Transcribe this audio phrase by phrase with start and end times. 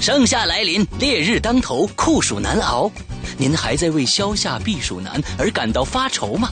[0.00, 2.90] 盛夏来临，烈日当头，酷暑难熬。
[3.36, 6.50] 您还在为消夏避暑难而感到发愁吗？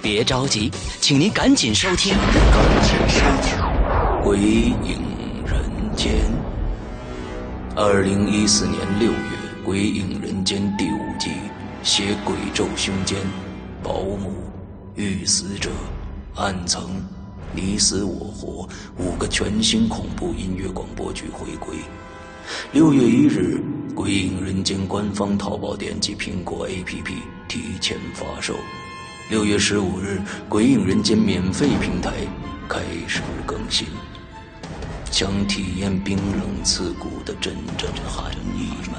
[0.00, 0.70] 别着急，
[1.00, 2.14] 请您赶紧收听
[4.22, 5.02] 《鬼影
[5.44, 5.60] 人
[5.94, 6.12] 间》。
[7.76, 9.18] 二零一四年六月，
[9.64, 11.30] 《鬼影人间》第五季，
[11.82, 13.18] 携鬼咒胸间，
[13.82, 14.32] 保姆
[14.94, 15.68] 遇死者，
[16.36, 16.88] 暗层。
[17.52, 21.76] 你死我活，五个全新恐怖音乐广播剧回归。
[22.72, 23.62] 六月一日，
[23.94, 27.14] 《鬼影人间》官方淘宝店及苹果 APP
[27.48, 28.54] 提前发售。
[29.28, 32.12] 六月十五日，《鬼影人间》免费平台
[32.68, 33.86] 开始更新。
[35.10, 38.98] 想体验冰冷刺骨的阵阵寒意吗？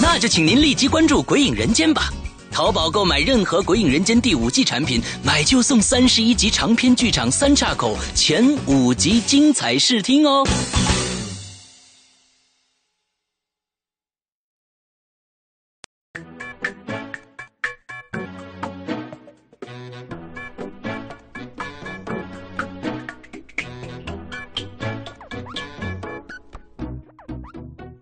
[0.00, 2.10] 那就请您立即关注《鬼影人间》吧。
[2.50, 10.44] 淘宝购买任何《鬼影人间》第五季产品，买就送三十一集长篇剧场三岔口前五集精彩试听哦。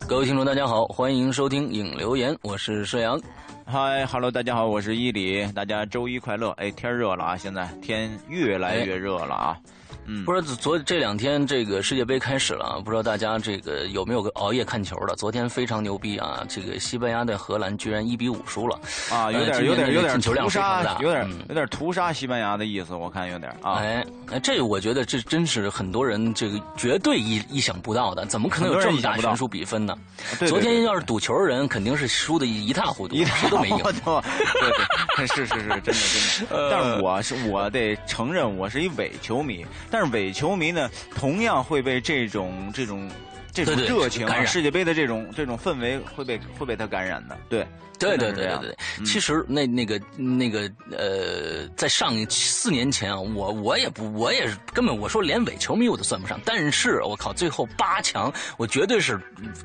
[0.09, 3.21] 各位听众，大家好，欢迎收听影留言，我是射阳。
[3.69, 6.51] 嗨哈喽，大家好，我是伊犁，大家周一快乐！
[6.51, 9.59] 哎，天热了啊，现在天越来越热了啊。
[10.07, 15.15] 嗯，不知道昨这两天这个世界杯开始了，不知道大家这个有没有个熬夜看球的？
[15.17, 16.45] 昨天非常牛逼啊！
[16.49, 18.79] 这个西班牙对荷兰居然一比五输了
[19.11, 23.75] 啊，有点有点有点屠杀，有点有点屠杀西班牙的意思，我看有点啊。
[23.75, 24.05] 哎，
[24.43, 29.97] 这我觉得这真是很多人这个绝对意意想不到的，怎么可能有这么大悬殊比分呢？
[30.47, 33.79] 昨天要是赌球的人肯定是输的一塌糊涂，谁都没赢。
[33.79, 34.71] 对
[35.17, 36.69] 对， 是是是，真的真的。
[36.71, 39.65] 但是我是我得承认，我是一伪球迷。
[39.91, 43.11] 但是伪球迷呢，同样会被这种这种
[43.53, 47.67] 这种热情啊，世界杯的这种这种氛围会被会被他感染的，对。
[47.99, 59.19] 对对对对对，其实那那个那个呃，在上四年前啊，我我也不我也是根本我说连伪球迷我都算不上，但是我靠，最后八强我绝对是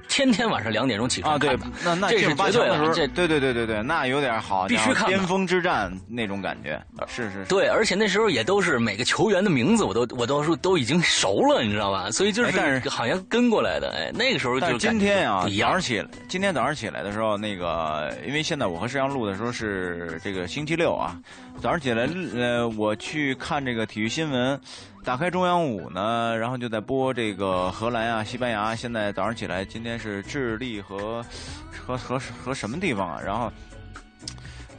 [0.08, 12.10] 天天晚上两点钟起床看的，那那这是绝对的，这对对对对对，那有点好，必须看巅峰之战那种感觉，是是是，对，而且那时候也都是每个球员的名字我都我都是都已经熟了，你知道吧？
[12.12, 18.12] 所以就是好像跟过来的，哎，那个时候就今天啊，早上起来，今天早上起来的时候那个。
[18.26, 21.20] 因为现在我和石阳录的时候是这个星期六啊，
[21.60, 24.60] 早上起来呃，我去看这个体育新闻，
[25.04, 28.76] 打开中央五呢，然后就在播这个荷兰啊、西班牙。
[28.76, 31.24] 现在早上起来，今天是智利和
[31.72, 33.22] 和和和什么地方啊？
[33.24, 33.52] 然后，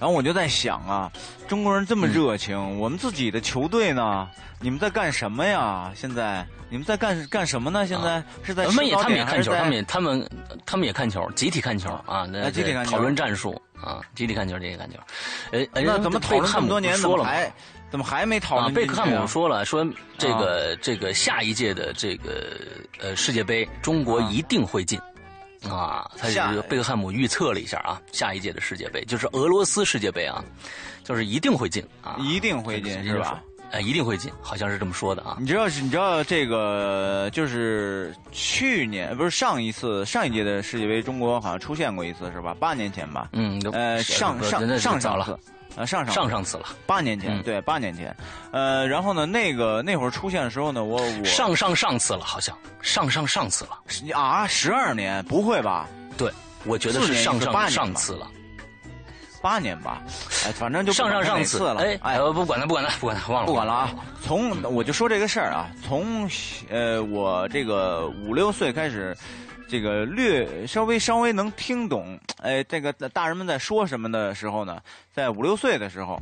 [0.03, 1.13] 然后我就在想啊，
[1.47, 4.29] 中国人这么热情，我们自己的球队呢？
[4.59, 5.93] 你们在干什么呀？
[5.95, 7.87] 现在你们在干干什么呢？
[7.87, 10.31] 现在是在他们也他们也看球，他们也他们
[10.67, 12.27] 他们也看球，集体看球啊！
[12.29, 14.99] 那集体看球讨论战术啊，集体看球，集体看球。
[15.53, 17.49] 哎，那怎么讨论这么多年说了还
[17.89, 18.75] 怎么还没讨论？
[18.75, 19.87] 贝克汉姆说了，说
[20.19, 22.57] 这个这个下一届的这个
[22.99, 25.01] 呃世界杯，中国一定会进
[25.69, 26.11] 啊！
[26.17, 30.45] 他是贝克汉姆预测了一下啊，下一届的世界杯就是俄罗斯世界杯啊，
[31.05, 33.43] 就是一定会进啊，一定会进是吧？
[33.71, 35.39] 哎，一定会进，好像是这么说的啊。
[35.41, 42.55] 你知道，你知道这个就是去年不是上一次上一届的世界杯，中国好像出现过一次是吧？
[42.61, 43.31] 八年前吧。
[43.33, 43.59] 嗯。
[43.73, 45.39] 呃，上上上上次，
[45.77, 46.67] 呃，上上上上次了。
[46.87, 48.15] 八年前，对，八年前。
[48.51, 53.79] 呃，然后呢，那个那会儿出现的时候呢，我我上上上次了，好像上上上次了。
[54.15, 55.25] 啊，十二年？
[55.25, 55.89] 不会吧？
[56.17, 56.31] 对，
[56.65, 58.29] 我觉得是上上上次了。
[59.41, 60.01] 八年吧，
[60.47, 63.91] 哎，反正就上上上次了，哎哎，不管他，不管他，不管他，忘了，不管了啊。
[64.25, 66.31] 从我就说这个事儿啊，从
[66.71, 69.17] 呃我这个五六岁开始，
[69.73, 74.83] 这个略稍微稍微能听懂，哎，这个大人们在说什么的时候呢，
[75.15, 76.21] 在五六岁的时候，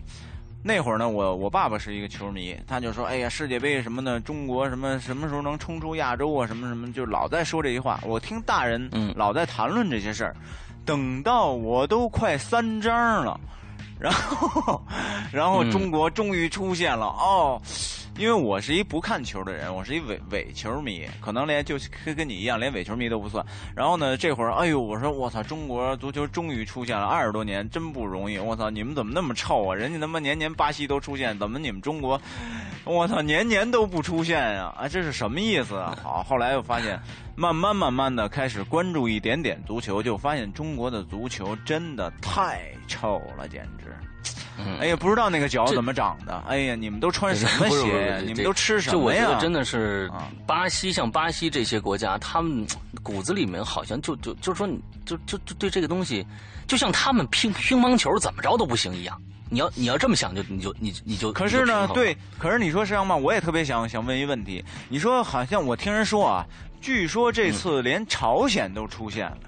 [0.62, 7.98] 那会儿呢，我我爸爸是一个球迷，他就说，哎呀，世界杯什么的，中国什么什么时候能冲出亚洲啊，什么什么，就老在说这句话。
[8.04, 10.36] 我听大人老在谈论这些事儿。
[10.86, 13.40] 等到我都快三张了，
[13.98, 14.80] 然后，
[15.32, 17.60] 然后中国终于出现了哦。
[18.20, 23.42] 因为我是一不看球的人，我是一伪伪球迷，可能连就跟跟你一样，连伪球迷都不算。
[23.74, 28.36] 然后呢，这会儿，哎呦，我说我操，中国足球终于出现了，二十多年真不容易。
[28.36, 29.74] 我操，你们怎么那么臭啊？
[29.74, 32.20] 人家他妈年年巴西都出现，怎么你们中国，
[32.84, 34.70] 我操，年年都不出现呀？
[34.76, 35.96] 啊，这是什么意思啊？
[36.02, 37.00] 好，后来又发现，
[37.34, 43.96] 慢慢慢慢的开始关注一点点足球，就发现中国的足球真的太臭了，简直。
[44.80, 46.42] 哎呀，不知道那个脚怎么长的。
[46.46, 48.18] 哎呀，你们都穿什么鞋呀？
[48.24, 49.22] 你们都吃什么呀？
[49.22, 50.10] 就我觉得真的是
[50.46, 52.66] 巴西，像巴西这些国家，他们
[53.02, 54.68] 骨子里面好像就就就是说，
[55.04, 56.26] 就就就对这个东西，
[56.66, 59.20] 就像他们乒乒乓球怎么着都不行一样。
[59.52, 64.64] 你要你要这么想，就你就你你就可是呢，对，可是你说石阳吧，我也特别想想问一问题。
[64.88, 66.46] 你说好像我听人说啊，
[66.80, 69.38] 据说这次连朝鲜都出现了。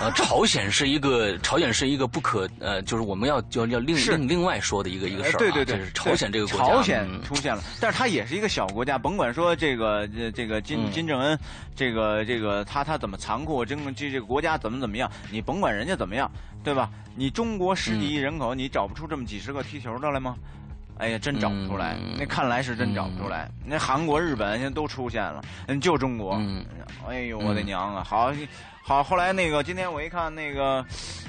[0.00, 5.38] 呃，朝鲜是一个朝鲜是一个不可呃，就是我们要要要另另另外说的一个一个事儿。
[5.38, 8.98] 对对对，朝鲜这个国家，朝鲜出现了，但是它也是一个小国家。
[8.98, 11.38] 甭管说这个这这个金金正恩，
[11.76, 16.30] 这个这个他他怎么残酷，这这这个国家怎么怎么样，你甭管人家怎么样，
[16.62, 16.90] 对吧？
[17.14, 20.34] 你中国十几亿人口，你找不出这么几十个踢球的来吗？
[20.98, 21.96] 哎呀，真找不出来。
[22.18, 23.50] 那看来是真找不出来。
[23.64, 26.40] 那韩国、日本现在都出现了，嗯，就中国。
[27.08, 28.04] 哎呦，我的娘啊！
[28.04, 28.32] 好。
[28.86, 30.84] 好，后来那个今天我一看那个，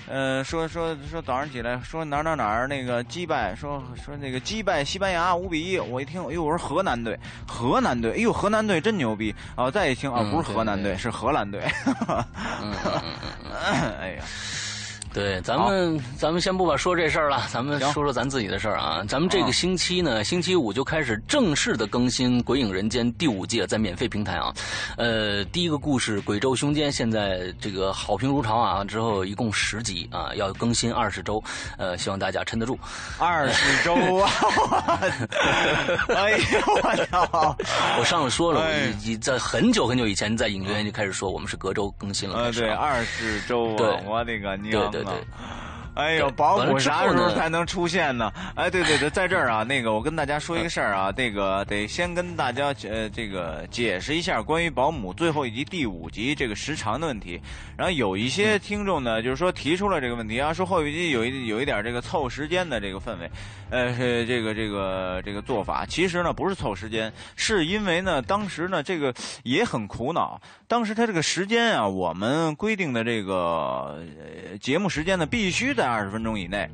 [0.10, 7.18] 呃，说说说早上起来说哪哪哪儿那个击败，说说那个击败西班牙五比一，我一听，哎呦，我说河南队，
[7.48, 9.72] 河南队，哎呦，河南队真牛逼啊！
[9.72, 11.62] 再一听啊，不是河南队，是荷兰队，
[14.02, 14.24] 哎呀。
[15.16, 19.02] 对，咱们咱们先不把说这事儿了，咱们说说咱自己的事儿啊。
[19.08, 24.54] 咱们这个星期呢，星期五就开始正式的更新《鬼影人间》第五季，在免费平台啊。
[24.98, 31.42] 呃，第一个故事《鬼咒凶间》现在这个好评如潮啊，之后一共十集啊，要更新二十周，
[31.78, 32.78] 呃，希望大家撑得住。
[33.18, 34.30] 二十周啊！
[36.14, 37.56] 哎呦我操！
[37.98, 38.70] 我上次说了，
[39.02, 42.36] 已在很久很久以前在影院就开始说，我们是隔周更新了。
[42.38, 44.02] 呃，对，二十周啊！
[44.06, 44.92] 我的个娘！
[44.92, 45.65] 对对，啊。
[45.95, 48.31] 哎呦，保姆啥时候才能出现呢？
[48.56, 57.39] 哎，对对对，在这儿啊，那个我跟大家说一个事儿啊， 这个得先跟大家呃这个解释一下关于保姆最后一集第五集这个时长的问题。
[57.77, 63.31] 然后有一些听众呢，就是说提出了这个问题啊，说后一集有一 有一点这个凑时间的这个氛围，
[63.69, 69.13] 呃，这个这个这个做法，其实呢不是凑时间，是因为呢当时呢这个
[69.44, 70.42] 也很苦恼。
[70.68, 74.00] 当时他这个时间啊，我们规定的这个
[74.59, 76.70] 节目时间呢，必须在二十分钟以内。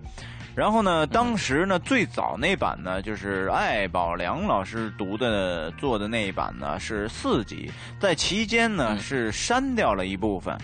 [0.54, 7.72] 然后呢，当时呢，最早那版呢，就是艾宝良老师读的做的那一版呢，是四集，
[8.02, 10.58] 在期间呢是删掉了一部分，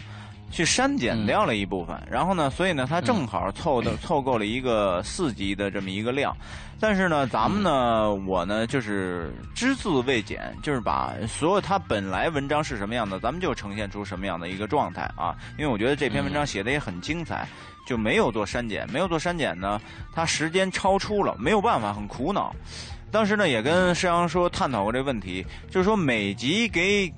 [0.51, 1.97] 去删减掉了一部分。
[2.11, 6.35] 然后呢，所以呢，他正好凑的 凑够了一个四集的这么一个量。
[6.81, 15.33] 但是呢，咱们呢，我呢，就是只字未减，就是把所有他本来文章是什么样的，咱们就呈现出什么样的一个状态啊。
[15.57, 17.47] 因为我觉得这篇文章写的也很精彩，
[17.87, 19.81] 就没有做删减，没有做删减呢，
[20.13, 22.55] 它时间超出了，没有办法，很苦恼。
[23.09, 27.11] 当时呢，也跟施阳说探讨过这问题，就是说每集给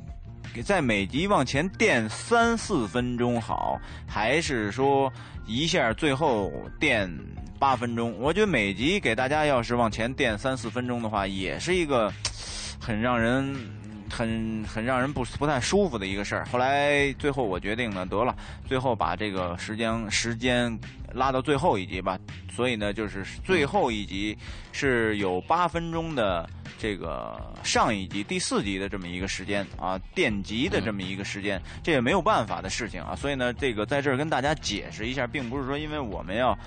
[0.53, 3.77] 给在每集往前垫三四分钟好，
[4.07, 5.11] 还是说
[5.45, 7.11] 一下最后垫。
[7.59, 12.09] 八分钟，我觉得每集给大家要是往前垫三四分钟的话，也是一个
[12.79, 13.53] 很让人
[14.09, 16.45] 很很让人不不太舒服的一个事儿。
[16.51, 18.35] 后来最后我决定呢，得了，
[18.67, 20.77] 最后把这个时间时间
[21.13, 22.17] 拉到最后一集吧。
[22.51, 24.37] 所以呢，就是最后一集
[24.71, 33.15] 是有八分钟的这个上一集第四集的这么一个时间啊，垫集的这么一个时间，这也没有办法的事情啊。
[33.15, 36.57] 所以呢，这个在这儿跟大家解释一下，并不是说因为我们要。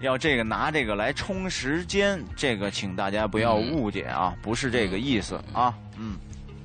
[0.00, 5.74] 要这个拿这个来充时间，这个请大家不要误解啊，不是这个意思啊。
[5.96, 6.16] 嗯，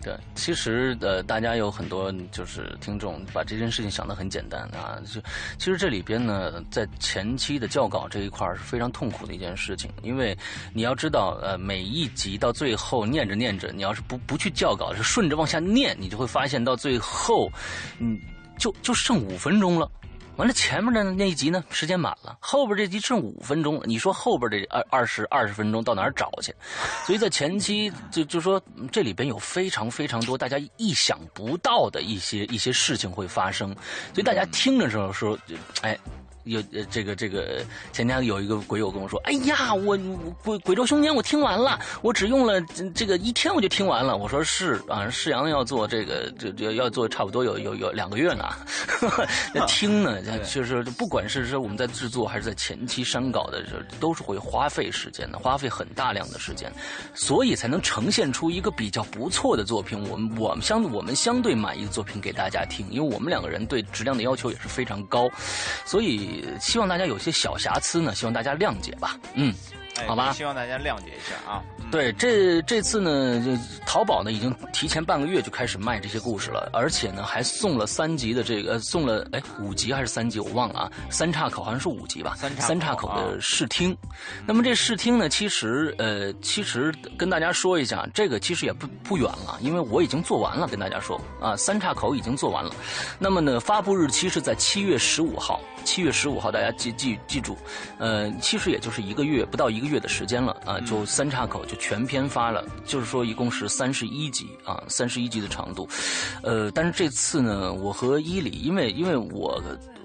[0.03, 4.99] 对，其实呃，大家有很多就是听众把这件事情想得很简单啊。
[5.05, 5.21] 就
[5.57, 10.37] 其实这里边呢，在前期的校稿这一块是非常痛苦的一件事情，因为
[10.73, 17.49] 你要知道，呃，每一集到最后念着念着，你要是不不去校稿，是顺着往下念，你就会发现到最后，
[17.99, 18.19] 嗯，
[18.57, 19.89] 就就剩五分钟了。
[20.35, 26.53] 完了，前面的那一集呢，时间满了，后边这集剩五分钟，你说后边这二二十二十分钟到哪儿找去？
[27.05, 28.61] 所以在前期就就说
[28.91, 33.73] 这里边有非常非常多大家意想不到的一些一些事情会发生，
[34.13, 35.37] 所以大家听的时候说，
[35.81, 35.97] 哎。
[36.43, 39.97] 有呃，这个这个前天有一个鬼友跟我说：“哎呀，我
[40.43, 42.59] 鬼鬼咒凶间我听完了，我只用了
[42.93, 48.43] 这个一天我就听完了。”我说：“是啊，世阳要做这个，这这要做差不多有有有两个月呢。
[49.53, 56.71] 那听呢，就是不管是说我们在制作还是在前期删稿的时候，都是会花费时间的，花费很大量的时间，
[57.13, 59.97] 所以才能呈现出一个比较不错的作品。
[60.09, 65.29] 我们我们相我们相对满意的作品给大家听，因为我们两个人对质量的要求也是非常高，
[65.85, 66.32] 所以。
[66.59, 69.17] 希望大家有些小瑕疵呢，希望大家谅解吧。
[69.33, 69.53] 嗯，
[69.97, 71.63] 哎好吧希望大家谅解一下啊。
[71.77, 73.51] 嗯对，这这次呢，就
[73.85, 83.95] 淘宝呢已经提前半个月就开始卖这些故事了，而且呢还送了三集的这个，呃送了哎五集还是三集我忘了啊，三岔口好像是五集吧，三岔口三岔口啊的试听。
[84.47, 92.73] 那么这试听呢，其实呃其实跟大家说一下，这个其实也不不远了，因为我已经做完了，跟大家说啊，三岔口已经做完了。
[93.19, 97.55] 那么呢，发布日期是在七月十五号，七月十五号大家记记记住，
[97.99, 105.87] 呃，其实也就是一个月不到一个月的时间了啊，就三岔口就全篇发了，就是说一共是三十一集啊，三十一集的长度，
[106.41, 109.61] 呃，但是这次呢，我和伊里，因为因为我。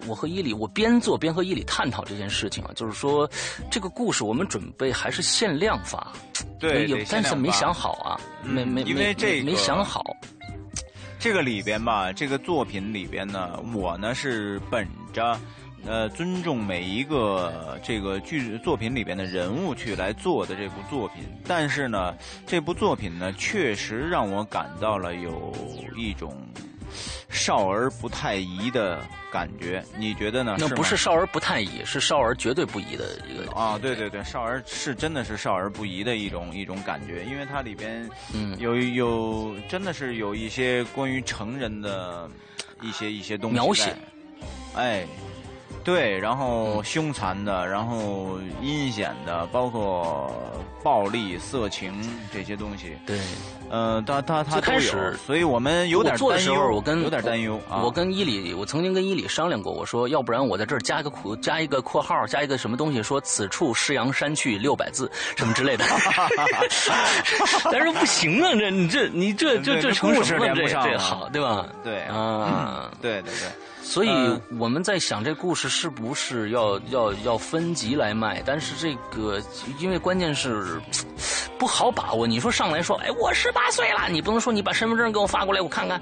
[0.06, 3.28] 我和伊里，我边做边和伊里探讨这件事情啊，就是说，
[3.68, 6.12] 这个故事我们准备还是限量发，
[6.60, 10.04] 对，有但是没想好啊，没没因为没这个没想好，
[11.18, 15.36] 这个里边吧，这个作品里边呢，我呢是本着
[15.86, 22.14] 呃尊重每一个这个剧作品里边的人物去来做的这部作品，但是呢，
[22.46, 25.52] 这部作品呢确实让我感到了有
[25.96, 26.36] 一种
[27.28, 30.56] 少儿不太宜的感觉，你觉得呢？
[30.58, 38.58] 那不是少儿不太宜，是少儿绝对不宜的一个啊，对对对，少儿是真的是少儿不宜的一种一种感觉，因为它里边嗯。
[38.58, 42.28] 有有真的是有一些关于成人的
[42.80, 43.94] 一些一些东西描写，
[44.74, 45.06] 哎，
[45.88, 50.30] 对，然后凶残的，然后阴险的，包括
[50.82, 51.94] 暴力、色情
[52.30, 53.18] 这些东西，对。
[53.70, 65.84] 呃，他他他都有始所以我们有点担忧，我跟有点担忧啊，我跟伊里，我曾经跟伊里商量过，我说要不然我在这儿加一个括加一个括号，加一个什么东西，说此处施阳山去六百字什么之类的。
[67.72, 71.66] 但是不行啊，这你这你这这这这成什么了这连不上了这好对吧？
[71.82, 73.48] 对啊，对对对。
[73.88, 79.42] 所以嗯我们在想这故事是不是要要要分级来卖，但是这个
[79.78, 80.78] 因为关键是
[81.58, 82.26] 不好把握。
[82.26, 85.98] 你说上来说，哎，我十八岁了，你不能说你把身份证给我发过来，我看看，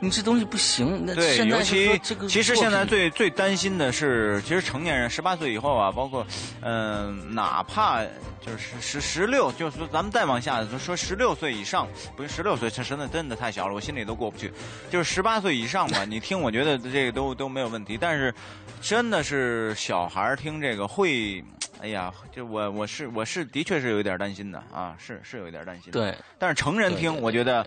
[0.00, 1.02] 你这东西不行。
[1.06, 6.26] 那对，尤其这个其实现在最最担心的是，其实成年人十八岁以后啊，包括
[6.60, 8.02] 嗯、呃哪怕
[8.44, 14.52] 就是十十六，就是说咱们再往下就说十六岁以上，不是十六岁，这真的真的太小了，我心里都过不去。
[14.90, 17.96] 就是十八岁以上吧，你听，我觉得这个都都没有问题。
[18.00, 18.34] 但是
[18.80, 21.44] 真的是小孩儿听这个会。
[21.82, 25.98] 哎呀，就我我是我是的确是有一点担心的啊，是是有一点担心的。
[25.98, 27.66] 对但是成人听，我觉得，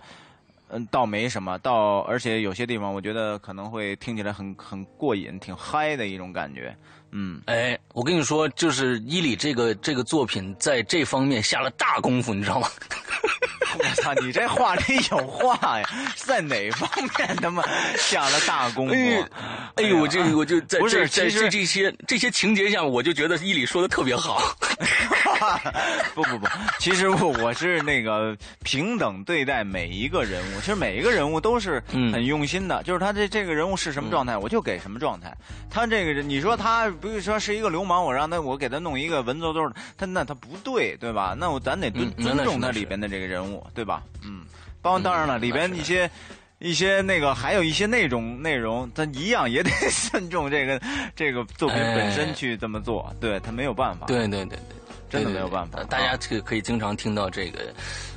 [0.68, 6.72] 嗯，倒没什么，倒而且有些地方，我觉得可能会听起来很很过瘾，挺嗨的一种感觉。
[7.16, 12.68] 嗯，哎，我跟你说，就是伊里这个这个作品在这方面下了大功夫，你知道吗？
[13.78, 17.62] 我操，你这话里有话呀，在哪方面他妈
[17.96, 18.94] 下了大功夫？
[18.94, 19.28] 哎
[19.76, 24.42] 哎呦，我这我就在不是这在其实这这些这些情节下，我就觉得伊里说的特别好。
[26.14, 26.46] 不不不，
[26.78, 35.36] 其实我我是那个平等对待每一个人物，其实每一个人物都是嗯很用心的，就是他这这个人物是什么状态，我就给什么状态。
[35.70, 41.36] 他这个人，你说他比如说是一个流氓，我让他我给他弄一个文绉绉的，他那他不对，对吧？
[41.38, 44.02] 那我咱得尊、嗯尊重他里边的这个人物，对吧？
[44.24, 44.42] 嗯，
[44.82, 46.10] 包当然了，嗯里边一些。
[46.60, 49.70] 一些那个，还有一些那种内容，他一样也得
[50.10, 50.80] 尊重这个
[51.14, 54.06] 这个作品本身哎去这么做，对他没有办法。
[54.06, 54.58] 对对对对，
[55.10, 57.58] 真的没有办法大家这个可以经常听到这个，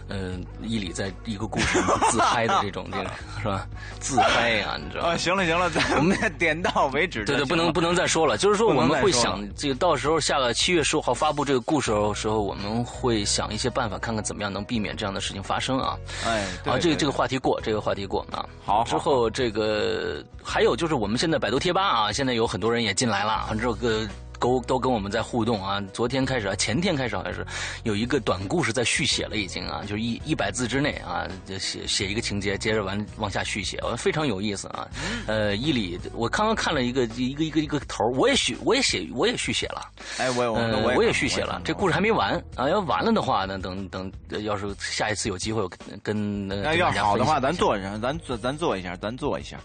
[0.10, 3.10] 呃，伊里在一个故事里面自嗨的这种这个
[3.42, 3.68] 是吧？
[4.00, 5.18] 自嗨呀、你知道吗啊，？
[5.18, 8.38] 行了行了， 我们点到为止对对，不能不能再说了。
[8.38, 15.98] 就是说，我们会想，这个到时候下个七月十五号发布这个故事的时候，我们会想一些办法，看看怎么样能避免这样的事情发生啊。
[16.26, 18.46] 哎，对好，这个这个话题过，这个话题过啊。
[18.66, 24.08] 好好之后这个还有就是我们现在百度贴吧啊，现在有很多人也进来了，这个。
[24.40, 25.82] 都都跟我们在互动啊！
[25.94, 27.46] 昨天开始啊，前天开始还是
[27.84, 34.88] 有一个短故事在续写了，已经啊，就是一一百字之内啊，就写写一个情节，接着完往下续写，非常有意思啊。
[35.28, 39.82] 呃，伊里，我刚刚看了一个一个一个一个头，我也续我也写我也续写了，
[40.18, 42.70] 哎，我我呃，我我也续写了这故事还没完啊！
[42.70, 45.70] 要完了的话呢，等等，呃要是下一次有机会，我
[46.04, 49.60] 跟那要好的话，咱做一下咱做，咱做一下，咱做一下，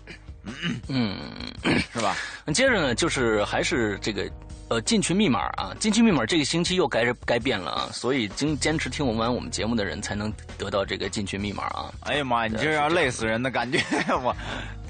[0.89, 1.17] 嗯，
[1.93, 2.17] 是吧？
[2.55, 4.29] 接着呢，就是还是这个
[4.73, 11.93] 呃进群密码啊，进群密码这个星期又该该变了啊，所以经坚持听我们完我们节目的人才能得到这个进群密码啊。
[12.01, 13.79] 哎呀妈呀，你这要累死人的感觉，
[14.25, 14.35] 我。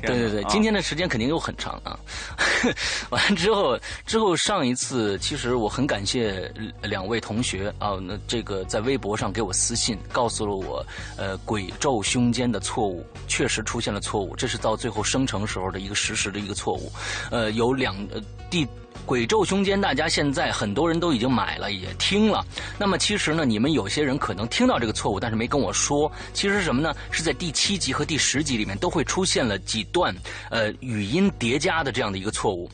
[0.05, 1.97] 对对对，啊今天的时间肯定又很长啊。
[3.11, 10.85] 完了之后，之后上一次，其实我很感谢两位同学啊，那这个在微博上给我私信，告诉了我，
[11.17, 16.91] 呃，鬼咒胸间的错误确实出现了错误，这是到最后生成时候的一个实时的一个错误。
[17.31, 18.21] 呃，有两呃
[18.51, 18.67] 第
[19.05, 22.45] 鬼咒凶间，大家现在很多人都已经买了，也听了。
[22.79, 26.11] 那么其实呢，你们有些人可能听到这个错误，但是没跟我说。
[26.33, 26.95] 其实是什么呢？
[27.11, 30.15] 是在第七集和第十集里面都会出现了几段
[30.51, 32.71] 呃语音叠加的这样的一个错误。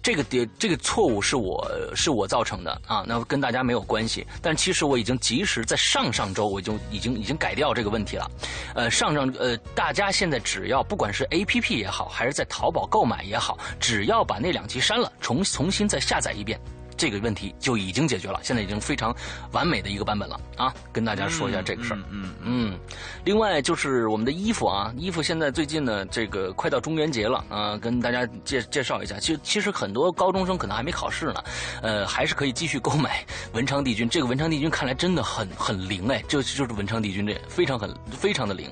[0.00, 4.26] 这个叠这个错误是我是我造成的啊，那跟大家没有关系。
[4.40, 8.30] 但其实我已经及时在上上周我就已经已经改掉这个问题了。
[8.74, 16.58] 呃，上上呃，大家现在只要不管是 A P P 也好，还是在淘宝购买也好，只要把那两集删了，重重重新再下载一遍。
[16.98, 19.14] 这个问题就已经解决了，现在已经非常
[19.52, 20.74] 完美的一个版本了啊！
[20.92, 22.00] 跟大家说一下这个事儿。
[22.10, 22.78] 嗯嗯。
[23.24, 29.20] 另外就是我们的衣服啊，衣服现在最近呢，这个快到中元节了啊，跟大家介介绍一下。
[29.20, 31.44] 其实其实很多高中生可能还没考试呢，
[31.82, 33.24] 呃，还是可以继续购买
[33.54, 34.08] 文昌帝君。
[34.08, 38.68] 这个文昌帝君看来真的很很灵哎，就就是文昌帝君这非常很非常的灵。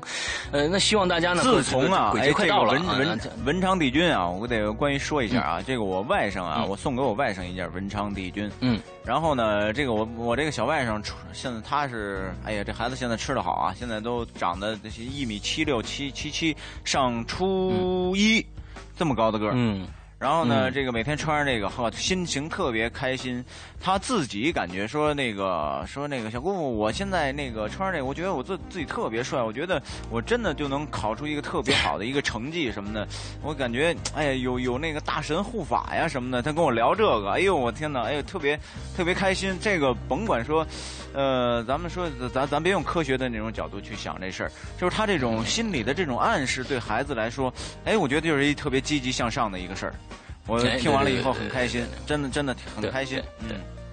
[0.50, 8.15] 呃，那希望大家呢，自从啊，哎，这个文文文昌帝君啊，我得关于说一下啊，这个我外甥啊，我送给我外甥一件文昌。
[8.16, 11.00] 帝君，嗯，然后呢，这个我我这个小外甥，
[11.32, 18.44] 现在他是，哎呀，这孩子现在吃的好啊，现在都长得一米七六七七七，上初一，
[18.96, 19.86] 这么高的个儿，嗯。
[20.18, 23.44] 然后呢，这个每天穿上这个，呵，心情特别开心。
[23.78, 29.42] 他自己感觉说那个说那个小姑父，我现在那个穿上这个，我觉得我自自己特别帅。
[29.42, 29.80] 我觉得
[30.10, 33.06] 我真的就能考出一个特别好的一个成绩什么的。
[33.42, 36.40] 我感觉哎呀，有有那个大神护法呀什么的。
[36.40, 38.58] 他跟我聊这个，哎呦我天哪，哎呦特别
[38.96, 39.54] 特别开心。
[39.60, 40.66] 这个甭管说，
[41.16, 47.50] 呃，咱们说咱咱别用科学的那种角度去想这事儿，就是他这种心理的这种暗示，对孩子来说，
[47.86, 49.94] 哎，我觉得就是一特别积极向上的一个事儿。
[50.46, 53.20] 我听完了以后很开心，真的真的很开心。
[53.40, 53.48] 嗯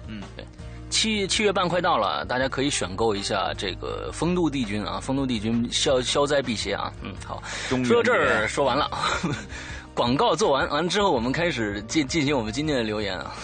[0.06, 0.44] 嗯，对。
[0.90, 6.92] 七七月半快到了，大家可以选购一下这个风度帝君啊，风度帝君消消灾辟邪啊。
[7.02, 7.42] 嗯，好。
[7.84, 8.88] 说到这儿说完了，
[9.94, 13.34] 广告做完完之后，我们开始进进行我们今天的留言啊。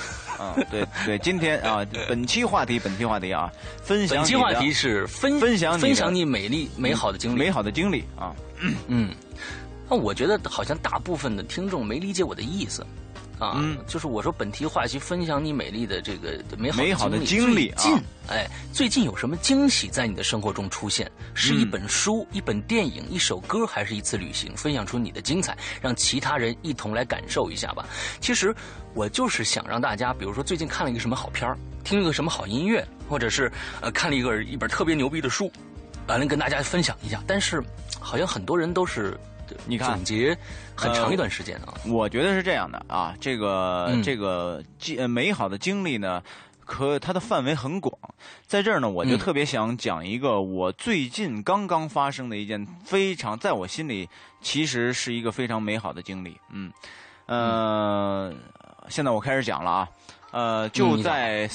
[0.40, 4.16] 啊，对对，今天啊， 本期话题，本期话题啊，分享。
[4.16, 8.35] 本期话题是分分享分享你美丽美好的经历，美好的经历啊。
[8.88, 9.11] 嗯。
[9.88, 12.87] 那我觉得好像大部分的听众没理解我的意思，
[13.40, 17.82] 啊，嗯就是我说本题话题分享你美丽的这个美好美好的经历啊，
[18.28, 21.11] 哎，最近有什么惊喜在你的生活中出现？
[21.35, 24.54] 是一本书、一本电影、一首歌，还是一次旅行？
[24.54, 27.86] 分享出你的精彩，让其他人一同来感受一下吧。
[28.21, 28.54] 其实
[28.93, 35.50] 我就是想让大家，比如说最近看了一个什么好片儿，听了个什么好音乐，或者是呃看了一个一本特别牛逼的书，
[36.06, 37.25] 完了跟大家分享一下。
[37.26, 37.65] 但是
[37.99, 39.19] 好像很多人都是。
[39.67, 40.36] 你看，总结
[40.75, 41.75] 很长一段时间啊。
[41.86, 46.23] 我觉得是这样的啊，这个这个经美好的经历呢，
[46.65, 47.93] 可它的范围很广。
[48.47, 54.08] 在这儿呢，我就特别想讲一个我最近刚刚发生的一件非常在我心里
[54.41, 56.36] 其实是一个非常美好的经历。
[56.50, 56.73] 嗯，
[57.26, 58.32] 呃，
[58.89, 59.89] 现在我开始讲了啊。
[60.32, 61.50] 呃，就在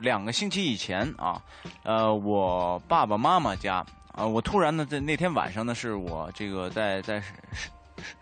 [0.00, 1.40] 两个星期以前啊，
[1.84, 3.84] 呃，我爸爸妈妈家。
[4.14, 4.24] 啊！
[4.24, 7.32] 我突然呢，在那天晚上呢，是我这个在在深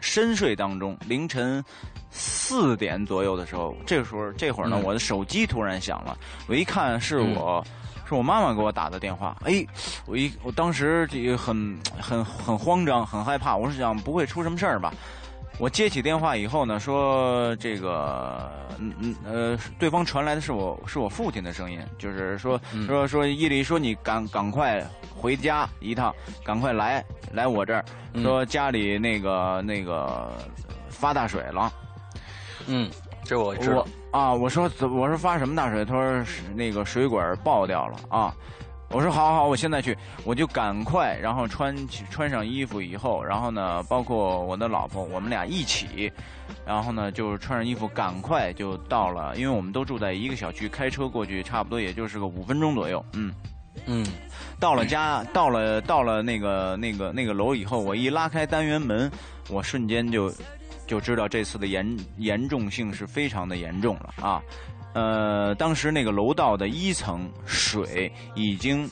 [0.01, 1.63] 深睡当中，凌晨
[2.11, 7.65] 四点左右的时候，这个时候这会儿呢，我的手机突然响了，我一看是我
[8.09, 9.65] 是我妈妈给我打的电话，哎，
[10.07, 14.93] 我一我当时这个很很很慌张，很害怕，我是想不会出什么事儿吧。
[15.63, 24.85] 我接起电话以后呢，说这个，嗯嗯呃，对方传来的是我是我父亲的声音，就是说说说伊犁说你赶赶快
[25.17, 27.85] 回家一趟，赶快来来我这儿，
[28.21, 30.33] 说家里那个那个
[30.89, 31.73] 发大水了。
[32.67, 32.91] 嗯，
[33.23, 35.85] 这我知道啊，我说怎我说发什么大水？
[35.85, 36.25] 他说
[36.57, 38.35] 那个水管爆掉了啊。
[38.93, 41.75] 我说好好好，我现在去，我就赶快，然后穿
[42.11, 46.13] 穿上衣服以后，然后呢，包括我的老婆，我们俩一起，
[46.67, 53.33] 然后呢，就穿上衣服，赶快就到了，因为我们都住在一个小区，开车过去差不多也就是个五分钟左右，嗯
[53.87, 54.07] 嗯，
[54.61, 59.11] 到了家，到了到了那个那个那个楼以后，我一拉开单元门，
[59.49, 60.31] 我瞬间就
[60.87, 64.43] 就知道这次的严严重性是非常的严重了啊。
[64.95, 68.91] 呃，当时那个楼道的一层水已经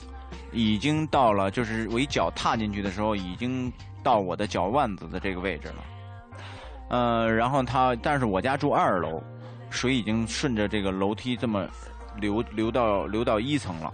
[0.51, 5.75] 已经到了，就是我一脚踏进去的时候，已经到我的脚腕子的这个位置了。
[6.89, 9.21] 呃，然后他，但是我家住二楼，
[9.69, 11.67] 水已经顺着这个楼梯这么
[12.19, 13.93] 流流到流到一层了。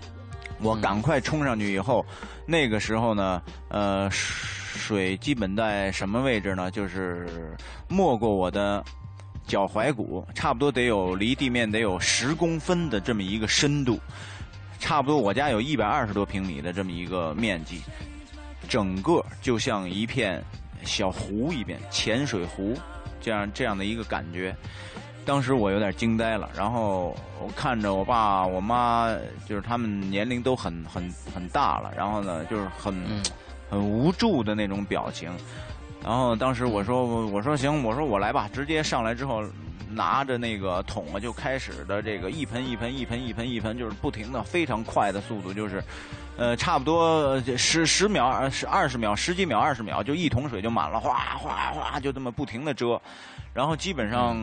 [0.60, 2.04] 我赶快冲上去以后，
[2.44, 6.70] 那个时候呢，呃，水基本在什么位置呢？
[6.70, 7.56] 就是
[7.88, 8.84] 没过我的。
[9.48, 13.98] 脚踝骨差不多得有离地面得有十公分的这么一个深度，
[14.78, 17.80] 差不多我家有一百二十多平米的这么一个面积，
[18.68, 20.44] 整个就像一片
[20.84, 22.76] 小湖一边浅水湖，
[23.22, 24.54] 这样这样的一个感觉。
[25.24, 29.14] 当时我有点惊呆了，然后我看着我爸我妈，
[29.46, 32.94] 就是他们年龄都很很很大了，然后呢，就是很
[33.70, 35.30] 很无助的那种表情。
[36.02, 39.44] 然后当时我说我说行，我说我来吧，直接上来之后。
[39.90, 45.82] 拿着那个桶啊，就开始的这个一盆一盆一盆一盆一盆，就是不停的非常快的速度，就是，
[46.36, 53.00] 呃，差不多十十秒、十二十秒、十几秒、二十秒，就一桶水就满了，哗哗哗，就这么不停的遮，
[53.54, 54.36] 然后基本上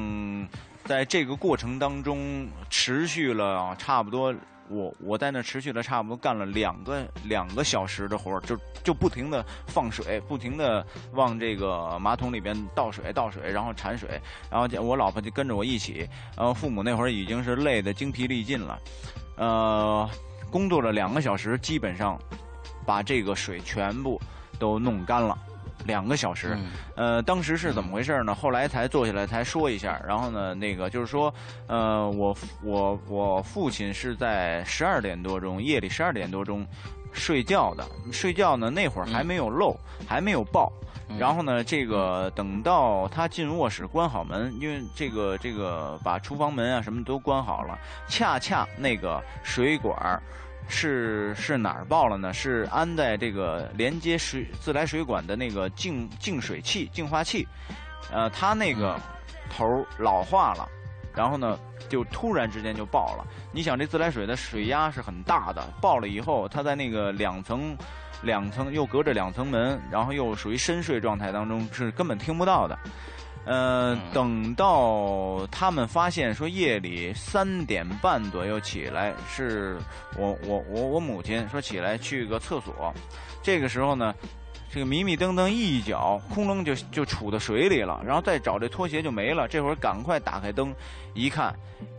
[0.84, 4.34] 在这个过程当中持续了差不多。
[4.69, 18.80] 我我在那持续了差不多干了两个两个小时的活儿就就不停的放水，不停的往这个马桶里边倒水倒水，然后铲水，然后我老婆就跟着我一起，然后父母那会儿已经是累得精疲力尽了，
[19.38, 20.10] 呃，
[20.49, 22.19] 工作了两个小时，基本上
[22.86, 24.19] 把这个水全部
[24.58, 25.38] 都弄干了。
[25.86, 26.58] 两个小时，
[26.95, 28.36] 呃，当时是怎么回事呢？
[28.36, 30.02] 后来才坐下来才说一下。
[30.06, 31.34] 然后呢，那个就是说，
[31.67, 36.65] 呃，我我我父亲是在十二点多钟，夜里十二点多钟
[37.13, 37.86] 睡觉的。
[38.12, 40.71] 睡觉呢，那会儿还没有漏，还没有爆。
[41.19, 50.21] 然后呢，这个等到他进卧室关好门，因为这个这个把厨房门啊什么都关好了，恰恰那个水管儿。
[50.67, 52.34] 是是哪儿爆了呢？
[52.34, 57.47] 是安在这个连接水自来水管的那个净净水器净化器，
[58.12, 58.99] 呃，它那个
[59.49, 60.67] 头老化了，
[61.13, 63.25] 然后呢，就突然之间就爆了。
[63.51, 67.78] 你想这自来水的水压是很大的，爆了以后，它在那个两层
[68.21, 72.78] 两层又隔着两层门，然后又属于深睡状态当中，是根本听不到的。
[73.46, 79.78] 呃，等到他们发现说夜里三点半左右起来，是
[80.18, 82.92] 我我我我母亲说起来去个厕所，
[83.44, 84.16] 这个时候呢，
[84.72, 89.48] 这个迷迷瞪瞪一脚空楞就就杵到水里了，然后再找这拖鞋就没了。
[89.48, 90.74] 这会儿赶快打开灯，
[91.14, 91.56] 一看，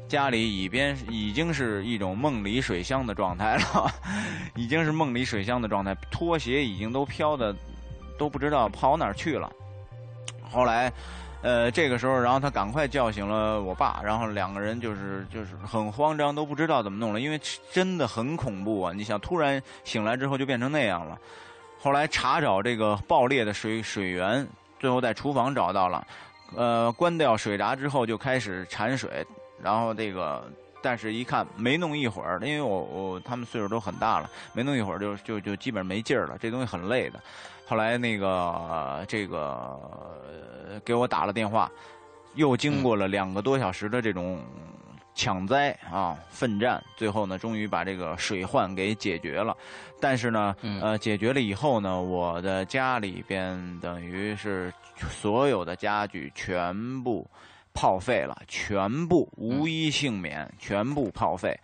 [0.09, 3.89] 家里已边已经是一种梦里水乡的状态了，
[4.57, 7.55] 已经是梦里水乡的状态，拖鞋已经都飘的
[8.19, 9.49] 都不知道跑哪儿去了。
[10.51, 10.93] 后来。
[11.43, 18.93] 呃，这个时候，然后他赶快叫醒了我爸，然后两个人就是就是很慌张，都不知道怎么弄了，因为真的很恐怖啊！
[18.93, 21.17] 你想，突然醒来之后就变成那样了。
[21.79, 24.45] 后来查找这个爆裂的水水源，
[24.81, 26.07] 最后在厨房找到了，
[26.57, 29.25] 呃，关掉水闸之后就开始铲水，
[29.63, 30.51] 然后这个，
[30.83, 37.21] 但是一看没弄一会儿，因为我我他们岁数都很大了，没弄一会儿就就就基本没劲儿了，这东西很累的。
[37.67, 39.79] 后来那个这个。
[40.85, 41.71] 给我打了电话，
[42.35, 44.39] 又经过了两个多小时的这种
[45.15, 49.57] 抢灾啊奋战，最后呢，终于把这个水患给解决了。
[50.01, 54.71] 但是呢，呃，解决了以后呢，我的家里边等于是
[55.09, 57.27] 所有的家具全部
[57.73, 61.59] 泡废了，全部无一幸免，全部泡废。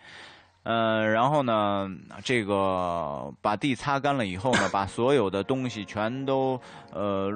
[0.63, 1.89] 呃，然后呢，
[2.23, 6.59] 这个把地擦干了以后呢，把所有的东西全都
[6.93, 7.29] 呃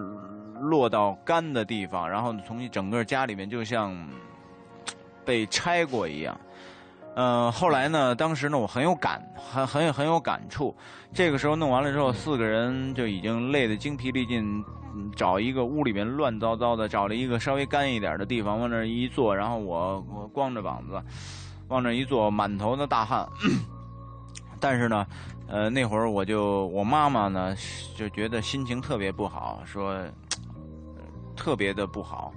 [0.62, 3.94] 落到干的地方，然后从整个家里面就像
[5.26, 6.40] 被拆过一样。
[7.16, 10.74] 呃，后来呢，当时呢，我很有感，很很有很有感触。
[11.12, 14.64] 这个时候弄完了之后，四个人就已经累得精疲力尽，
[15.16, 21.04] 找一个屋里面乱糟糟的，找了一个稍微干一点的地方往那儿一坐，然后我我光着膀子。
[21.68, 23.28] 往那一坐，满头的大汗。
[24.60, 25.06] 但是呢，
[25.48, 27.56] 呃，那会儿我就我妈妈呢
[27.96, 30.00] 就觉得心情特别不好，说
[31.36, 32.34] 特别的不好。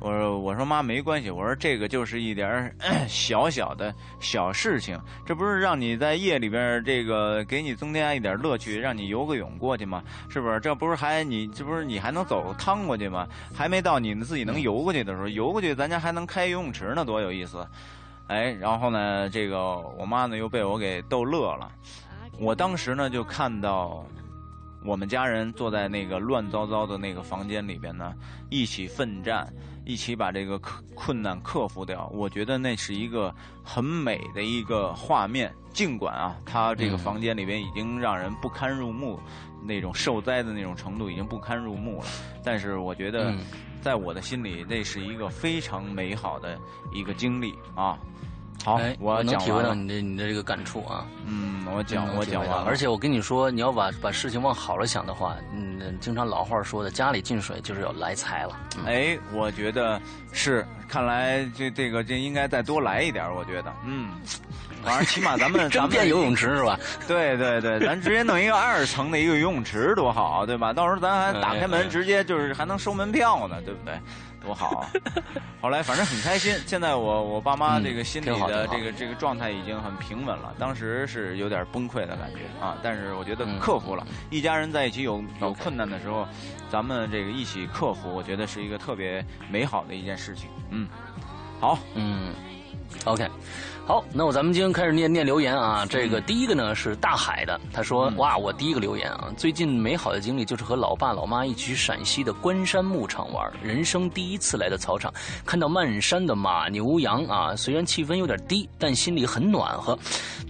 [0.00, 2.70] 我说我说妈没关系，我说这个就是一点
[3.08, 10.04] 小小的小事情，这不是让你在夜里边这个给你增加一点乐趣，让你游个泳过去吗？
[10.28, 10.60] 是不是？
[10.60, 13.26] 这不是还你这不是你还能走趟过去吗？
[13.54, 17.66] 还没到你自己能游过去的时候，游过去咱家还能开游泳池呢，多有意思！
[18.28, 21.70] 哎，然后呢，这个我妈呢又被我给逗乐了。
[22.38, 24.04] 我当时呢就看到
[24.82, 28.14] 我们家人坐在那个乱糟糟的那个房间里边呢，
[28.48, 29.52] 一起奋战，
[29.84, 30.58] 一起把这个
[30.94, 32.10] 困难克服掉。
[32.14, 35.52] 我觉得那是一个很美的一个画面。
[35.74, 39.20] 尽管啊，他这个房间里边已经让人不堪入目，
[39.62, 42.06] 那种受灾的那种程度已经不堪入目了，
[42.42, 43.34] 但是我觉得。
[43.84, 46.58] 在我的心里，那是一个非常美好的
[46.90, 47.98] 一个经历啊！
[48.62, 51.06] 好，我能体会到你的你的这个感触啊！
[51.26, 52.64] 嗯，我讲我讲完了。
[52.66, 58.58] 而且我跟你说，你要把把事情往好了想的话，嗯，经常老话说的，家里进水就是要来财了。
[58.86, 60.00] 哎，我觉得
[60.32, 64.10] 是，看来这这个这应该再多来一点，我觉得，嗯。
[64.82, 66.78] 反正起码咱们 咱们游泳池是吧？
[67.08, 70.74] 对对对，咱直接弄一个二层的一个游泳池多好，对吧？
[70.74, 73.98] 到时候咱还打开门，直接就是还能收门票呢，对不对？
[74.44, 74.90] 多好啊！
[75.60, 76.54] 后来反正很开心。
[76.66, 80.54] 现在我我爸妈嗯这个心里的这个这个状态已经很平稳了。
[80.58, 84.06] 当时是有点崩溃的感觉啊，但是我觉得嗯克服了。
[84.30, 86.28] 一家人在一起有有困难的时候，
[86.70, 90.48] 咱们这个一起克服，我觉得是一个特别美好的一件事情。
[90.70, 90.86] 嗯，
[91.60, 92.34] 好，嗯
[93.04, 93.28] ，OK，
[93.86, 95.84] 好，那我咱们今天开始念念留言啊。
[95.84, 105.12] 这个第一个呢是大海的，他说：“嗯哇，我第一个留言啊，最近美好的经历就是和老爸老妈一起去陕西的关山牧场玩，人生第一次来到草场，
[105.44, 109.98] 看到漫山的马牛羊啊，虽然气温有点低，但心里很暖和，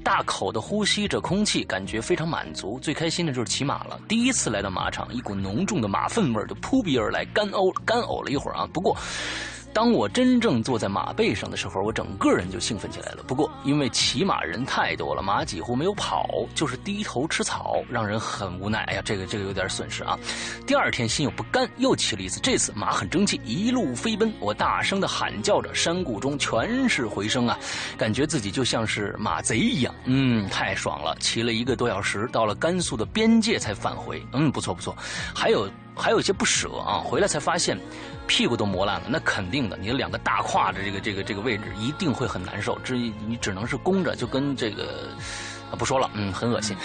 [0.04, 2.78] 大口的呼吸着空气，感觉非常满足。
[2.80, 8.68] 最开心的就是骑马了，第一次来到马场，一股浓重的马粪味儿就扑鼻而来，干呕干呕了一会儿啊。
[8.72, 8.96] 不过。
[9.74, 13.24] 当我真正坐在马背上的时候，我整个人就兴奋起来了。
[13.26, 18.84] 不过，因为骑马人太多了，马几乎没有跑，就是低头吃草，让人很无奈。
[18.84, 20.16] 哎呀，这个这个有点损失啊。
[20.64, 22.38] 第二天心有不甘，又骑了一次。
[22.40, 27.58] 这次马很争气，一路飞奔，我大声的喊叫着，山谷中全是回声啊，
[27.98, 29.92] 感觉自己就像是马贼一样。
[30.04, 31.16] 嗯，太爽了！
[31.18, 34.24] 骑了一个多小时，到了甘肃的边界才返回。
[34.32, 34.96] 嗯，不错不错。
[35.34, 37.78] 还有还有一些不舍啊，回来才发现。
[38.26, 45.10] 屁股都磨烂了，那肯定的，你的两个大胯的这个这个这个位置一定会很难受，至于你只能是弓着，就跟这个。
[45.74, 46.76] 啊，不说了，嗯，很恶心。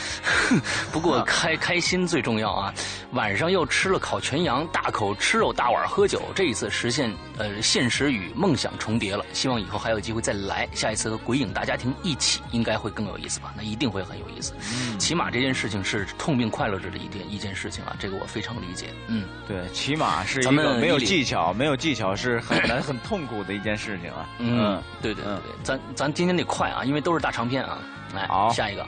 [0.91, 2.73] 不过开开心最重要啊！
[3.11, 6.23] 晚上又吃了烤全羊，大口吃肉，大碗喝酒。
[6.33, 10.67] 这一次实现呃现实与梦想重叠了，希望以后还有机会再来。
[10.73, 13.53] 下一次和鬼影大家庭一起，应该会更有意思吧？
[13.55, 14.53] 那一定会很有意思。
[14.73, 18.87] 嗯、起码这件事情是痛并快乐着的一件一件事情啊，这个我非常理解。
[19.07, 24.27] 嗯，对，起码是一个没有技巧，没有技巧是很难很痛苦的一件事情啊。
[24.39, 27.77] 嗯，对对对对，咱咱今天得快啊，因为都是大长篇啊。
[28.13, 28.85] 来，好下一个，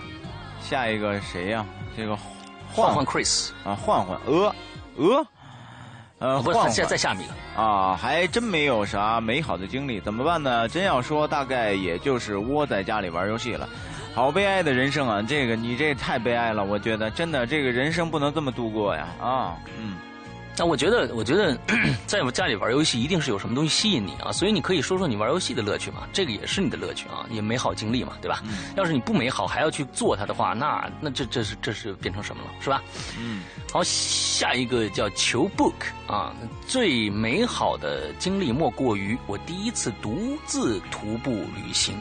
[0.62, 2.18] 下一个谁呀、这个
[2.74, 4.54] 换换 Chris，啊，换换鹅
[4.98, 5.26] 鹅，
[6.20, 7.62] 呃，哦不是换换再再下面一个。
[7.62, 10.68] 啊，还真没有啥美好的经历，怎么办呢？
[10.68, 13.68] 真要说，大概也就是窝在家里玩游戏了。
[14.14, 15.22] 好悲哀的人生啊！
[15.22, 19.08] 这个你这太悲哀了，我觉得真的这个人生不能这么度过呀！
[19.22, 19.96] 啊，嗯，
[20.62, 21.58] 但我觉得，我觉得
[22.06, 28.44] 在我家里玩游戏一定是有什么东西吸引你啊，所以你可以说说你玩游戏的乐趣嘛，这个也是你的乐趣啊，也美好经历嘛，对吧？
[28.78, 32.84] 要是你不美好还要去做它的话，那那这这是这是变成什么了，是吧？
[33.18, 33.42] 嗯，
[33.74, 35.74] 好，下一个叫求 book
[36.06, 36.32] 啊，
[36.68, 41.96] 最美好的经历莫过于我第一次独自徒步旅行。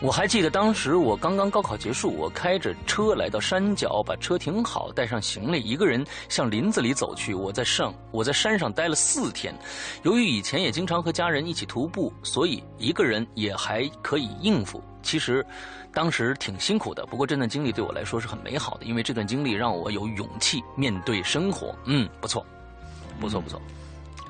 [0.00, 7.34] 我还记得当时我刚刚高考结束，我开着车来到山脚，把车停好，带上行李，一个人向林子里走去。
[7.34, 9.52] 我在上我在山上待了四天。
[10.04, 14.80] 由于以前也经常和家人一起徒步，所以一个人也还可以应付。
[15.02, 15.44] 其实，
[15.92, 21.74] 当时挺辛苦的，不过这段经历对我来说是很美好的，因为这段经历让我有勇气面对生活。
[21.86, 22.46] 嗯，不错，
[23.18, 23.60] 不错，不错。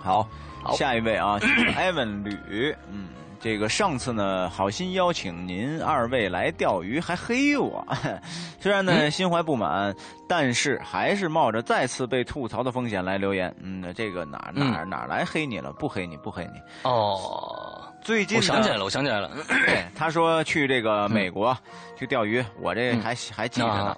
[0.01, 0.27] 好，
[0.63, 1.39] 好下一位啊，
[1.77, 3.09] 艾文吕，嗯。
[3.41, 7.87] 这个上次呢，好心邀请您二位来钓鱼，还黑我。
[8.61, 9.95] 虽然呢心怀不满，
[10.29, 13.55] 但是还是冒着再次被吐槽的风险来留言。
[13.63, 15.73] 嗯，这个哪哪哪来黑你了？
[15.75, 16.61] 不黑你，不黑你。
[16.83, 19.31] 哦，最近我想起来了，我想起来了。
[19.47, 21.57] 对，他说去这个美国
[21.97, 23.97] 去钓鱼，我这还还记着呢。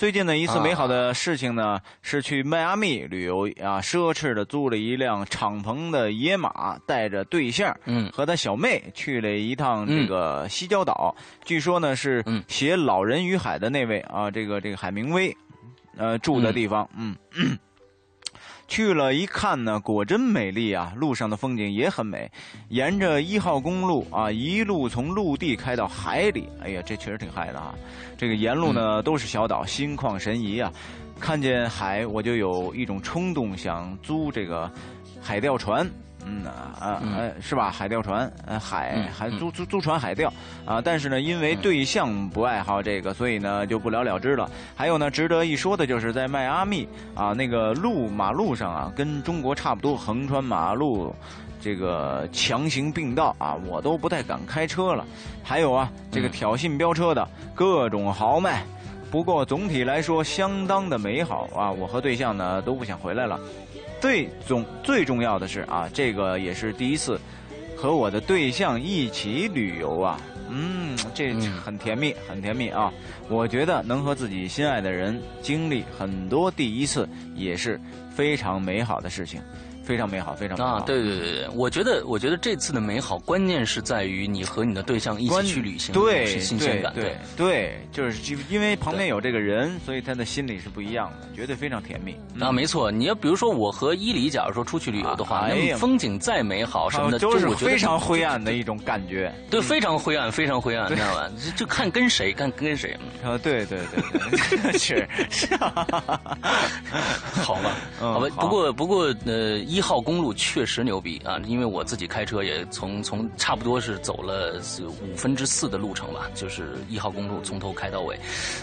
[0.00, 8.10] 啊最近的一次美好的事情呢，是去迈阿密旅游啊，奢侈的租了一辆敞篷的野马，带着对象，嗯。
[8.10, 11.14] 和他小妹去了一趟这个西郊岛。
[11.44, 12.42] 据说呢是嗯。
[12.48, 15.36] 写《老人与海》的那位啊，这个这个海明威，
[15.98, 17.14] 呃住的地方，嗯。
[18.70, 20.92] 去了一看呢，果真美丽啊！
[20.94, 22.30] 路上的风景也很美，
[22.68, 26.48] 沿着一号公路啊，一路从陆地开到海里。
[26.62, 27.74] 哎呀，这确实挺嗨的啊！
[28.16, 30.72] 这个沿路呢都是小岛，心旷神怡啊！
[31.18, 34.70] 看见海，我就有一种冲动，想租这个
[35.20, 35.84] 海钓船。
[36.24, 37.00] 嗯啊
[37.40, 37.70] 是吧？
[37.70, 40.32] 海钓船，呃海嗯还租租租船海钓
[40.64, 40.80] 啊！
[40.82, 44.48] 但是呢，因为对象不爱好这个，所以呢就不了了之了。
[44.76, 51.14] 还有呢，值得一说的就是在迈阿密啊，那个路马路上啊，跟中国差不多，横穿马路。
[51.62, 55.04] 这个强行并道啊，我都不太敢开车了。
[55.42, 58.62] 还有啊，这个挑衅飙车的各种豪迈。
[59.10, 61.70] 不过总体来说，相当的美好啊！
[61.70, 63.38] 我和对象呢都不想回来了。
[64.00, 67.20] 最重最重要的是啊，这个也是第一次
[67.76, 70.18] 和我的对象一起旅游啊。
[70.52, 71.32] 嗯，这
[71.64, 72.92] 很甜蜜，很甜蜜啊！
[73.28, 79.40] 我觉得能和自己心爱的人经历很多第一次，也是非常美好的事情。
[79.90, 80.74] 非常美好，非常美好。
[80.74, 92.14] 啊，对对对对，我觉得我觉得这次的美好，关键是在于你和你的对象一起去旅行，对，是新鲜感，对对，就是因为旁边有这个人，所以他的心里是不一样的，绝对非常甜蜜。
[92.40, 99.34] 啊，没错，你要比如说我和伊犁，假如说出去旅游的话，那风景再美好什么的，都是非常灰暗的一种感觉。
[99.50, 101.28] 对，非常灰暗，非常灰暗，你知道吧？
[101.56, 102.96] 就看跟谁，看跟谁。
[103.24, 105.56] 啊，对对对，是是，
[107.42, 108.28] 好吧，好吧。
[108.38, 118.18] 不过不过，呃，一号公路确实牛逼啊，因为我自己开车也从从差不多是走了五分之四的路程吧，就是一号公路从头开到尾，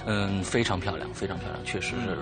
[0.06, 2.18] 嗯，非常漂亮，非常漂亮，确实是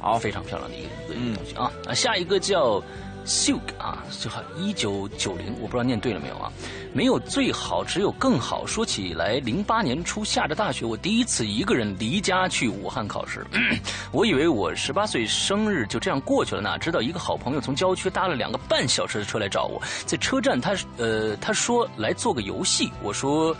[0.00, 1.72] 啊非常漂亮的一个一个东西啊。
[1.86, 2.82] 啊，下一个叫。
[3.26, 6.50] 秀啊，就好一九九零，我不知道念对了没有啊？
[6.92, 8.64] 没有最好，只有更好。
[8.64, 13.44] 说起来，零八年初下着大雪，我第一次一个人离家去武汉考试。
[14.12, 23.54] 我以为我十八岁生日就这样过去了，哪知道一个好朋友从郊区搭了两个半小时的车来找我，在车站，他呃他说来做个游戏，我说。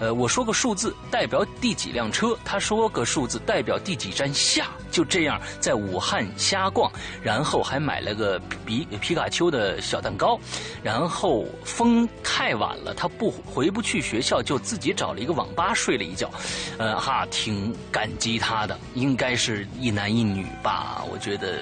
[0.00, 6.90] 呃，我说个数字代表第几辆车，他说个数字代表第几站下，就这样在武汉瞎逛，
[7.22, 10.38] 然后还买了个皮皮卡丘的小蛋糕，
[10.82, 16.30] 然后风太晚了，他不回不去学校，就自己找了一个网吧睡了一觉，
[16.78, 21.58] 呃哈，挺感激他的，应该是一男一女吧，我觉得。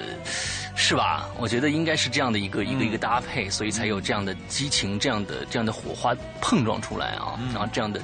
[0.80, 1.28] 是吧？
[1.40, 7.36] 我觉得应该是这样的一个一个一个搭配，所以才有这样的激情、这样的这样的火花碰撞出来啊！
[7.52, 8.00] 然后这样的，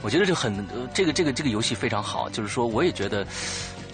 [0.00, 2.26] 我觉得这很这个这个这个游戏非常好。
[2.30, 3.26] 就是说，我也觉得，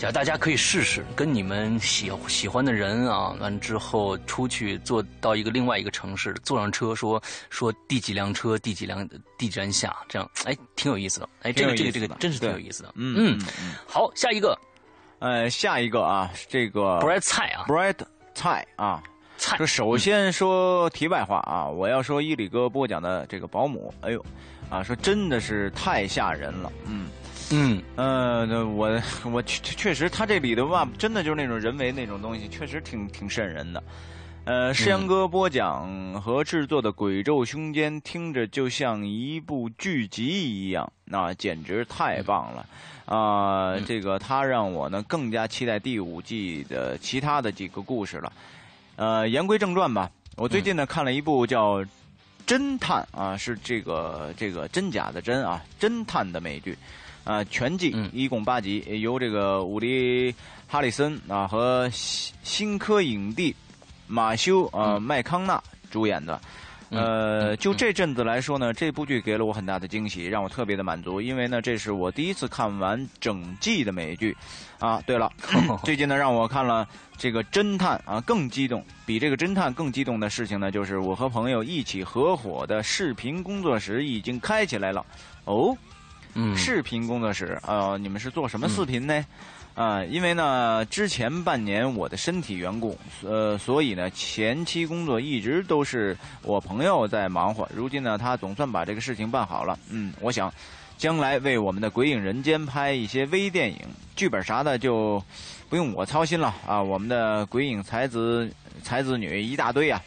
[0.01, 11.29] 假如大家可以试试，跟你们喜喜欢的人啊，完之后出去坐到一个另外一个城市，坐上车，说说第几辆车，第几辆第几站下，这样哎，挺有意思的。
[11.43, 12.91] 哎，这个这个这个真是挺有意思的。
[12.95, 14.59] 嗯嗯，好，下一个，
[15.19, 17.97] 呃，下一个啊，这个 bread 菜啊，bread。
[18.33, 19.03] 菜啊，
[19.37, 19.59] 菜。
[19.59, 24.25] 这首先说题外话啊，我要说伊里哥播讲的这个保姆，哎呦，
[24.71, 27.09] 啊，说真的是太吓人了，嗯
[27.53, 33.83] 嗯呃，我 我确确实他这里的话，真的就是那种人为那种东西，确实挺挺瘆人的。
[34.45, 42.67] 呃，诗阳哥播讲和制作的《鬼咒凶间》，听着就像一部剧集一样，那简直太棒了。
[43.05, 48.33] 啊，这个他让我呢更加期待第五季的其他的几个故事了。
[48.97, 51.79] 呃，言归正传吧，我最近呢看了一部叫
[52.47, 56.77] 《侦探》啊，是这个这个真假的真啊，侦探的美剧
[57.31, 60.33] 啊，全季一共八集，由这个伍迪·
[60.67, 63.55] 哈里森啊和新新科影帝
[64.09, 65.63] 马修啊麦康纳
[65.93, 66.41] 主演的。
[66.89, 74.37] 呃，就这阵子来说呢，这部剧给了我很大的惊喜，让我特别的满足，因为呢，这是我第一次看完整季的美剧。
[74.81, 75.31] 啊，对了，
[75.85, 76.85] 最近呢，让我看了
[77.17, 78.85] 这个侦探啊，更激动。
[79.07, 85.07] 比这个侦探更激动的事情呢，就是我和朋友一起合伙的视频工作室已经开起来了。
[85.45, 85.77] 哦，
[86.35, 89.25] 嗯，视频工作室呃，你们是做什么视频呢？
[89.75, 97.67] 啊，因为呢，之前半年我的身体缘故，呃，所以呢，前期工作一直都是我朋友在忙活。
[97.75, 99.79] 如今呢，他总算把这个事情办好了。
[99.89, 100.53] 嗯，我想，
[100.99, 103.79] 将来为我们的《鬼影人间》拍一些微电影，
[104.17, 105.23] 剧本啥的就
[105.69, 106.83] 不用我操心了啊。
[106.83, 108.51] 我们的鬼影才子
[108.83, 110.03] 才子女一大堆啊。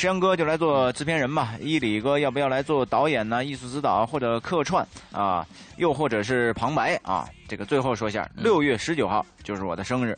[0.00, 3.44] 石阳哥就来做制片人吧，伊里哥要不要来做导演呢？
[3.44, 4.82] 艺术指导或者客串
[5.12, 7.28] 啊，又或者是旁白啊？
[7.46, 10.16] 这个最后说一下，六月十九号就是我的生日，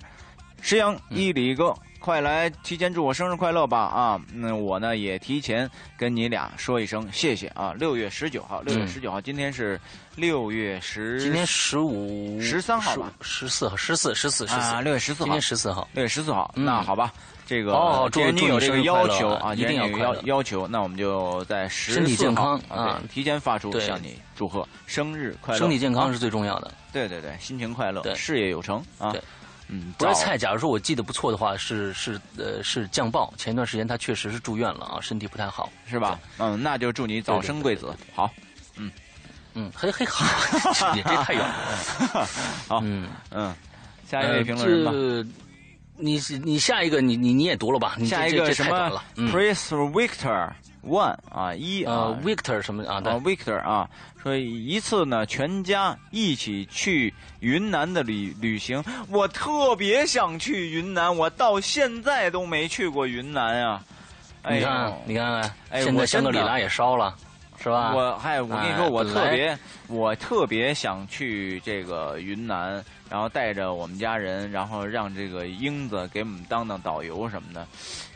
[0.60, 4.20] 石阳伊里哥，快来提前祝我生日快乐吧啊！
[4.32, 5.68] 那我呢也提前
[5.98, 7.74] 跟你俩说一声谢谢啊！
[7.76, 9.80] 六月十九号，六月十九号，今天是
[10.14, 13.12] 六月十，今天十五十三号吧？
[13.20, 17.12] 十四号，十四，十四，十四，六月十四号，今天十四号，六月十四号，那好吧。
[17.46, 25.58] 这个哦，祝你有这个要求啊，一定要要要求，那我们就在身体健康啊，提前发出向你祝贺生日快乐。
[25.58, 26.72] 身体健康是最重要的。
[26.92, 29.14] 对对对，心情快乐，对，事业有成啊。
[29.68, 30.36] 嗯，不是菜。
[30.36, 33.32] 假如说我记得不错的话，是是呃是酱爆。
[33.38, 36.18] 前一段时间他确实是住院了啊，身体不太好，是吧？
[36.38, 37.94] 嗯，那就祝你早生贵子。
[38.14, 38.30] 好，
[38.76, 38.90] 嗯
[39.54, 40.24] 嗯，嘿嘿好，
[40.94, 42.28] 你这太远了。
[42.68, 43.54] 好，嗯嗯，
[44.06, 44.92] 下一位评论人吧。
[46.02, 47.96] 你你下一个你你你也读了吧？
[48.04, 50.50] 下一个什么？Prince Victor
[50.84, 52.96] One 啊一啊 Victor 什么啊？
[52.96, 53.88] 啊 Victor 啊，
[54.20, 58.82] 说一次呢，全家一起去云南的旅旅行。
[59.08, 63.84] 我特别想去云南，我到现在都没去过云南啊！
[64.50, 67.14] 你看你看看，现在香格里拉也烧了，
[67.62, 67.94] 是吧？
[67.94, 69.56] 我嗨，我跟你说，我特别
[69.86, 72.84] 我特别想去这个云南。
[73.12, 77.66] 然后带着我们家人，然后让这个英子给我们当当导游什么的。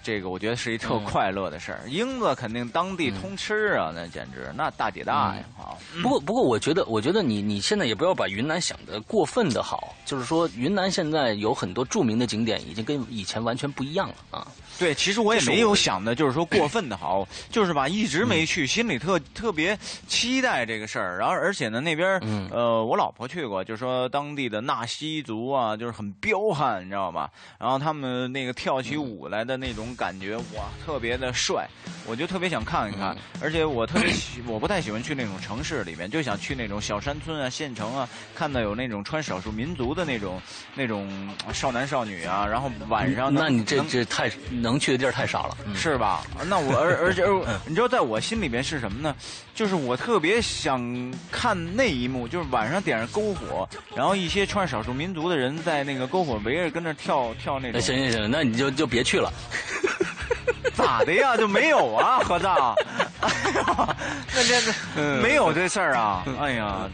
[0.02, 1.82] 这个我觉得是一特快乐的事儿。
[1.86, 5.44] 英子肯定当地通吃啊，那简直那大姐大呀！
[5.58, 14.48] 啊，不过不过，我觉得我觉得你你现在也不要把云南想的过分的好，就是说云南现在有很多著名的景点已经跟以前完全不一样了啊。
[14.78, 21.18] 对，其实我也没有想的，就是说过分的好，就是吧，一直没去，心里特特别期待这个事儿。
[21.18, 22.20] 然后，而且呢，那边
[22.50, 27.28] 呃，我老婆去过，就是说当地的纳西族啊，就是很彪悍，你知道吗？
[27.58, 31.66] 然后他们那个跳起舞来的那种感觉，哇，特别的帅，
[32.06, 33.16] 我就特别想看一看。
[33.40, 40.38] 而且我特别喜，我不太喜欢去那种城市里面，就想去那种小山村啊、县城啊，看到有那种穿少数民族的那种
[40.74, 41.08] 那种
[41.50, 44.30] 少男少女啊，然后晚上那你这这太。
[44.66, 46.24] 能去的地儿太少了，是吧？
[46.46, 47.24] 那我而而且，
[47.66, 49.14] 你知道，在我心里边是什么呢？
[49.54, 57.80] 就是我特别想看那一幕，就是晚上点上篝火，然后一些穿少数民族的人在那个篝火围着跟那跳跳那种。
[57.80, 59.32] 行行行，那你就就别去了。
[60.74, 61.36] 咋的呀？
[61.38, 62.74] 就没有啊，合账。
[63.22, 66.22] 那这这没有这事儿啊？
[66.38, 66.86] 哎呀，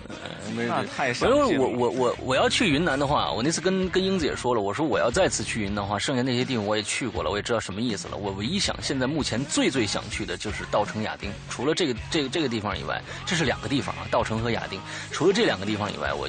[0.54, 1.66] 那太伤心了。
[1.66, 8.16] 我我我我要去云南的话，我那次跟跟英子也说了，我说我要再次去云南的话，剩下那些地方我也去过了，我也知道什么意思了。
[8.16, 11.32] 我唯一想现在目前最最想去的就是稻城亚丁。
[11.48, 14.80] 除了这个这个这个地方以外，这是两个地方啊，稻城和亚丁。
[15.12, 16.28] 除了这两个地方以外，我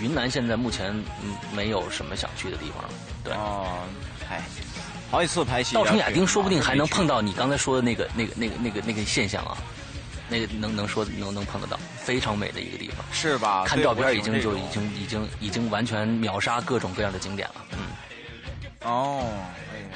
[0.00, 0.94] 云南现在目前
[1.52, 2.88] 没有什么想去的地方了。
[3.24, 3.80] 对哦，
[4.30, 4.40] 哎。
[5.10, 9.56] 好几次拍戏，稻城亚丁说不定还能碰到你刚才说的那个、那个、那个、那个、那个现象啊，
[10.28, 13.64] 那个能能说能能碰得到，非常美的一个地方，是吧？
[13.64, 17.78] 看照片已经就已经已经已经完全秒杀各种各样的景点了，嗯。
[18.82, 19.24] 哦，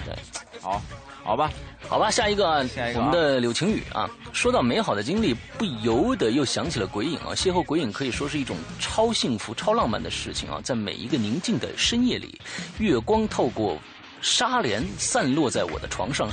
[0.06, 0.16] 对，
[0.62, 0.80] 好，
[1.24, 1.50] 好吧，
[1.88, 12.40] 好吧，下一个，下一个，我们的柳晴雨啊，说到美好的经历，不由得又想起了鬼影啊，邂逅鬼影可以说是一种超幸福、超浪漫的事情啊，在每一个宁静的深夜里，
[12.78, 13.76] 月光透过。
[14.24, 16.30] 纱帘散落在我的床上。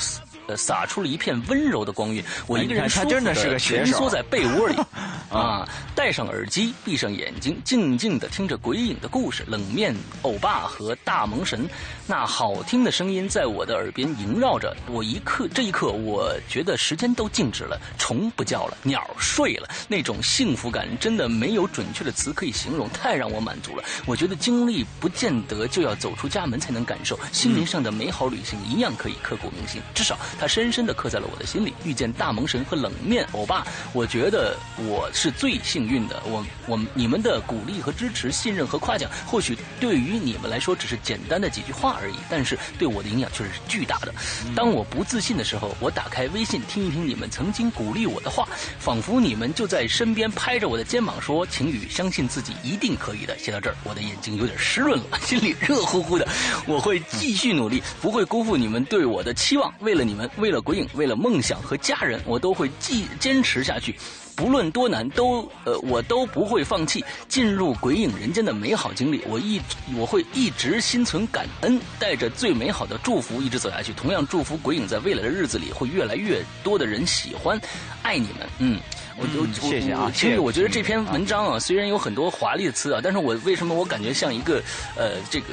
[0.56, 4.76] 洒出了一片温柔的光晕，我一个人舒服的蜷缩在被窝里，
[5.32, 9.44] 啊，戴上耳机，闭上眼睛，静静的听着鬼影的故事。
[9.48, 11.68] 冷面欧巴和大萌神
[12.06, 23.84] 那好听的声音在我的耳边萦绕着，我一刻这一刻，我觉得时间都静止了，虫不叫了，鸟睡了，那种幸福感真的没有准确的词可以形容，太让我满足了。
[24.06, 30.18] 我觉得经历不见得就要走出家门才能感受，心灵上的美好旅行一样可以刻骨铭心，至少。
[30.40, 31.74] 他深深地刻在了我的心里。
[31.84, 36.22] 遇见大萌神和冷面欧巴，我觉得我是最幸运的。
[36.26, 44.14] 我我你们的鼓励和支持、信任和夸奖，或许对于你们来说只是简单的几句话而已，但是对我的影响却是巨大的。
[44.56, 48.48] 当我不自信的时候，我打开微信听一听你们曾经鼓励我的话，
[48.80, 56.28] 仿佛你们就在身边拍着我的肩膀说：“晴雨，相信自己一定可以的。”写到这儿，我的眼睛有点湿润了， 心里热乎乎的。
[56.66, 59.74] 我会继续努力，不会辜负你们对我的期望。
[59.80, 60.29] 为了你们。
[60.38, 63.96] 为了鬼影，为了梦想和家人，我都会继坚持下去，
[64.36, 69.22] 不论多难，都呃，我都不会放弃进入鬼影人间的美好经历。
[69.28, 69.60] 我一
[69.96, 73.92] 我会一直心存感恩，带着最美好的祝福一直走下去。
[73.94, 77.60] 同样祝福鬼影在未来的日子里会越来越多的人喜欢，
[78.02, 78.48] 爱你们。
[78.60, 78.80] 嗯，
[79.18, 80.12] 我就谢谢啊。
[80.14, 84.62] 其实我觉得这篇文章啊，虽然有很多华丽的词啊，但是我为什么我感觉像一个
[84.96, 85.48] 呃，这个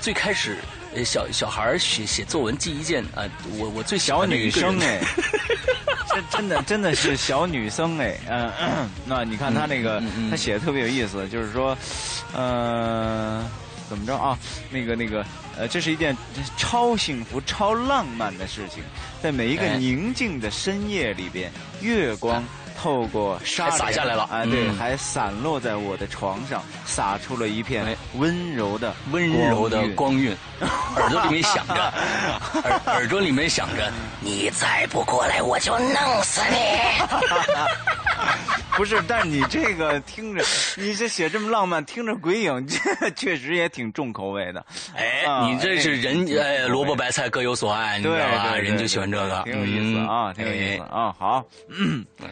[0.00, 0.56] 最开始。
[1.04, 3.24] 小小孩写写作文记一件啊，
[3.56, 5.00] 我我最小女生哎，
[6.10, 11.76] 真真的真的是小女生哎，嗯，那你看他那个他写的特别有意思，就是说，
[12.34, 13.48] 呃，
[13.88, 14.36] 怎么着啊？
[14.70, 15.24] 那个那个
[15.56, 16.16] 呃，这是一件
[16.56, 18.82] 超幸福、超浪漫的事情，
[19.22, 22.42] 在每一个宁静的深夜里边，月光。
[22.82, 30.34] 透过沙洒下来了，啊，对，还散落在我的床上，洒出了一片温柔的温柔的光晕，
[30.96, 31.92] 耳朵里面想着，
[32.64, 36.56] 耳耳朵里面想着， 你再不过来，我就弄死你。
[38.76, 40.42] 不是，但是你这个听着，
[40.76, 44.64] 你这写这么浪漫，听着鬼影，这确实也挺重口味的。
[44.96, 48.56] 哎，你这是人哎，萝卜白菜各有所爱，你知道吧？
[48.56, 51.14] 人就喜欢这个，挺有意思啊，挺有意思啊。
[51.18, 51.44] 好，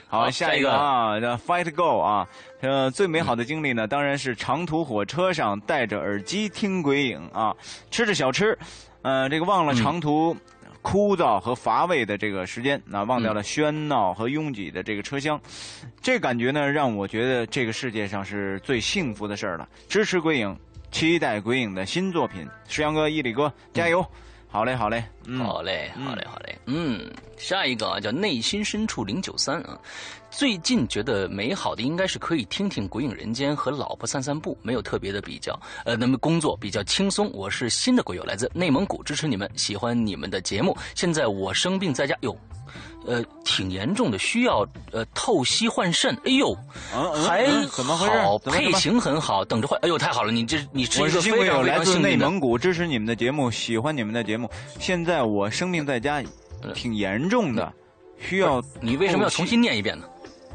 [0.08, 2.28] 好，下一个啊，叫 Fight Go 啊。
[2.60, 7.54] 呃，最美好的经历呢，当然是长途火车上戴着耳机听鬼影啊，
[7.90, 8.56] 吃着小吃，
[9.02, 10.36] 呃，这个忘了长途。
[10.80, 15.38] 枯燥和乏味的这个时间，那忘掉了喧闹和拥挤的这个车厢，
[16.00, 19.68] 这感觉呢，让我觉得这个世界上是最幸福的事儿了。
[19.88, 20.56] 支持鬼影，
[20.90, 22.48] 期待鬼影的新作品。
[22.68, 24.06] 石阳哥、伊里哥，加油！
[24.50, 27.04] 好嘞，好嘞，嗯，好嘞，好嘞，好嘞，嗯，
[27.36, 29.78] 下一个啊，叫内心深处零九三啊。
[30.30, 35.58] 最近觉得美好的应该是可以听听《鬼影人间》和老婆散散步，没有特别的比较。
[35.84, 37.30] 呃，那么工作比较轻松。
[37.32, 40.76] 我是新的鬼友，来自内蒙古，支持你们，喜欢你们的节目。
[40.94, 42.36] 现在我生病在家，哟，
[43.06, 46.14] 呃，挺严重的，需要呃透析换肾。
[46.24, 46.54] 哎呦，
[47.26, 48.50] 还怎么回事？
[48.50, 49.80] 配型很好，等着换。
[49.80, 54.48] 哎呦，太好了，你这你是一个非常来自内蒙古，支持你们的节目，喜欢你们的节目。
[54.78, 56.22] 现在我生病在家，
[56.74, 57.72] 挺严重的，
[58.20, 58.62] 需要。
[58.80, 60.06] 你为什么要重新念一遍呢？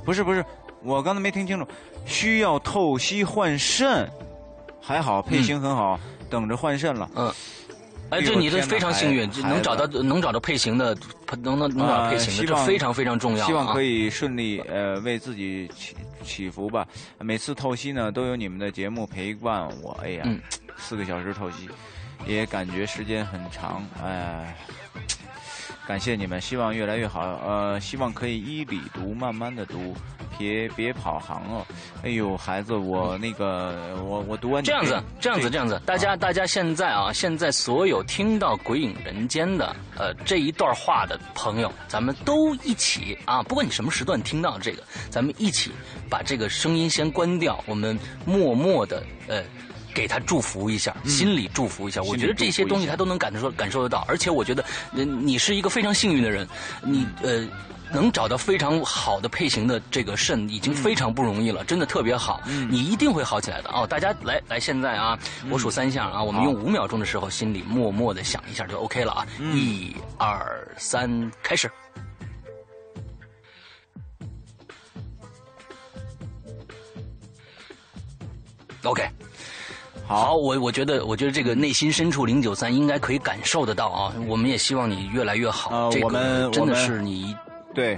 [0.05, 0.43] 不是不是，
[0.81, 1.67] 我刚才没听清楚，
[2.05, 4.09] 需要透析换肾，
[4.81, 5.99] 还好配型很好，
[6.29, 7.09] 等着换肾了。
[7.15, 7.33] 嗯，
[8.09, 10.95] 哎，这你这非常幸运，能找到能找到配型的，
[11.41, 13.45] 能能能找到配型的，这非常非常重要。
[13.45, 16.85] 希望可以顺利呃为自己祈祈福吧。
[17.19, 20.25] 每次透析呢都有你们的节目陪伴我，哎呀，
[20.77, 21.69] 四个小时透析，
[22.27, 24.55] 也感觉时间很长，哎。
[25.85, 27.21] 感谢你们，希望越来越好。
[27.45, 29.93] 呃，希望可以依理读，慢慢的读，
[30.37, 31.65] 别别跑行了。
[32.03, 35.81] 哎呦，孩子，我那个，我我读完这样子，这样子，这样子。
[35.85, 45.71] 大家大家现在啊，现在所有听到《鬼影人间》的呃这一段话的朋友，咱们都一起啊，不管你什么时段听到这个，咱们一起
[46.09, 49.43] 把这个声音先关掉，我们默默的呃。
[49.93, 52.01] 给他祝福一下，心里祝福一下。
[52.01, 56.47] 我觉得这些东西他都能感受感受得到，而且我觉得，你是一个非常幸运的人，
[56.81, 57.47] 你呃
[57.91, 62.41] 能找到非常好的配型的这个肾，已经非常不容易了，真的特别好。
[62.69, 63.85] 你一定会好起来的哦！
[63.85, 65.17] 大家来来，现在啊，
[65.49, 69.27] 我数三下啊，我们用五秒钟的时候，心里默默的想一下就 OK 了啊！
[69.53, 71.71] 一二三，开始。
[78.83, 79.07] OK。
[80.05, 84.13] 好，我我觉得，我觉得这个内心深处零九三应该可以感受得到啊。
[84.27, 85.89] 我们也希望你越来越好。
[86.01, 87.35] 我们真的是你
[87.73, 87.97] 对。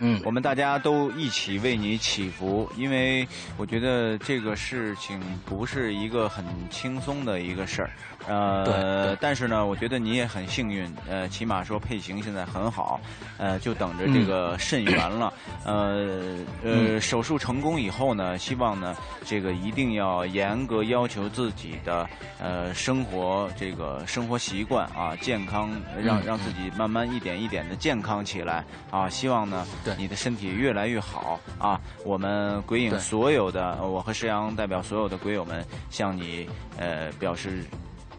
[0.00, 3.26] 嗯，我们大家都一起为你祈福，因为
[3.56, 7.90] 我觉得这个事情不是一个很轻松的一个事儿，
[8.26, 13.00] 呃，但是呢，我觉得你也很幸运，呃，起码说配型现在很好，
[13.38, 15.32] 呃，就等着这个肾源了，
[15.64, 22.08] 呃呃，手术成功以后呢，希望呢，这个一定要严格要求自己的
[22.40, 25.70] 呃生活这个生活习惯啊，健康，
[26.02, 29.66] 让让自己慢慢一点一点的健康起来啊，希望呢。
[29.84, 31.80] 对，你的身体越来越好啊！
[32.04, 36.48] 我们鬼影所有的，我和石阳代表所有的鬼友们向你
[36.78, 37.64] 呃表示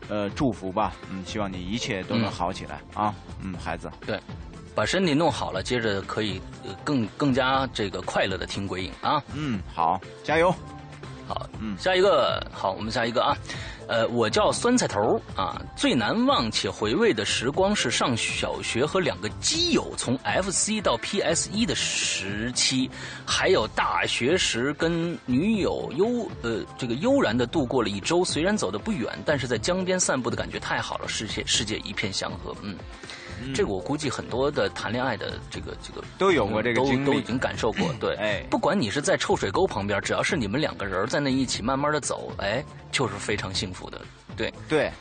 [0.09, 0.93] 呃祝福吧。
[1.11, 3.13] 嗯，希望你一切都能好起来啊！
[3.41, 4.19] 嗯，孩子，对，
[4.73, 6.41] 把身体弄好了，接着可以
[6.83, 9.23] 更更加这个快乐的听鬼影啊！
[9.33, 10.53] 嗯，好，加油！
[11.27, 13.35] 好，嗯，下一个，好，我们下一个啊。
[13.87, 15.61] 呃，我叫酸菜头啊。
[15.75, 22.89] 最难忘且回味的时光是上小学和两个基友从 FC 到 PS 一的时期，
[23.25, 28.23] 还有大学时跟女友悠呃这个悠然的度过了一周。
[28.23, 32.55] 虽然走的不远，但是在江边散步的感觉太好了，世界世界一片祥和。
[32.61, 32.75] 嗯。
[33.53, 37.93] 这个我估计很多的谈恋爱的这个这个都有过这个经历，都已经感受过。
[37.99, 44.01] 对，哎，不管你是在臭水沟旁边，只要是你们两个人在那一起慢慢的走，哎，就是非常幸福的。
[44.35, 44.91] 对对。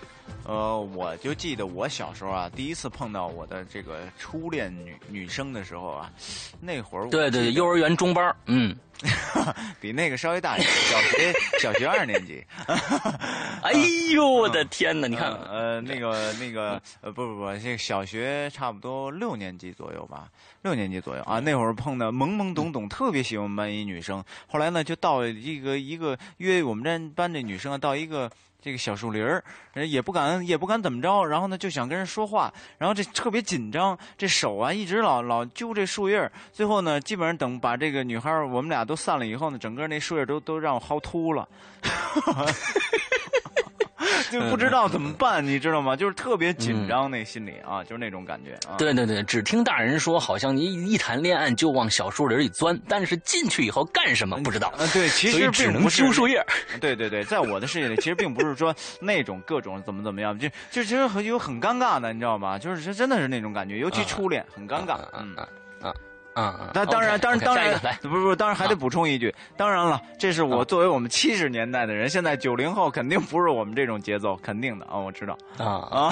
[0.47, 6.13] 呃，我就记得我小时候啊，第一次碰到我的这个初恋女女生的时候啊，
[6.61, 8.75] 那会儿对对，幼儿园中班，嗯，
[9.81, 12.45] 比那个稍微大一点，小学 小学二年级。
[13.63, 13.73] 哎
[14.13, 15.07] 呦，我的天哪！
[15.07, 20.29] 你看，呃，那个那个呃，不不不，这个小学差不多六年级左右吧，
[20.63, 24.25] 六年级左右啊，那会儿碰到懵懵懂懂，特别喜欢我们班一女生。
[24.47, 28.31] 后来呢，就到一个一个约我们这班这女生啊，到一个。
[28.65, 29.45] 这个小树林儿，
[29.87, 41.47] 也不敢也不敢怎么着，然后呢就想跟人说话，然后这特别紧张，这手啊一直老老揪这树叶最后呢基本上等把这个女孩我们俩都散了以后呢，整个那树叶都都让我薅秃了。
[44.31, 45.95] 就不知道怎么办，你知道吗？
[45.97, 48.77] 就是特别紧张，那心里啊，就是那种感觉啊。
[48.77, 54.73] 对对对，只听大人说，好像你一谈恋爱就往小树林里钻，但是进去以后干什么不知道。
[54.79, 56.45] 嗯，对，其实只能揪树叶。
[56.81, 62.59] 对对对，在我的世界里，其实并不是说那种各种怎么怎么样，就就其实很有很尴尬的，你知道吗？
[62.59, 64.99] 就是真的是那种感觉，尤其初恋很尴尬。
[65.13, 65.35] 嗯
[65.83, 65.95] 嗯。
[66.37, 66.71] 嗯嗯。
[66.75, 75.37] 那当然，当然，当然，来，不不不，当然还得补充一句，当然了，这是我作为我们七十年代的人，现在九零后肯定不是我们这种节奏，肯定的啊，我知道。
[75.59, 75.89] 啊。
[75.91, 76.11] 啊，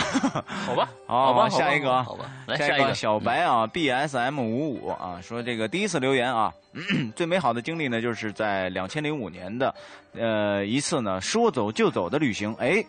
[0.66, 6.52] 好吧， 好吧，下一个啊，好吧，来下一个小白啊，B S M 五五啊，说这个第一次留言啊，
[7.16, 9.74] 最美好的经历呢，就是在两千零五年的，
[10.14, 12.84] 呃，一次呢说走就走的旅行，哎。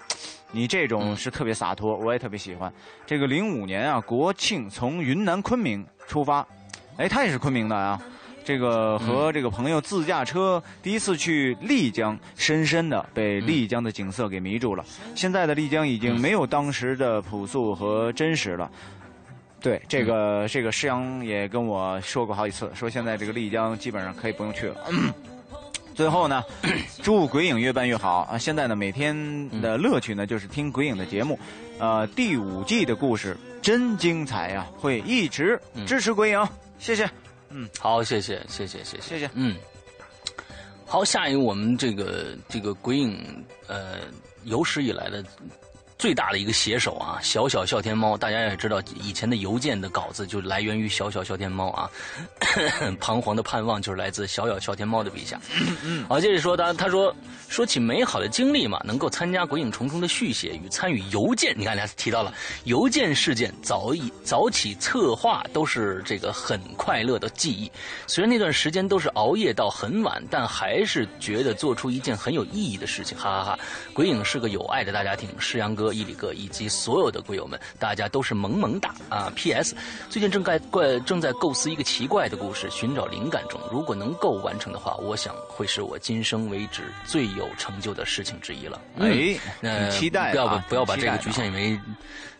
[0.55, 2.71] 你这种是特别洒脱，我也特别喜欢。
[3.07, 6.45] 这个零五年啊，国庆从云南昆明出发，
[6.97, 8.01] 哎，他也是昆明的啊。
[8.45, 14.83] 这个和这个朋友自驾车第一次去丽江，深深的被丽江的景色给迷住了。
[15.15, 18.69] 现在的丽江已经没有当时的朴素和真实了。
[19.61, 24.75] 对，这个这个施阳也跟我说过好几次，说现在这个丽江基本上可以不用去了。
[25.95, 26.43] 最后呢，
[27.01, 28.37] 祝鬼影越办越好啊！
[28.37, 29.15] 现在呢，每天
[29.61, 31.39] 的乐趣呢就是听鬼影的节目，
[31.79, 36.45] 呃，第五季的故事真精彩呀，会一直支持鬼影，
[36.83, 37.09] 谢谢。
[37.49, 39.29] 嗯，好，谢谢，谢谢，谢谢，谢谢。
[39.35, 39.55] 嗯，
[40.85, 43.99] 好，下一个我们这个这个鬼影呃
[44.43, 45.23] 有史以来的。
[46.03, 51.89] 最大的一个写手啊，小小笑天猫，大家也知道，以前的邮件的稿子就来源于小小笑天猫啊，
[52.99, 55.39] 彷徨的盼望就是来自小小笑天猫的笔下。
[56.09, 57.15] 好，接着说他，他说
[57.47, 62.33] 说起美好的经历嘛，能够参加《鬼影重重》的续写与参与邮件，你看，他提到了
[62.65, 67.71] 邮件事件，早已早起策划都是这个很快乐的记忆。
[68.07, 73.59] 虽然那段时间都是熬夜到很晚，但还是觉得做出一件很有意义的事情，哈哈哈！
[73.93, 75.92] 鬼影是个有爱的大家庭，世阳哥。
[75.93, 79.75] 伊里哥以及所有的龟友们，大家都是萌萌哒啊！P.S.
[80.09, 83.61] 最近正在怪正在构思一个奇怪的故事，寻找灵感中。
[83.71, 88.81] 如果能够完成的话，我想会是我今生为止最有成就的事情之一了。
[88.99, 91.79] 哎，那期待，不要不要把这个局限为，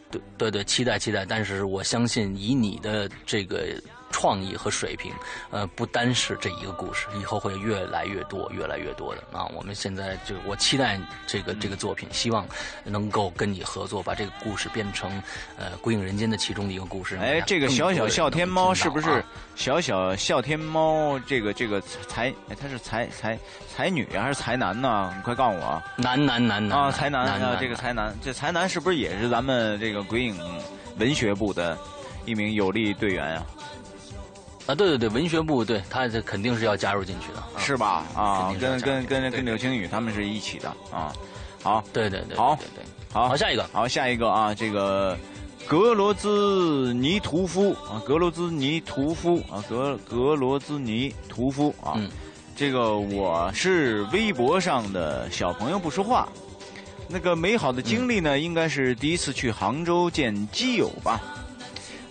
[0.10, 1.26] 对对对，期待期待。
[1.26, 3.66] 但是我相信，以你的这个。
[4.14, 5.11] 创意和水平，
[5.49, 9.43] 呃，不单是这一个故事，以后会越来越多，越来越多的啊！
[9.53, 10.97] 我们现在就我期待
[11.28, 12.47] 这个这个作品，希望
[12.86, 15.11] 能够跟你合作，把这个故事变成
[15.57, 17.18] 呃《鬼影人间》的其中的一个故事。
[17.18, 21.20] 哎，这个小小笑天猫是不是小小笑天猫？
[21.26, 23.38] 这个这个才，他是才才
[23.76, 25.11] 才女还是才男呢？
[25.18, 25.82] 你快告诉我！
[25.97, 30.39] 男男男男啊，才男啊，这个才男，这才男是不是也是咱们这个鬼影
[30.97, 31.76] 文学部的
[32.26, 33.45] 一名有力队员啊？
[34.66, 38.03] 啊，对对对，文学部对他这肯定是要加入进去的，是吧？
[38.16, 41.11] 啊，跟跟跟跟柳青雨他们是一起的啊。
[41.61, 45.18] 好，对对对，好，对对，好，好，下一个，好，下一个啊，这个
[45.68, 51.99] 格罗兹尼屠夫啊，格罗兹尼屠夫啊，格格罗兹尼屠夫啊，
[52.55, 56.28] 这个我是微博上的小朋友不说话，
[57.07, 61.22] 那个美好的经历呢，应该是第一次去杭州见基友吧。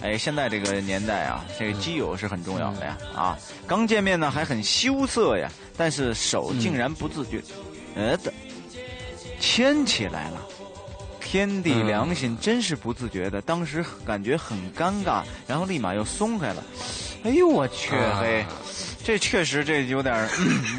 [0.03, 2.98] 哎，现在这个年代啊，这个基友是很重要的呀！
[3.14, 7.40] 啊，刚见面呢还很羞涩呀，但是手竟然不自觉，
[7.94, 8.32] 呃的
[9.38, 10.40] 牵起来了。
[11.20, 16.62] 天地良心，真是不自觉的，当时感觉很尴尬，然后立马又松开了。
[17.24, 18.44] 哎呦我去，嘿，
[19.03, 20.28] 这确实这有点，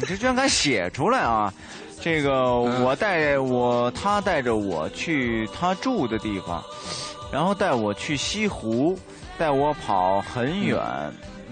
[0.06, 1.52] 这居然敢写出来啊！
[2.00, 6.62] 这个我带我他带着我去他住的地方，
[7.32, 8.96] 然后带我去西湖。
[9.36, 10.80] 带我跑很远，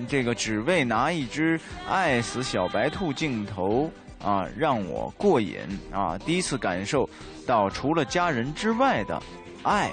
[0.08, 3.90] 这个只为拿一只爱死小白兔镜头
[4.24, 5.56] 啊，让我过瘾
[5.92, 6.16] 啊！
[6.24, 7.08] 第一次感受
[7.46, 9.20] 到除了家人之外的
[9.64, 9.90] 爱。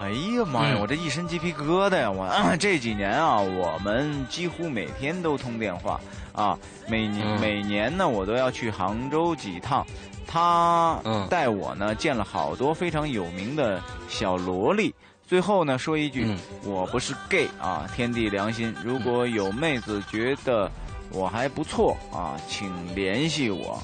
[0.00, 2.10] 哎呀妈呀，我这一身鸡皮疙瘩呀！
[2.10, 2.28] 我
[2.60, 6.00] 这几年啊，我们几乎每天都通电话
[6.32, 9.86] 啊，每年每年呢，我都要去杭州几趟。
[10.26, 14.94] 他带我呢见了好多非常有名的小萝莉。
[15.30, 16.26] 最后呢，说一句，
[16.64, 20.68] 我不是 gay 啊，天地良心，如果有妹子觉得
[21.12, 23.80] 我还不错啊，请联系我。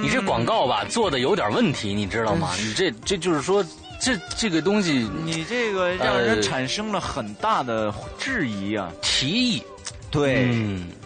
[0.00, 2.54] 你这广告吧做的有点问题，你知道吗？
[2.58, 3.62] 你这这就是说，
[4.00, 9.62] 这这个东西，你这个让人产生了很大的质疑啊，提议，
[10.10, 10.48] 对，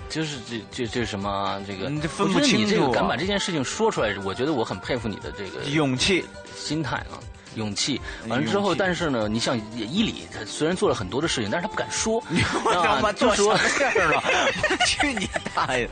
[0.09, 6.25] 就是这这这什么这个，你这分不清楚，你这个敢把这件事情说出来，我觉得我很佩服你的这个勇气、
[6.55, 7.19] 心态啊。
[7.59, 12.23] 勇气完了之后，但是呢，你像伊里，他虽然做了很多的事情，但是他不敢说。
[12.65, 14.23] 我他妈做什么事儿了？
[14.87, 15.89] 去你大爷！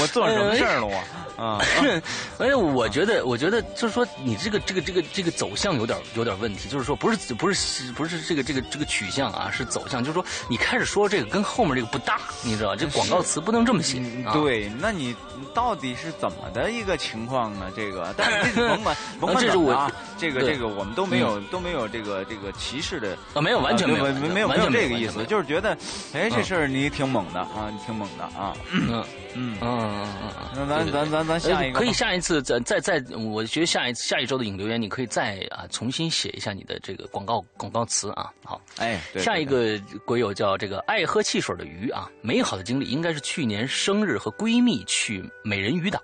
[0.00, 0.86] 我做什么事儿了？
[0.86, 1.02] 我
[1.36, 1.60] 啊，
[2.38, 14.02] 而且我觉得，我觉得就是说，你这个这个这个这个走向有点有点问题，就是说不是不是不是这个这个这个取向啊，是走向，就是说你开始说这个跟后面这个不搭，你知道这广告词不能这么写。
[14.32, 15.14] 对，那你
[15.54, 17.70] 到底是怎么的一个情况呢？
[17.76, 25.76] 这个，但是 甭管甭管怎么啊，这个这个我们都没有都没有这个这个歧视的啊，没有完全没有没有没有这个意思，就是觉得
[26.12, 28.54] 哎这事儿你挺猛的啊，你挺猛的啊。
[28.72, 29.04] 嗯
[29.38, 38.32] 嗯嗯嗯嗯，那咱咱咱咱下一个可以下一次再再再，我觉得下一次下一周的引留言，你可以再啊重新写一下你的这个广告广告词啊。
[38.42, 46.00] 好，哎，下一个鬼友叫这个爱喝汽水的鱼啊，美好的经历应该是去年生日和闺蜜去美人鱼岛，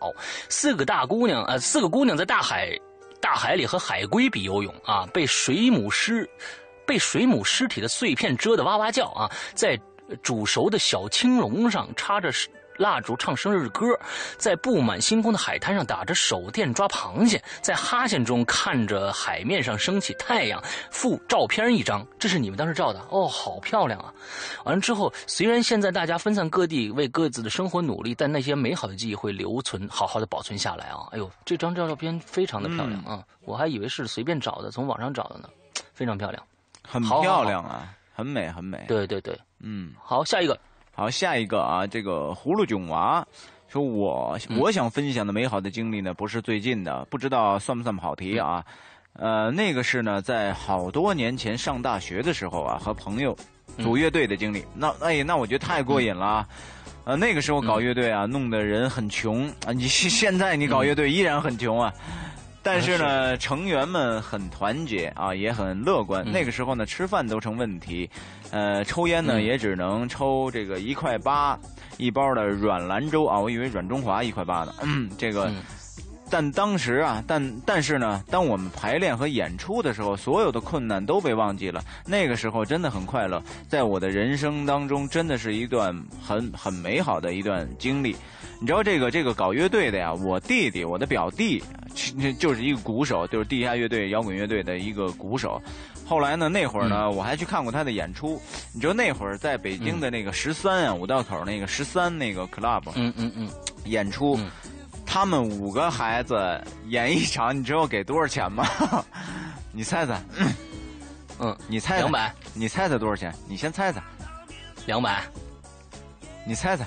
[0.51, 2.79] 四个大姑娘呃四个姑娘在大海
[3.21, 6.29] 大海里和海龟比游泳啊，被水母尸
[6.87, 9.81] 被水母尸体的碎片蛰得哇哇叫啊，在。
[10.23, 12.31] 煮熟的小青龙上插着
[12.77, 13.87] 蜡烛唱生日歌，
[14.37, 20.63] 在布满星空的海滩上打着手电抓螃蟹，在哈欠中看着海面上升起太阳。
[20.91, 24.13] 附照片一张，这是你们当时照的哦，好漂亮啊！
[24.65, 31.07] 完了之后，虽然现在大家分散各地为各自的生活努力，但那些美好的记忆会留存，好好的保存下来啊！
[31.13, 33.25] 哎呦，这张照片非常的漂亮啊！
[33.45, 35.49] 我还以为是随便找的，从网上找的呢，
[35.93, 36.43] 非常漂亮，
[36.83, 38.85] 很漂亮啊，很美很美。
[38.89, 39.39] 对对对。
[39.61, 40.59] 嗯，好，下一个，
[40.95, 43.27] 好，下一个啊，这个葫芦囧娃
[43.67, 48.63] 说，我我想分享的美好的经历呢，不是最近的，不知道算不算跑题啊？
[49.15, 53.35] 呃，那个是呢，在好多年前上大学的时候啊，和朋友
[53.79, 54.63] 组乐队的经历。
[54.75, 56.47] 那哎，那我觉得太过瘾了。
[57.05, 59.73] 呃，那个时候搞乐队啊，弄得人很穷啊。
[59.73, 61.93] 你现在你搞乐队依然很穷啊。
[62.63, 66.25] 但是呢，成员们很团结啊，也很乐观。
[66.31, 68.09] 那个时候呢，吃饭都成问题，
[68.53, 71.59] 呃，抽烟呢也只能抽这个一块八
[71.97, 74.75] 一包的软兰州啊，我以为软中华一块八呢。
[75.17, 75.51] 这个，
[76.31, 81.83] 但当时啊，但但是呢，当我们排练和演出的时候，所有的困难都被忘记了。
[82.07, 88.15] 那个时候真的很快乐，在我的人生当中，真的是一段很很美好的一段经历。
[88.61, 91.63] 你知道这个这个搞乐队的呀，我弟弟，我的表弟。
[92.39, 95.61] 就是一个鼓手，就是地下乐队、摇滚乐队的一个鼓手。
[96.07, 98.41] 后来呢，那会儿呢，我还去看过他的演出。
[98.73, 103.51] 你知道那会儿在北京的那个十三啊，五道口那个十三那个 club，嗯嗯嗯，
[103.85, 104.39] 演出，
[105.07, 108.67] 他们五个孩子演一场，你知道给多少钱吗？
[109.73, 110.21] 你猜猜？
[111.39, 112.33] 嗯，你猜两百？
[112.53, 113.35] 你猜猜多少钱？
[113.49, 114.03] 你先猜猜。
[114.87, 115.23] 两百？
[116.45, 116.85] 你猜猜？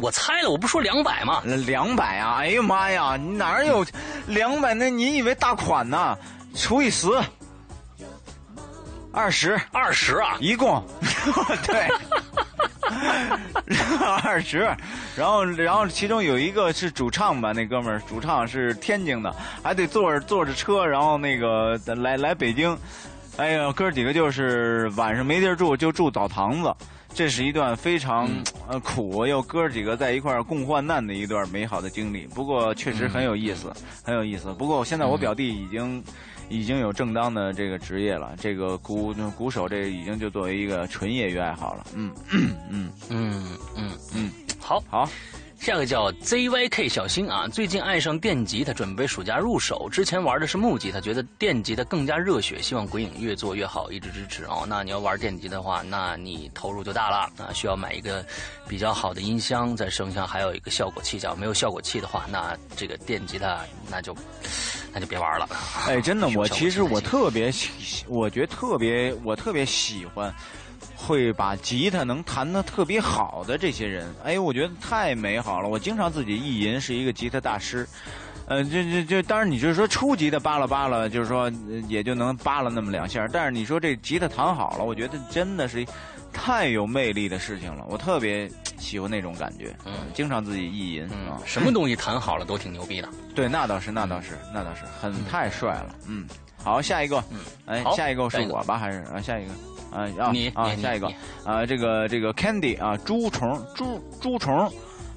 [0.00, 1.40] 我猜了，我不说两百吗？
[1.44, 2.34] 两百啊！
[2.38, 3.86] 哎呀妈呀，你哪有
[4.26, 4.74] 两百？
[4.74, 6.18] 那你以为大款呢？
[6.54, 7.08] 除以十，
[9.14, 10.36] 二十，二十啊！
[10.40, 10.84] 一共，
[11.64, 11.88] 对，
[14.24, 14.68] 二十。
[15.16, 17.52] 然后，然后其中有一个是主唱吧？
[17.52, 22.76] 那哥们儿主唱是天津的，还得坐着坐着车，然后那个来来北京。
[23.36, 26.74] 哎呀，哥几个就是晚上没地儿住，就住澡堂子。
[27.14, 28.28] 这是一段非常
[28.66, 34.52] 呃苦又哥几个在一块共患难的一段美好的经历，不过确实很有意思，很有意思。
[34.54, 36.02] 不过现在我表弟已经
[36.48, 41.86] 已经有正当的这个职业了，这个鼓鼓手这已经就作为一个纯业余爱好了。
[41.94, 44.30] 嗯嗯嗯嗯嗯嗯，
[44.60, 45.08] 好好。
[45.64, 49.88] 下个叫 ZYK 小新啊，最近爱上电吉他，准备暑假入手。
[49.90, 54.66] 之前玩的是木吉他，觉得电吉他更加热血，希望鬼影越做越好，一直支持哦。
[54.68, 58.22] 那你要玩电吉的话，那你投入就大了啊，需要买一个
[58.68, 61.18] 比较好的音箱，在声箱还有一个效果器。
[61.18, 63.58] 假如没有效果器的话，那这个电吉他
[63.90, 64.14] 那就
[64.92, 65.48] 那就别玩了。
[65.86, 70.30] 哎，真的，我其实我特别喜，我觉得特别，我特别喜欢。
[71.06, 75.68] 会把吉他能弹得特别好的这些人，哎，我觉得太美好了。
[75.68, 77.86] 我经常自己意淫是一个吉他大师，
[78.46, 81.50] 呃，就就就，当然你就是说初级的扒拉扒拉，就是说
[81.88, 83.28] 也就能扒拉那么两下。
[83.32, 85.84] 但是你说这吉他弹好了，我觉得真的是
[86.32, 87.84] 太有魅力的事情了。
[87.88, 91.36] 我特别喜欢那种感觉，嗯，经常自己意淫啊。
[91.44, 93.08] 什么东西弹好了都挺牛逼的。
[93.34, 95.94] 对，那倒是，那倒是，那倒是，很太帅了。
[96.06, 96.26] 嗯，
[96.62, 98.78] 好，下一个，嗯，哎，下一个是我吧？
[98.78, 99.52] 还是啊，下一个？
[99.94, 100.74] 啊啊啊！
[100.76, 101.08] 下一个
[101.44, 104.70] 啊，这个这个 Candy 啊，猪虫猪猪虫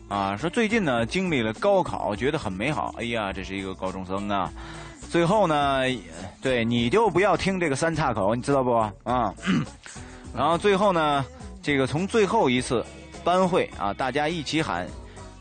[0.08, 2.94] 啊，说最近呢经历了高考，觉得很美好。
[2.98, 4.50] 哎呀，这是一个高中生啊。
[5.10, 5.84] 最后呢，
[6.42, 8.72] 对你就不要听这个三岔口，你知道不
[9.04, 9.34] 啊？
[10.36, 11.26] 然后最后呢，
[11.62, 12.86] 这个从最后一次
[13.24, 14.88] 班会啊，大家一起喊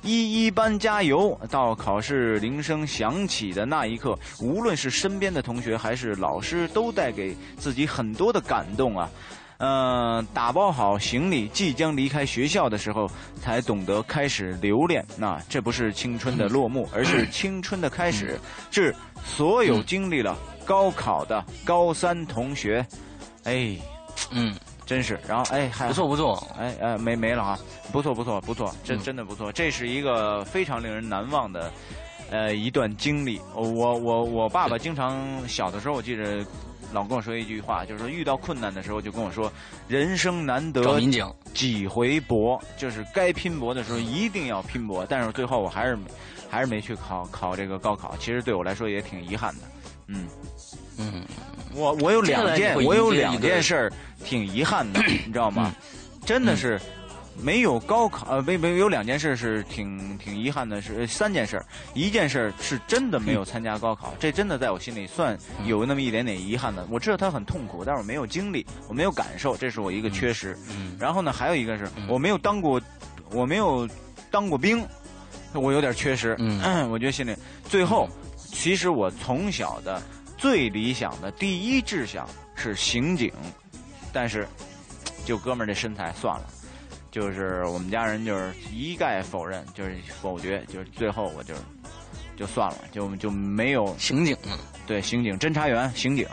[0.06, 9.10] 一一班加油，到考试铃声响起的那一刻，无论是身边的同学还是老师，都带给自己很多的感动啊。
[9.58, 15.04] 嗯，打包好行李，即将离开学校的时候，才懂得开始留恋。
[15.16, 18.38] 那这不是青春的落幕， 而是青春的开始。
[18.70, 18.94] 致
[19.24, 22.86] 所有经历了高考的高三同学，
[23.44, 23.74] 哎，
[24.30, 24.54] 嗯，
[24.86, 25.20] 真是。
[25.28, 27.58] 然后哎，还不错不错，哎哎没没了啊，
[27.92, 29.52] 不错不错不错，真真的不错。
[29.52, 31.70] 这是一个非常令人难忘的，
[32.30, 33.38] 呃一段经历。
[33.54, 36.42] 我我我爸爸经常小的时候，我记着。
[36.92, 39.52] 老跟我说一句话，就是说遇到困难的时候就跟我说，
[39.88, 41.00] 人生难得
[41.52, 45.04] 几回搏，就是该拼搏的时候一定要拼搏。
[45.08, 45.98] 但是最后我还是
[46.48, 49.62] 还是没去考考这个高考，其实对我来说也挺遗憾的。
[50.06, 50.28] 嗯
[50.96, 51.24] 嗯，
[51.76, 53.92] 我我有两件我有两件事儿
[54.24, 55.72] 挺遗憾的， 你知道吗？
[56.24, 56.80] 真的是。
[57.38, 61.62] 没有高考，呃，没没有两件事是挺挺遗憾的，是三件事。
[61.92, 66.86] 一件事是真的没有参加高考，这真的在我心里算有那么一点点遗憾的。
[66.90, 70.56] 我知道他很痛苦，但是我没有经历，我没有感受，这是我一个缺失。
[70.98, 72.80] 然后呢，还有一个是我没有当过，
[73.30, 73.86] 我没有
[74.30, 74.82] 当过兵，
[75.52, 76.34] 我有点缺失。
[76.38, 76.58] 嗯，
[76.88, 77.36] 我觉得心里
[77.68, 78.08] 最后，
[78.50, 80.00] 其实我从小的
[80.36, 83.32] 最理想的第一志向是刑警，
[84.12, 84.46] 但是
[85.24, 86.46] 就哥们儿这身材算了。
[87.10, 91.54] 就是我们家人就是一概否认，就是否决，就是最后我就
[92.36, 94.36] 就算了，就就没有刑警，
[94.86, 96.28] 对刑警、侦查员、刑警，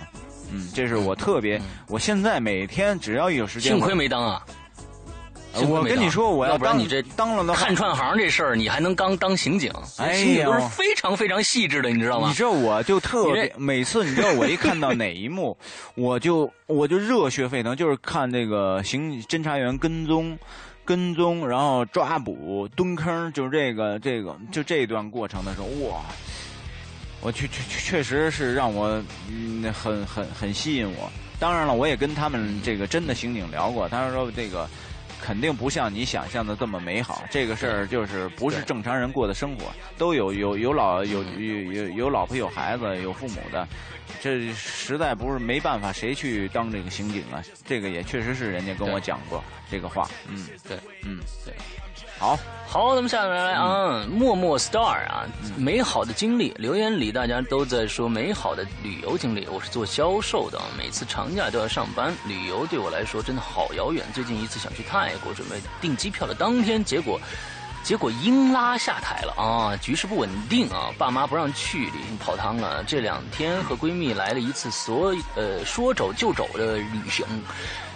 [0.52, 4.46] 嗯，这是我特别，我现在每天只要一有时间，幸亏没当啊。
[5.68, 9.72] 我跟你说，我要不然你这当了看串行这事儿，你还能当当刑警？
[9.98, 12.28] 哎呀，都是非常非常细致的，你知道吗？
[12.28, 15.58] 你知道我就特别每次，你知道我一看到哪一幕，
[15.96, 20.38] 我就我就热血沸腾，就是看那个刑侦查员跟踪。
[20.86, 26.02] 跟踪，然后抓捕、蹲坑，就是这个、这个，就这一段过程的时候，哇！
[27.22, 31.10] 我确确确实是让我嗯很很很吸引我。
[31.40, 34.70] 当然了，我也跟他们这个真的刑警聊过，他说这个
[35.24, 37.24] 肯定不像你想象的这么美好。
[37.32, 43.66] 这个事儿就是不是正常人过的生活，都有有有老有有有有老婆有孩子有父母的。
[44.22, 47.42] 这实在不是没办法，谁去当这个刑警啊？
[47.66, 50.10] 这个也确实是人家跟我讲过这个话。
[50.28, 51.54] 嗯，对，嗯，对。
[52.20, 55.26] 好，好，咱们下面来啊，默默 star 啊，
[55.58, 59.48] 美好的经历留言里大家都在说美好的旅游经历。
[59.52, 64.06] 我是做销售的，每次长假都要上班，旅游对我来说真的好遥远。
[64.14, 67.20] 最近一次想去泰国，准备订机票的当天，结果。
[67.84, 72.82] 结果英拉下台了啊，局势不稳定啊，爸妈不让去，旅行泡汤了。
[72.86, 77.26] 这两天和闺蜜来了一次所呃说走就走的旅行，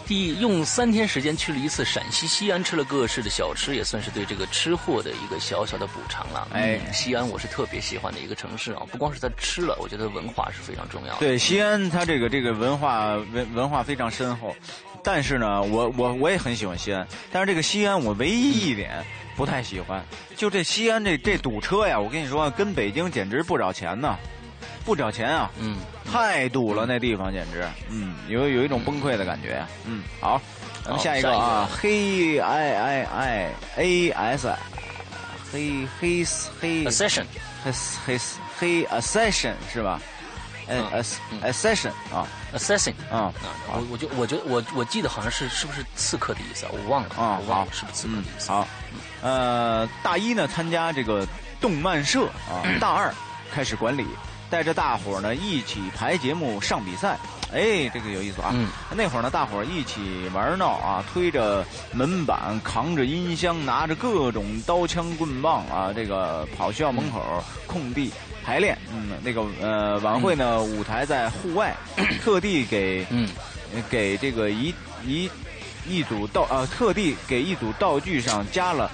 [0.08, 6.48] 第用三天时间去了一次陕西西安，吃了各式的小吃，也算是对这个吃货的一个小小的补偿了。
[6.54, 11.20] 哎，西安我是特别喜欢的一个城市啊，不光是它吃了，我觉得文化是非常重要的。
[11.20, 14.56] 对，西安它这个这个文化文文化非常深厚，
[15.04, 19.06] 但是呢，我我我也很喜欢西安，但是这个西安我唯一一点。
[19.36, 20.04] 不太喜欢，
[20.36, 24.18] 就这西安这这堵车呀，我跟你说，跟北京简直不找钱呢，
[24.88, 25.76] 不找钱啊，嗯，
[26.10, 29.50] 太堵了那地方简直，嗯，有有一种崩溃的感觉。
[29.58, 30.42] 呀，嗯，好，
[30.82, 33.06] 咱们下一个啊，黑 i i
[33.76, 34.50] i a s，
[35.52, 36.26] 黑黑
[36.62, 37.26] 黑，accession，
[37.66, 37.72] 黑
[38.06, 38.20] 黑
[38.58, 40.00] 黑 accession 是吧？
[40.70, 40.86] 嗯
[41.44, 42.26] ，accession 啊
[42.56, 43.34] ，accession 啊，
[43.68, 46.72] 我我就我觉得我我记得好像是是不是刺客的意思啊？
[46.72, 48.50] 我忘了啊，我忘了是不是刺客的意思？
[48.50, 48.66] 好。
[49.22, 51.28] 呃，大一呢参加这个
[51.60, 53.14] 动漫社啊， 大二
[53.54, 54.06] 开始管理，
[54.50, 57.18] 带着大伙儿呢一起排节目、上比赛。
[57.54, 58.54] 哎，这个有意思啊！
[58.94, 67.24] 那会儿呢，大伙儿一起玩闹啊，推着门板，扛着音箱，拿着各种刀枪棍棒啊，这个跑学校门口
[67.66, 68.12] 空地
[68.44, 68.78] 排练。
[68.94, 71.74] 嗯，那个呃，晚会呢舞台在户外，
[72.22, 73.30] 特地给嗯
[73.90, 74.76] 给这个一
[75.06, 75.30] 一
[75.88, 78.92] 一组道呃，特地给一组道具上加了。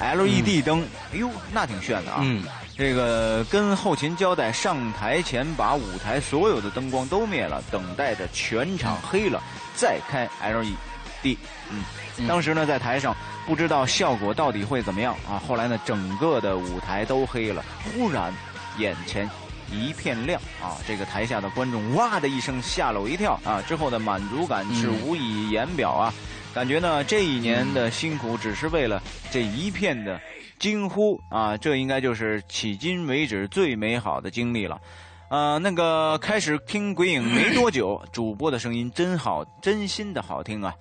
[0.00, 0.82] LED 灯，
[1.12, 2.20] 哎呦，那挺炫的啊！
[2.22, 2.42] 嗯，
[2.76, 9.42] 这个跟后勤交代，上台前把舞台所有的灯光都灭了，等待着全场黑了
[9.74, 11.36] 再开 LED。
[11.70, 11.84] 嗯，
[12.26, 13.14] 当时呢在台上
[13.46, 15.40] 不知道效果到底会怎么样啊！
[15.46, 18.32] 后来呢整个的舞台都黑了，忽然
[18.78, 19.30] 眼前
[19.70, 20.76] 一片亮啊！
[20.86, 23.62] 这个台下的观众哇的一声吓了我一跳啊！
[23.68, 26.12] 之后的满足感是无以言表啊！
[26.54, 29.00] 感觉呢，这一年的辛苦只是为了
[29.30, 30.20] 这一片的
[30.62, 31.56] 惊呼啊！
[31.56, 34.80] 这应该就是迄今为止最美好的经历了。
[35.28, 40.72] 呃，那个开始听鬼影没多久，主播的声音真好，真心的好听啊！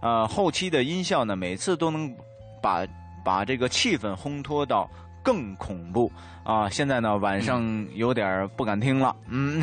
[0.00, 2.12] 呃，后期的音效呢，每次都能
[2.60, 2.84] 把
[3.24, 4.90] 把这个气氛烘托到。
[5.20, 6.10] 更恐怖
[6.42, 6.70] 啊！
[6.70, 9.62] 现在呢，晚上有点不敢听了，嗯，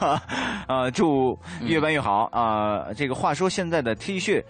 [0.66, 2.86] 啊，祝越办越好啊！
[2.96, 4.42] 这个话说，现在的 T 恤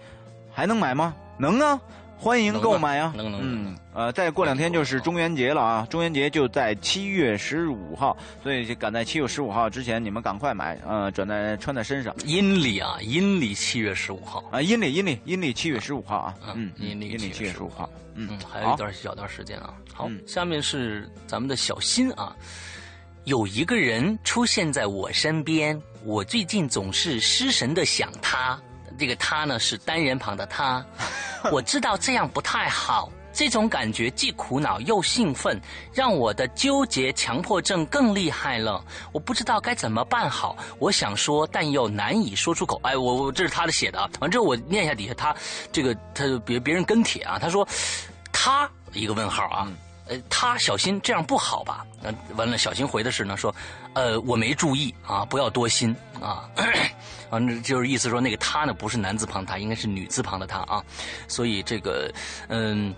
[0.51, 1.13] 还能买吗？
[1.37, 1.79] 能啊。
[2.17, 3.13] 欢迎购买啊！
[3.15, 5.87] 能能嗯，呃，再过两天就是中元节了啊！
[5.89, 12.13] 中元节就在七月十五号，所以就赶在七月十五号之前，你们赶快买，呃，转在穿在身上。
[12.25, 19.73] 阴历啊，阴历七月十五号啊，阴历阴历阴历七月十五号啊，嗯，阴历阴历七月十五号，嗯，还有一段小段时间啊。
[19.93, 22.35] 好，下面是咱们的小新啊，
[23.23, 28.59] 有一个人出现在我身边，我最近总是失神的想他。
[28.97, 30.85] 这个他呢是单人旁的他，
[31.51, 35.59] 我知道这样不太好，这种感觉既苦恼又兴奋，
[35.93, 38.81] 让我的纠结强迫症更厉害了。
[39.11, 42.79] 我不知道该怎么办好，我想说，但又难以说出口。
[42.83, 45.35] 哎，我我这是他的写的啊，完之后我念一下底下他
[45.69, 47.67] 这个他别别人跟帖啊，他说
[48.31, 49.67] 他一个问号啊。
[50.07, 51.83] 呃，他小心这样不好吧？
[52.03, 53.53] 呃，完了，小新回的是呢，说，
[53.93, 56.47] 呃，我没注意啊，不要多心啊。
[57.27, 60.83] 反正就是意思说，那个他呢不是男字旁他，应该是女字旁的他啊。
[61.27, 62.13] 所以这个，
[62.49, 62.93] 嗯，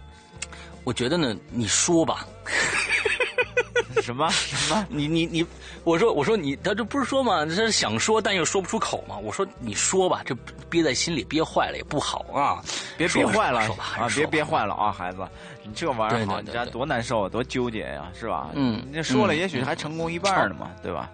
[0.87, 2.25] 我觉得呢，你说吧。
[4.01, 4.87] 什么什么？
[4.89, 5.45] 你你你，
[5.83, 7.43] 我说我说你，他这不是说嘛？
[7.43, 9.17] 这是想说但又说不出口嘛？
[9.17, 10.33] 我说你说吧，这
[10.69, 12.63] 憋在心里憋坏了也不好啊！
[12.97, 14.07] 别憋坏了啊！
[14.15, 15.27] 别憋坏了啊，孩子，
[15.61, 18.51] 你这玩意儿好，你家多难受啊，多纠结呀，是吧？
[18.53, 21.11] 嗯，你说了也许还成功一半呢嘛，对吧？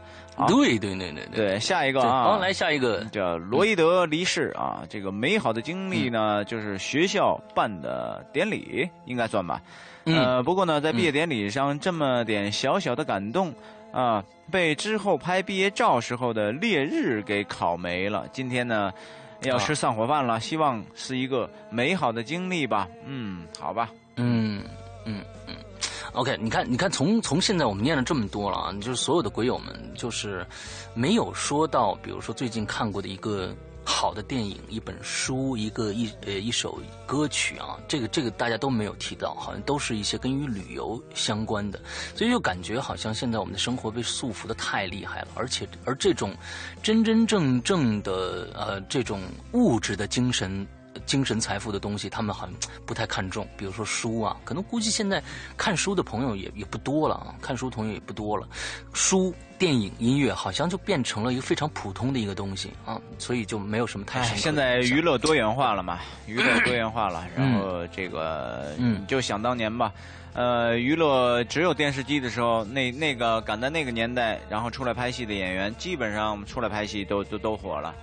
[0.48, 9.62] 对对对对对，下一个啊，来下一个叫罗伊德离世啊，这个美好的经历呢，就是学校办的典礼，应该算吧。
[10.06, 13.54] 呃，不过呢，在毕业典礼上这么点小小的感动，
[13.92, 18.28] 啊，被之后拍毕业照时候的烈日给烤没了。
[18.34, 18.92] 今天呢，
[19.44, 22.88] 要吃散伙饭了，希望是一个美好的经历吧。
[23.06, 23.90] 嗯，好吧。
[24.18, 24.62] 嗯
[25.06, 25.43] 嗯嗯
[26.14, 30.46] ，OK，你看，你看，从从现在我们念了这么多了啊，就是所有的鬼友们，就是
[30.94, 33.54] 没有说到，比如说最近看过的一个。
[33.86, 41.78] 好的电影、一本书、一个一呃一首歌曲啊，这个这个大家都没有提到，好像都是一些跟于旅游相关的，
[42.16, 46.34] 所以就感觉好像现在我们的生活被束缚的太厉害了，而且而这种
[46.82, 49.20] 真真正正的呃这种
[49.52, 50.66] 物质的精神。
[51.06, 52.50] 精神财富的东西，他们很
[52.86, 53.48] 不太看重。
[53.58, 55.22] 比如说书啊，可能估计现在
[55.58, 58.48] 看书的朋友也也不多了啊，看书朋友也不多了。
[58.94, 64.24] 书、电影、音乐，好像就变成了一个非常普通的一个东西啊，所以就没有什么太。
[64.36, 69.92] 现在娱乐多元化了嘛，娱乐多元化了，然后这个，嗯，就想当年吧，
[70.34, 77.94] 呃，娱乐只有电视机的时候，那那个赶在那个年代，然后出来拍戏的演员，基本上出来拍戏都都都火了。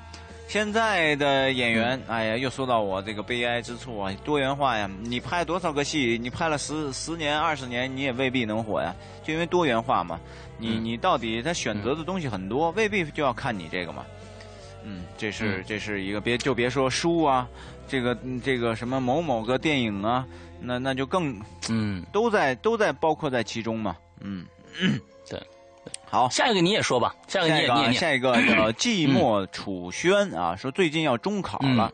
[0.50, 4.12] 现在的演员，哎呀，又说到我这个悲哀之处啊！
[4.24, 8.92] 多元化呀，你拍多少个戏，你拍了十十年、二十年，你也未必能火呀，
[9.22, 10.18] 就因为多元化嘛。
[10.58, 14.04] 你你到底他选择的东西很多，未必就要看你这个嘛。
[14.82, 17.48] 嗯，这是这是一个别就别说书啊，
[17.86, 20.26] 这个这个什么某某个电影啊，
[20.60, 23.96] 那那就更嗯都在都在包括在其中嘛。
[24.20, 24.44] 嗯。
[26.10, 27.14] 好，下一个你也说吧。
[27.28, 27.94] 下一个你也念。
[27.94, 31.92] 下一个 叫寂寞楚轩啊，说最近要中考了，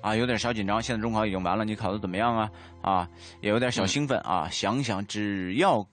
[0.00, 0.80] 啊，有点小紧张。
[0.80, 2.50] 现在中考已经完了，你考的怎么样啊？
[2.82, 3.08] 啊，
[3.40, 4.48] 也有点小兴奋啊。
[4.48, 5.84] 想想只要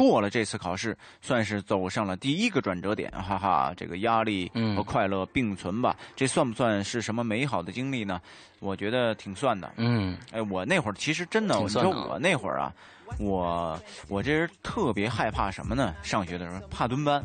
[0.00, 3.74] 过了这次考试，算是走上了第一个转折点，哈哈。
[3.76, 8.20] 这个压力和快乐并存吧，这算不算是什么美好的经历呢？
[8.60, 9.70] 我觉得挺算的。
[9.76, 12.72] 嗯，哎，我那会儿其实真的，你说我那会儿啊。
[13.18, 13.78] 我
[14.08, 15.94] 我这人特别害怕什么呢？
[16.02, 17.22] 上学的时候怕蹲班，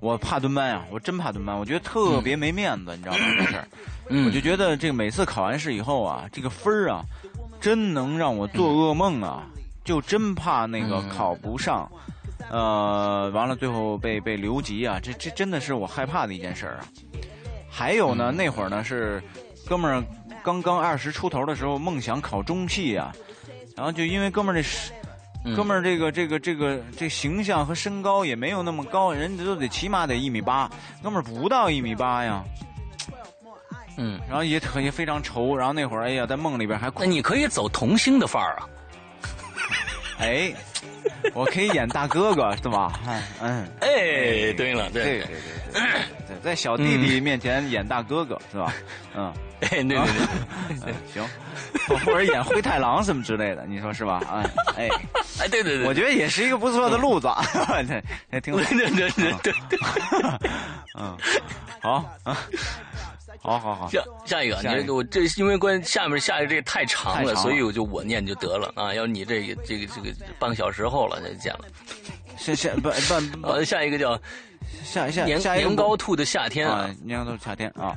[0.00, 3.24] 我怕蹲班呀，我真怕蹲班，我觉得特别没面子，你知道吗？
[3.36, 3.68] 这事儿，
[4.26, 7.04] 我就觉得这个每次考完试以后啊，这个分儿啊，
[7.60, 9.44] 真能让我做噩梦啊，
[9.84, 11.90] 就真怕那个考不上，
[12.50, 16.84] 呃，完了最后被被留级啊，这这真的是我害怕的一件事儿啊。
[17.70, 19.22] 还有呢，那会儿呢是
[19.66, 20.04] 哥们儿
[20.42, 23.12] 刚刚二十出头的时候，梦想考中戏啊。
[23.76, 30.70] 然后就因为哥们儿这，哥们儿这个这个这个这形象和身高也没有那么高，人家都得起码得一米八，
[31.02, 32.44] 哥们儿不到一米八呀。
[33.96, 38.68] 嗯，然后也特也非常愁，然后那会儿哎呀，在梦里边还那你可以走童星的范儿啊。
[40.20, 40.52] 哎，
[41.34, 42.92] 我可以演大哥哥是吧？
[43.42, 45.02] 嗯，哎，对了，对。
[45.04, 45.26] 对对
[45.72, 48.72] 对，在小弟弟面前演大哥哥是吧？
[49.16, 49.32] 嗯。
[49.60, 50.80] 对对对。
[50.80, 51.22] 对，行，
[52.06, 54.14] 或者演灰太狼什么之类的，你说是吧？
[54.26, 54.42] 啊，
[54.74, 54.88] 哎，
[55.38, 57.28] 哎，对对对，我觉得也是一个不错的路子，
[58.30, 59.78] 对，挺对对对对对，
[60.98, 61.14] 嗯，
[61.82, 62.02] 好。
[62.24, 62.38] 啊，
[63.38, 64.82] 好好好，下下一个，下一个。
[64.82, 67.40] 你我这因为关下面下一个这个太长了，长了。
[67.40, 68.92] 所以我就我念就得了啊。
[68.92, 71.60] 要你这个这个这个半个小时后了，再见了。
[72.36, 74.20] 下下不不不好，下一个叫
[74.84, 76.80] 下下年下一个年糕兔的夏天啊。
[76.80, 77.96] 啊，，年糕兔夏天啊，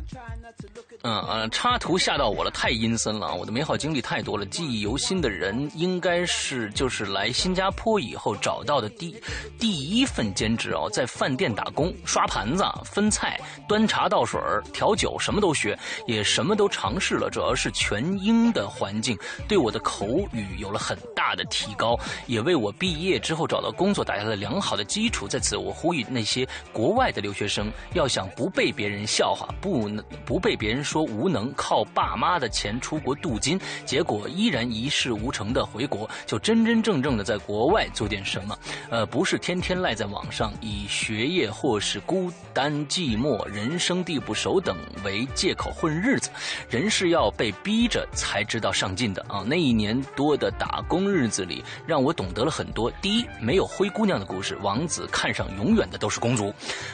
[1.06, 3.36] 嗯呃，插图吓到我了，太阴森了。
[3.36, 9.22] 我的美好经历太多了，记忆犹新的人应该是就是来新加坡以后找到的第
[9.60, 13.38] 第一份兼职哦，在饭店打工，刷盘子、分菜、
[13.68, 14.40] 端茶倒水、
[14.72, 15.78] 调酒，什么都学，
[16.08, 17.30] 也什么都尝试了。
[17.30, 25.28] 主要是全英的环境对我的口语有了很大的提高，也为我毕业之后找到工作打下了良好的基础。
[25.28, 38.56] 在此，我呼吁那些国外的留学生，要想不被别人笑话，不能不被别人说说无能，靠爸妈的钱出国镀金，结果依然一事无成的回国，就真真正正的在国外做点什么，
[38.92, 46.30] 呃，不是天天赖在网上，以学业或是孤单寂寞、人生地不熟等为借口混日子。
[46.70, 49.44] 人是要被逼着才知道上进的啊！
[49.48, 52.92] 那一年多的打工日子里，让我懂得了很多。
[53.02, 56.54] 第一，没有灰姑娘的故事，王子看上永远的都是公主；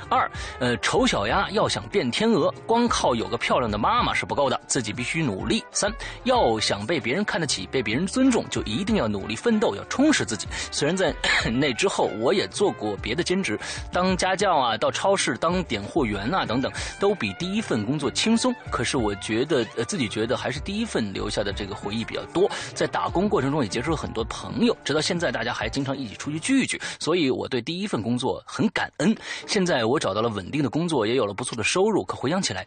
[0.10, 0.32] 二，
[0.62, 5.64] 呃，丑小鸭要想变天鹅，光靠有个漂亮的妈妈妈是不够的，自己必须努力。
[5.72, 5.92] 三，
[6.24, 10.48] 要想被别人看得起，被别人尊重，就一定要努力奋斗，要充实自己。
[10.72, 11.12] 虽然在
[11.52, 13.60] 那之后，我也做过别的兼职，
[13.92, 18.54] 当家教啊，到超市当点货员啊，等等，都比第一份工作轻松。
[18.70, 22.48] 可是我觉得，呃，自己觉得还是第一份留下的这个回忆比较多。
[22.76, 29.18] 在打工过程中也结识了很多朋友，直到现在大家还经常一起出去聚一聚，所以我对第一份工作很感恩。
[29.48, 32.64] 现在我找到了稳定的工作，也有了不错的收入，可回想起来。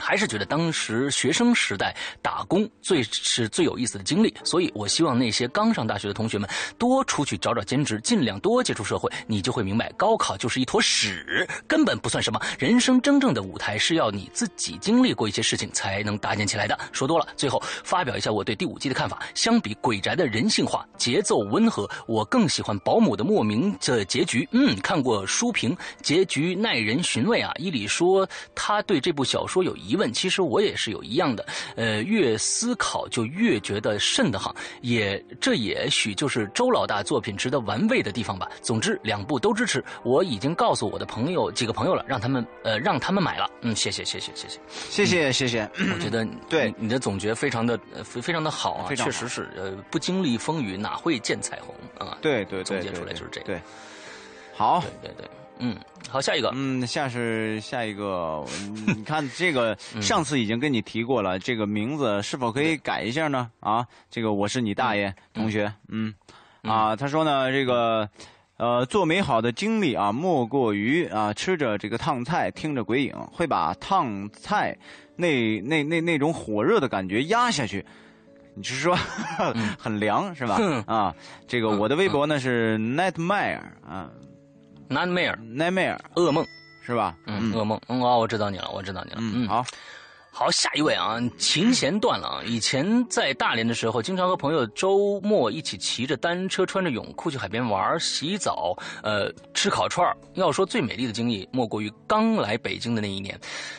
[0.00, 6.48] 还是觉得当时学生时代打工最是最有意思的经历，所以我希望那些刚上大学的同学们
[6.78, 12.40] 多出去找找兼职，尽量多接触社会，你就会明白，高考就是一坨屎，根本不算什么。
[12.58, 16.78] 人生真正的舞台是要你自己经历过一些事情才能搭建起来的。
[16.92, 19.22] 说多了，最后发表一下我对第五季的看法。
[19.34, 24.48] 相比鬼宅的人性化、节奏温和，我更喜欢保姆的莫名的结局。
[24.52, 27.52] 嗯，看过书评，结局耐人寻味啊。
[27.58, 31.44] 伊里说他对这部小说有疑疑问，其实我也是有一样的。
[31.74, 38.48] 呃，越思考就越觉得瘆得慌，也这也许就是周老大作品值得玩味的地方吧。
[38.62, 39.84] 总之，两部都支持。
[40.04, 43.50] 我已经告诉我的朋友几个朋友了，让他们呃让他们买了。
[43.62, 44.60] 嗯，谢谢谢谢谢谢。
[44.68, 52.18] 谢谢谢谢，我觉得对你你的总结非常的呃非非常的好啊，非常好确实是呃不经历风雨哪会见彩虹啊。
[52.20, 53.60] 对对对，总结出来就是这个对，
[54.54, 55.28] 好，对对对，
[55.60, 55.76] 嗯，
[56.08, 63.50] 好，下一个，嗯，下是下一个，嗯你看这个 上次已经跟你提过了，这个名字是否可以改一下呢？
[63.60, 66.12] 啊，这个我是你大爷同学，嗯，
[66.62, 68.08] 啊，他说呢，这个。
[68.56, 74.76] 呃，做美好的经历啊，莫过于啊，吃着这个烫菜，听着鬼影，会把烫菜
[75.16, 77.82] 那那那那种火热的感觉压下去。
[78.54, 78.94] 你是说
[79.78, 80.58] 很凉是吧？
[80.60, 81.14] 嗯啊，
[81.48, 84.10] 这个我的微博呢是 nightmare 啊
[84.90, 86.44] nightmare nightmare 噩梦，
[86.84, 87.16] 是吧？
[87.26, 89.64] 嗯，噩梦，嗯，哦，我知道你了，我知道你了，嗯，好，
[90.32, 92.42] 好，下一位啊，琴弦断了啊！
[92.44, 100.16] 以前在大连的时候，经常和朋友周末一起骑着单车，穿着泳裤去海边玩、洗澡，呃，吃烤串儿。
[100.34, 103.38] 要说最美丽的经历，莫过于刚来北京的那一年，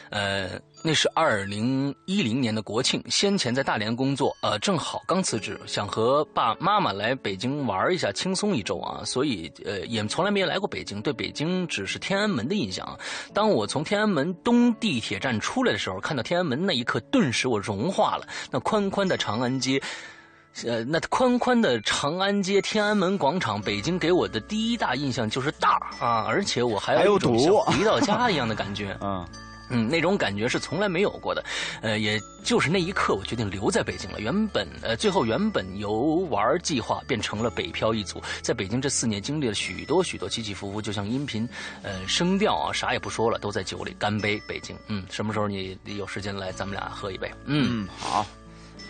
[0.09, 0.49] 呃，
[0.83, 12.97] 那是二零一零年的国庆，先前在大连工作，呃，正好刚辞职，想和爸妈妈来北京玩一下，轻松一周啊，所以呃，也从来没来过北京，对北京只是天安门的印象。
[13.33, 18.25] 当我从天安门东地铁站出来的时候，看到天安门那一刻，顿时我融化了。
[18.49, 19.79] 那宽宽的长安街，
[20.65, 28.97] 呃，那宽宽的长安街、天安门广场，北京给我的第一大印象就是大啊，而且我还还有有一种堵像回到家一样的感觉。
[29.01, 29.25] 嗯，
[29.71, 31.43] 嗯，那种感觉是从来没有过的，
[31.81, 34.19] 呃，也就是那一刻，我决定留在北京了。
[34.19, 35.91] 原本，呃，最后原本游
[36.29, 41.47] 玩计划变成了北漂一族，在北京这四年经历了许多许多起起伏伏，就像音频，
[41.83, 44.75] 呃，声调啊，啥也不说了，都在酒里干杯，北京。
[44.87, 47.31] 嗯，什么时候你有时间来，咱们俩喝一杯？
[47.45, 48.25] 嗯，嗯，好，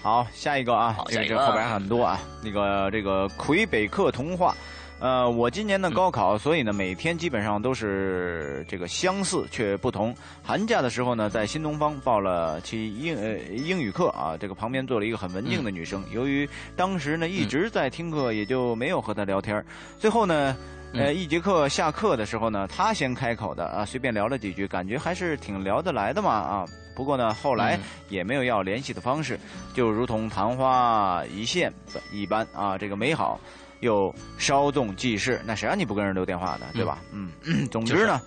[0.02, 4.56] 好，下一个啊，好下一个这个这后边还很多啊，那个这个魁北克童话。
[5.02, 10.16] 呃，我今年的高考，所以呢每天基本上都是这个相似却不同。
[10.44, 16.04] 寒假的时候呢，在新东方报了期英呃英语课啊，这个旁边坐了一个很文静的女生。
[16.12, 19.66] 由于当时呢一直在听课，也就没有和她聊天。
[19.98, 20.56] 最后呢，
[20.94, 26.66] 呃，一节课下课的时候呢，她先开口的啊，随便聊了几句，感觉还是挺聊得来的嘛啊。
[26.94, 29.40] 不过呢，后来嗯也没有要联系的方式，
[29.74, 31.74] 就如同昙花一现
[32.12, 33.40] 一般啊，这个美好
[33.82, 35.40] 又稍纵即逝。
[35.46, 37.00] 那谁让你不跟人留电话的，对吧？
[37.12, 37.30] 嗯，
[37.70, 38.22] 总之呢，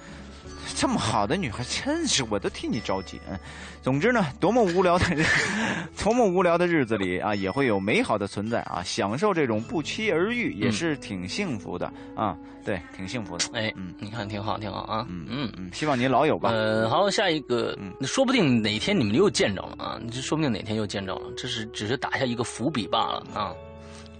[0.76, 3.20] 这么好的女孩，真是我都替你着急。
[3.28, 3.38] 嗯，
[3.82, 5.24] 总之呢，多么无聊的日，
[6.02, 12.36] 多么无聊的日子里啊，也会有美好的存在啊，享受这种不期而遇，也是挺幸福的啊。
[12.64, 13.44] 对，挺幸福的。
[13.52, 15.06] 哎，嗯，你看挺好，挺好啊。
[15.10, 16.48] 嗯嗯嗯，希望您老有吧。
[16.50, 17.76] 呃，好，下一个，
[18.06, 23.52] 说不定哪天你们又见着了啊，这说不定哪天又见着了，这是只是打下一个伏笔罢了啊。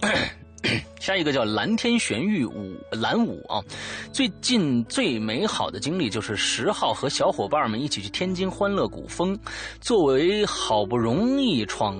[0.99, 3.63] 下一个叫蓝天玄玉舞蓝舞啊，
[4.11, 9.37] 最近最美好的经历就是十号和小伙伴们一起去天津欢乐谷风，
[9.79, 11.95] 作为好不容易闯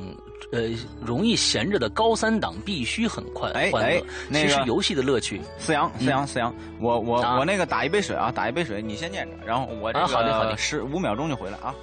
[0.51, 0.69] 呃
[1.03, 4.03] 容易闲着的高三党，必须很快欢乐。
[4.31, 11.73] 其实游戏的乐趣，思阳思阳思阳，我我我那个打一杯水啊，打一杯水，你先念着，然后我这个好的好的十五秒钟就回来啊。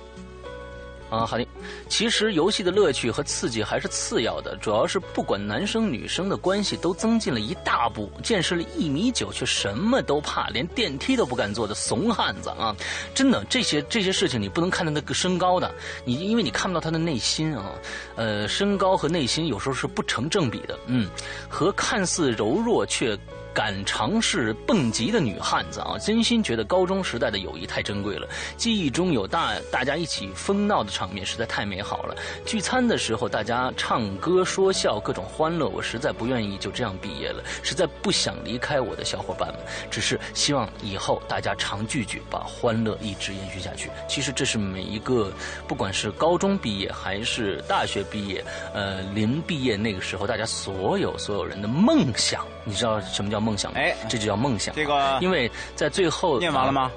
[1.12, 1.46] 啊，好的。
[1.90, 8.10] 其实游戏的乐趣和刺激还是次要的，主要是不管男生女生的关系都增进了一大步。
[8.22, 12.74] 见识了一米九却什么都怕，连电梯都不敢坐的怂汉子啊！
[13.14, 15.70] 真的，这些这些事情你不能看他那个身高的，
[16.06, 17.72] 你因为你看不到他的内心啊。
[18.16, 20.78] 呃，身高和内心有时候是不成正比的。
[20.86, 21.10] 嗯，
[21.46, 23.18] 和看似柔弱却。
[23.54, 28.26] 敢尝试蹦极的女汉子啊，真心觉得高中时代的友谊太珍贵了。
[28.56, 32.16] 记忆中有大大家一起疯闹的场面，实在太美好了。
[32.46, 35.68] 聚餐的时候，大家唱歌说笑，各种欢乐。
[35.68, 39.58] 我实在不愿意就这样毕业了，实在不想离开我的小伙伴们。
[39.90, 43.90] 只是希望以后大家常聚聚，把欢乐一直延续下去。
[44.08, 45.32] 其实这是每一个，
[45.68, 52.46] 不管是高中毕业还是大学毕业，呃，临毕业那个时候，大家所有所有人的梦想。
[52.64, 53.42] 你知道什么叫？
[53.42, 54.72] 梦想，哎，这就叫梦想。
[54.74, 56.92] 这个，因为在最后念完了吗？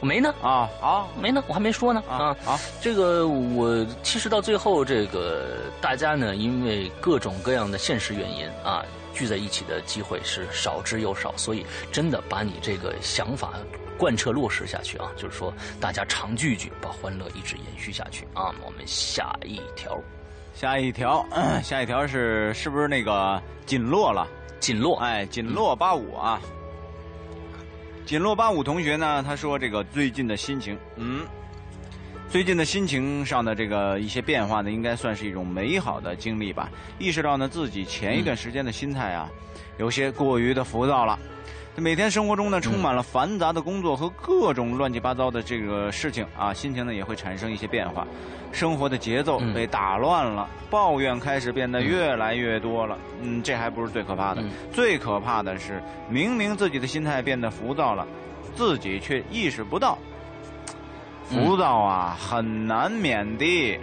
[0.00, 0.34] 我没呢。
[0.42, 2.02] 啊，好，没呢，我还没说呢。
[2.08, 8.84] 啊，好，这个我其实到最后，这个大家呢，因为各种各样的现实原因啊，
[9.14, 13.52] 聚在一起的机会是少之又少，所以真的把你这个想法
[13.96, 18.52] 贯彻落实下去啊，就是说大家常聚聚，把欢乐一直延续下去啊。
[18.64, 19.96] 我们下一条，
[20.54, 21.26] 下一条，
[21.62, 24.26] 下一条是是不是那个锦落了？
[24.60, 26.40] 锦落，哎，锦落八五啊，
[28.06, 31.26] 锦落八五同学呢，他说这个最近的心情，嗯，
[32.28, 36.70] 最近的心情上的这个一些变化呢，应该算是一种美好的经历吧。
[36.98, 39.28] 意识到呢自己前一段时间的心态啊，
[39.78, 41.18] 有些过于的浮躁了。
[41.76, 48.06] 每天生活中呢，充满了繁杂的工作和各种乱七八糟的这个事情啊，心情呢也会产生一些变化。
[48.52, 52.98] 生活的节奏被打乱了，抱怨开始变得越来越多了。
[53.22, 58.06] 嗯，这还不是最可怕的，最可怕的是，明明自己的心态变得浮躁了，
[58.54, 59.96] 自己却意识不到。
[61.24, 63.80] 浮躁啊，很难免的。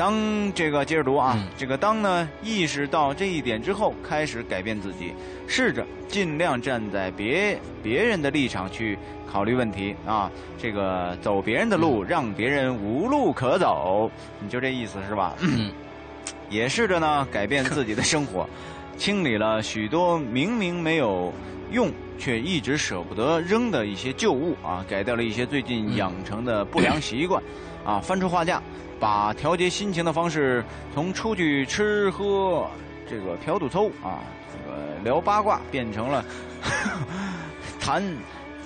[0.00, 5.12] 当这个接着读啊，这个当呢意识到这一点之后，开始改变自己，
[5.46, 8.98] 试着尽量站在别别人的立场去。
[9.30, 10.28] 考虑问题啊，
[10.58, 14.10] 这个走别人的路，让别人无路可走，
[14.40, 15.34] 你就这意思是吧？
[15.40, 15.70] 嗯，
[16.48, 18.48] 也试着呢改变自己的生活，
[18.96, 21.30] 清理了许多明明没有
[21.70, 27.40] 用却一直舍不得扔的一些旧物啊，改掉了一些最近养成的不良习惯，
[27.84, 28.62] 啊，翻出画架，
[28.98, 32.68] 把调节心情的方式从出去吃喝
[33.08, 34.20] 这个嫖赌抽啊，
[34.52, 36.24] 这个聊八卦变成了
[37.80, 38.02] 谈。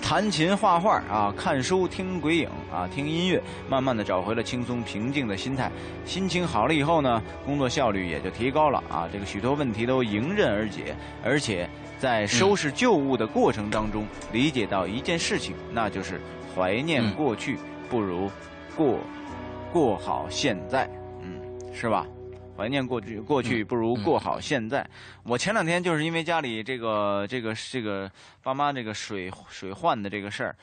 [0.01, 5.71] 弹琴、画画啊，看书、听鬼影啊，听音乐，慢慢的找回了轻松平静的心态。
[6.05, 9.09] 心情好了以后呢，工作效率也就提高了啊。
[9.11, 11.67] 这个许多问题都迎刃而解，而且
[11.97, 16.21] 在收拾旧物的过程当中，理解到一件事情，那就是
[16.55, 17.57] 怀念过去
[17.89, 18.29] 不如
[18.75, 18.99] 过
[19.71, 20.89] 过好现在，
[21.21, 21.41] 嗯，
[21.73, 22.05] 是吧？
[22.57, 24.87] 怀念过去，过去不如过好现在。
[25.23, 28.09] 我前两天就是因为家里这个这个这个
[28.41, 30.55] 爸妈这个水水患的这个事儿，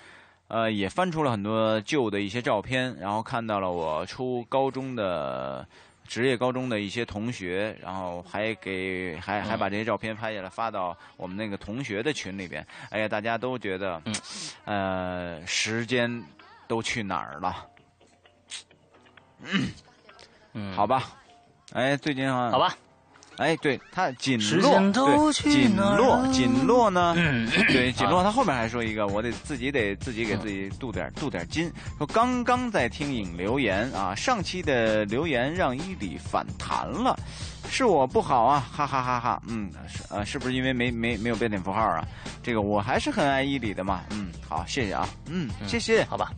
[0.48, 5.66] 呃，也翻出了很多旧的一些照片，然后看到了我初高中的
[6.06, 12.66] 职业高中的一些同学，然后还给还还把这些照片拍下来发到我们那个同学的群里边。
[12.88, 14.00] 哎呀，大家都觉得，
[14.64, 16.24] 呃，时间
[16.66, 17.66] 都去哪儿了？
[20.54, 21.10] 嗯，好吧。
[21.72, 22.76] 哎，最近啊，好吧，
[23.38, 27.14] 哎，对他锦落，对锦落，锦落呢？
[27.68, 31.72] 对锦落，他后面还说一个，我得自己得自己给自己镀点镀点金。
[31.96, 37.18] 说刚刚在听影留言啊，上期的留言让伊里反弹了，
[37.70, 39.42] 是我不好啊，哈哈哈哈。
[39.46, 42.06] 嗯，是呃，是不是因为没没没有标点符号啊？
[42.42, 44.02] 这个我还是很爱伊里的嘛。
[44.10, 45.08] 嗯，好，谢谢啊。
[45.24, 46.04] 嗯，谢谢。
[46.04, 46.30] 好吧，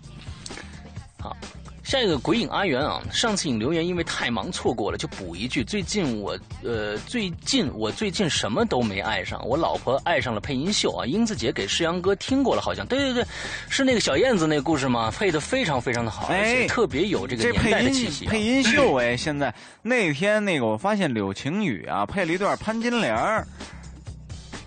[1.19, 1.37] 好。
[1.85, 11.05] 下一个鬼影阿元啊，上次影留言因为太忙错过了，就补一句：最近我呃最近我最近什么都没爱上，我老婆爱上了配音秀啊。
[11.05, 13.25] 英子姐给世阳哥听过了，好像对对对，
[13.69, 15.11] 是那个小燕子那个故事吗？
[15.11, 18.25] 配的非常非常的好，而且特别有这个年代的气息。
[18.25, 23.15] 配音秀哎，现在那天那个我发现柳晴雨啊配了一段潘金莲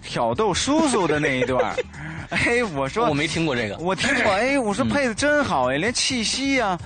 [0.08, 1.76] 挑逗叔叔的那一段。
[2.30, 4.32] 哎，我说我没听过这个，我听过。
[4.36, 6.78] 哎，我说配的真好哎，连气息呀，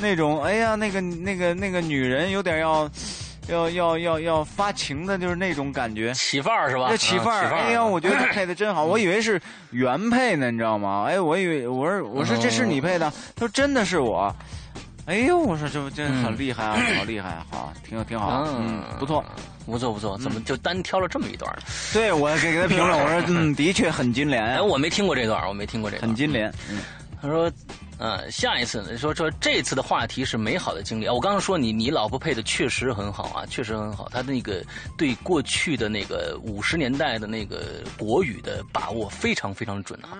[0.00, 2.90] 那种哎呀，那个那个那个女人有点要，
[3.48, 6.96] 要要要要发情的，就是那种感觉，起范儿是吧？
[6.96, 7.54] 起范儿。
[7.54, 9.40] 哎呀，我觉得配的真好，我以为是
[9.70, 11.04] 原配呢，你知道吗？
[11.08, 14.34] 哎，我以为我说我说这是你配的，他说真的是我。
[15.08, 19.24] 哎呦，我说这不真很厉害啊，好厉害，好，挺挺好，嗯，不错。
[19.64, 21.50] 不错不错，怎么就单挑了这么一段？
[21.94, 24.42] 对我给给他评论， 我说嗯，的确很金莲。
[24.42, 26.06] 哎，我没听过这段，我没听过这个。
[26.06, 26.78] 很金莲，嗯，
[27.22, 27.50] 他说。
[28.00, 28.96] 嗯，下一次呢？
[28.96, 31.12] 说说这次的话题是美好的经历啊！
[31.12, 34.08] 我刚刚说你你老婆配的确实很好啊，确实很好。
[34.08, 34.64] 他那个
[34.96, 40.14] 对过去的那个五十年代的那个国语的把握非常非常准啊。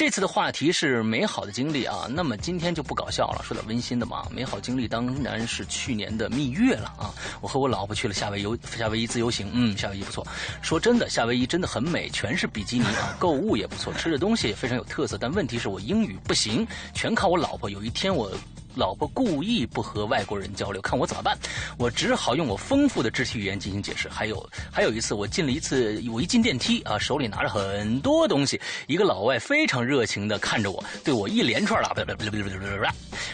[0.00, 4.26] 这次的话题是美好的经历啊，那么今天就不搞笑了，说点温馨的嘛。
[4.30, 7.12] 美好经历当然是去年的蜜月了啊！
[7.42, 10.26] 我和我老婆去了夏威夷，夏威夷自由行，嗯，夏威夷不错。
[10.62, 15.18] 说真的，夏威夷真的很美，全是比基尼啊， 购物也不错，吃的东西也非常有特色。
[15.20, 17.14] 但问题是我英语不行，全。
[17.14, 18.32] 靠我老婆，有一天我
[18.74, 21.36] 老婆故意不和外国人交流，看我怎么办？
[21.76, 24.08] 我只好用我丰富的肢体语言进行解释。
[24.08, 31.90] 还有还有一次，我进了一次，我一进电梯啊，手里拿着很多东西，一个老外非常热情的看着我，对我一连串的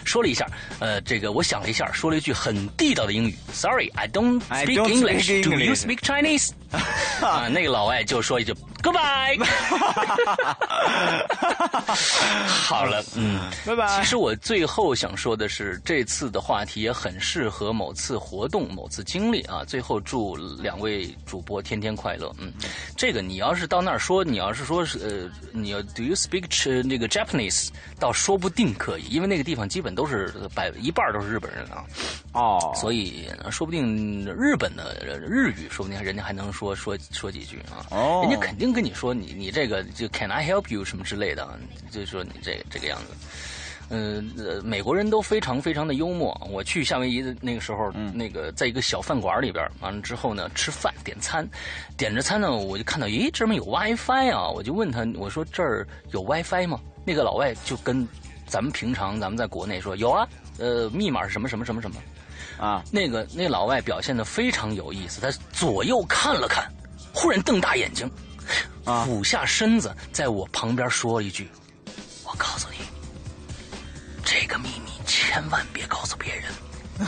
[0.04, 0.46] 说了一下，
[0.78, 5.42] 呃，这个我想了一下，说了一句很地道的英语：“Sorry, I don't speak English.
[5.42, 6.50] Do you speak Chinese？”
[7.22, 8.54] 啊，那个老外就说一句。
[8.82, 9.42] Goodbye。
[12.46, 13.98] 好了，嗯，拜拜。
[13.98, 19.64] 其实我最后想说的是，这次的话题也很适合某次活动、某次经历啊。
[19.64, 22.30] 最后祝两位主播天天快乐。
[22.38, 22.52] 嗯，
[22.96, 26.44] 这个你要是到那儿说，你要是说是呃，你要 Do you speak
[26.82, 27.70] 那个 Japanese？
[27.98, 31.82] 倒说不定可以，因为那个地方基本都是百一半都是日本人啊。
[32.34, 37.86] 哦，所以说不定日本的日语，说不定人家还能说说说几句啊。
[37.90, 38.66] 哦，人家肯定。
[38.76, 41.58] 跟你说，你你这个就 Can I help you 什么之类的，
[41.90, 43.14] 就是说你这这个样子。
[43.88, 46.38] 嗯，呃，美国人都非常非常的幽默。
[46.50, 51.48] 我去夏威夷的那个时候，那个在一个小饭馆里边，完了之后呢，吃饭点餐，
[51.96, 56.80] 点着餐呢，我就看到，咦，这边有 WiFi 啊，我就问他，我说这儿有 WiFi 吗？
[57.04, 58.06] 那个老外就跟
[58.46, 61.96] 咱们平常咱们在国内说有啊，呃，密码是什么什么什么什么
[62.58, 62.82] 啊？
[62.90, 66.68] 那个那老外表现的非常有意思，他左右看了看，
[67.12, 68.10] 忽然瞪大眼睛。
[69.04, 71.48] 俯下身子，在我旁边说了一句
[72.24, 72.76] ：“我告诉你，
[74.26, 76.44] 这个秘密千万别告诉别人，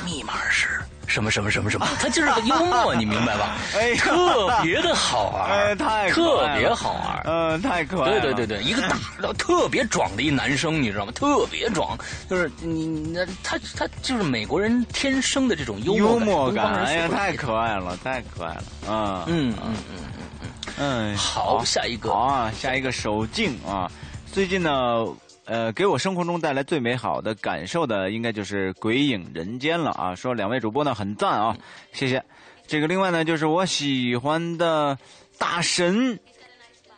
[0.04, 3.56] 密码是什么什么什么什么。”他就是个幽默，你明白吧？
[3.74, 8.10] 哎，特别的好玩， 哎，太特别好玩，嗯，太可爱。
[8.12, 8.96] 对对对对，一个大
[9.36, 11.10] 特别壮的一男生，你知道吗？
[11.12, 11.98] 特别壮，
[12.30, 20.48] 就是你那他他就是美国人天生的这种幽默幽默感，哎呀，太可爱了，太可爱了，嗯嗯嗯嗯。
[20.80, 23.90] 嗯，好，下一个好啊，下一个守静啊。
[24.32, 25.04] 最近呢，
[25.48, 30.14] 呃，给我生活中带来最美好的感受的，应该就是《鬼影人间》了啊。
[30.14, 31.56] 说两位主播呢很赞啊，
[31.90, 32.22] 谢谢。
[32.66, 34.98] 这个另外呢，就是我喜欢的
[35.38, 36.20] 大神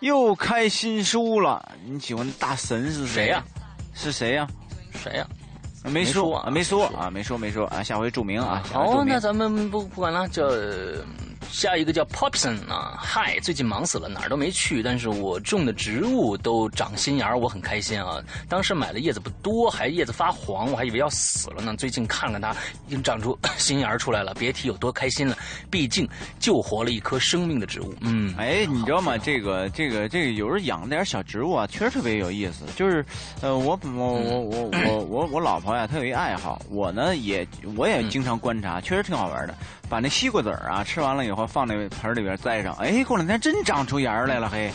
[0.01, 1.70] 又开新书了。
[1.86, 3.44] 你喜欢大神是谁呀？
[3.94, 4.48] 是谁呀？
[5.01, 5.24] 谁呀？
[5.85, 7.85] 没说，没说啊，没说，没说啊。
[7.85, 8.64] 下回注明啊。
[8.72, 10.44] 好，那咱们不不管了，就。
[11.49, 18.23] 下一个叫 Popson 啊，嗨，最近忙死了，哪儿都没去，但是我种的植物都长新芽，我很开心啊。
[18.49, 21.75] 当时买的叶子不多，还叶子发黄，我还以为要死了呢。
[21.77, 22.53] 最近看看它，
[22.87, 25.37] 已经长出新芽出来了，别提有多开心了。
[25.71, 26.09] 毕竟
[26.39, 27.95] 救活了一棵生命的植物。
[28.01, 29.19] 嗯，哎，你知道吗？
[29.19, 32.65] 这个这个这个，有时候养点小植物啊，确实特别有意思。
[32.77, 33.05] 就是，
[33.41, 37.47] 呃，我我我我我我我老婆呀，她有一爱好，我呢也
[37.77, 39.55] 我也经常观察，确实挺好玩的。
[39.91, 44.71] 把那西瓜籽儿啊吃完了以后放那盆里边栽上，哎，过两天真长出芽来了，嘿。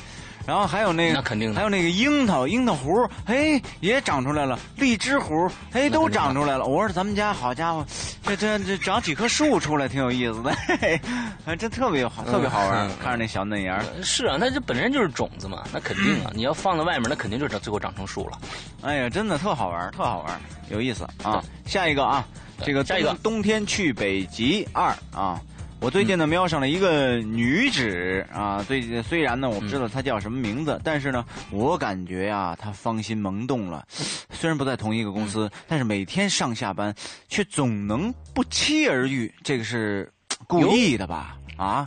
[0.45, 4.59] 然后还有那个，那肯定还有那个樱桃，樱桃核，哎，也长出来了。
[4.75, 6.65] 荔枝核，哎，都长出来了。
[6.65, 7.83] 我说咱们家好家伙，
[8.23, 11.01] 这这这长几棵树出来，挺有意思的，嘿
[11.47, 12.87] 嘿， 真特别好，特别好玩。
[13.01, 13.83] 看着那小嫩芽。
[14.03, 16.29] 是啊，那这本身就是种子嘛，那肯定啊。
[16.35, 18.37] 你要放在外面，那肯定就长最后长成树了。
[18.83, 20.39] 哎呀，真的特好玩，特好玩，
[20.69, 21.43] 有意思啊。
[21.65, 22.23] 下一个啊。
[22.63, 25.39] 这个下一个冬天去北极二啊，
[25.79, 33.85] 我最近呢瞄上了一个女子啊，最近虽然呢我不知道她叫什么名字，但是呢我感觉呀她芳心萌动了。
[34.31, 36.93] 虽然不在同一个公司，但是每天上下班
[37.27, 40.11] 却总能不期而遇，这个是
[40.47, 41.37] 故意的吧？
[41.57, 41.85] 啊？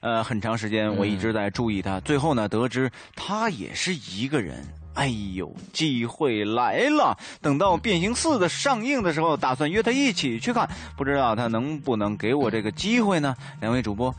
[0.00, 4.64] 呃，很长时间我一直在注意她，最后呢得知她也是一个人。
[4.98, 7.16] 哎呦，机会来了！
[7.40, 13.36] 等到《变形四》的上映的时候，打算约他一起去看，不知道他能不能给我这个机会呢？
[13.60, 14.12] 两位主播，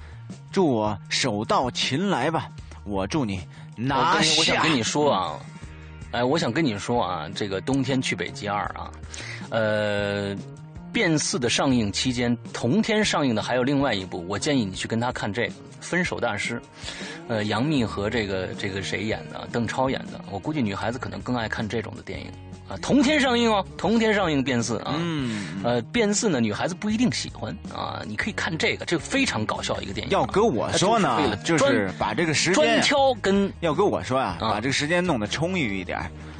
[0.53, 2.49] 祝我手到擒来吧！
[2.85, 3.41] 我祝你
[3.76, 4.39] 拿下。
[4.39, 5.38] 我想跟你说啊，
[6.11, 8.89] 哎，我想跟你说啊，这个冬天去北极二啊，
[9.49, 10.35] 呃。
[10.91, 16.60] 变四的上映期间，同天上映的还有另外一部，我建议你去跟他看这个《分手大师》，
[17.30, 19.47] 呃，杨幂和这个这个谁演的？
[19.51, 20.19] 邓超演的。
[20.31, 22.26] 我估计女孩子可能更爱看这种的电影
[22.68, 22.76] 啊。
[22.81, 24.95] 同天上映哦，同天上映变四啊。
[24.97, 25.61] 嗯。
[25.64, 28.01] 呃，变四呢，女孩子不一定喜欢啊。
[28.07, 30.11] 你可以看这个，这个非常搞笑一个电影。
[30.11, 35.99] 要搁我说呢，就是把这个时间专挑跟要搁我说啊，把这个时间弄得充裕一点，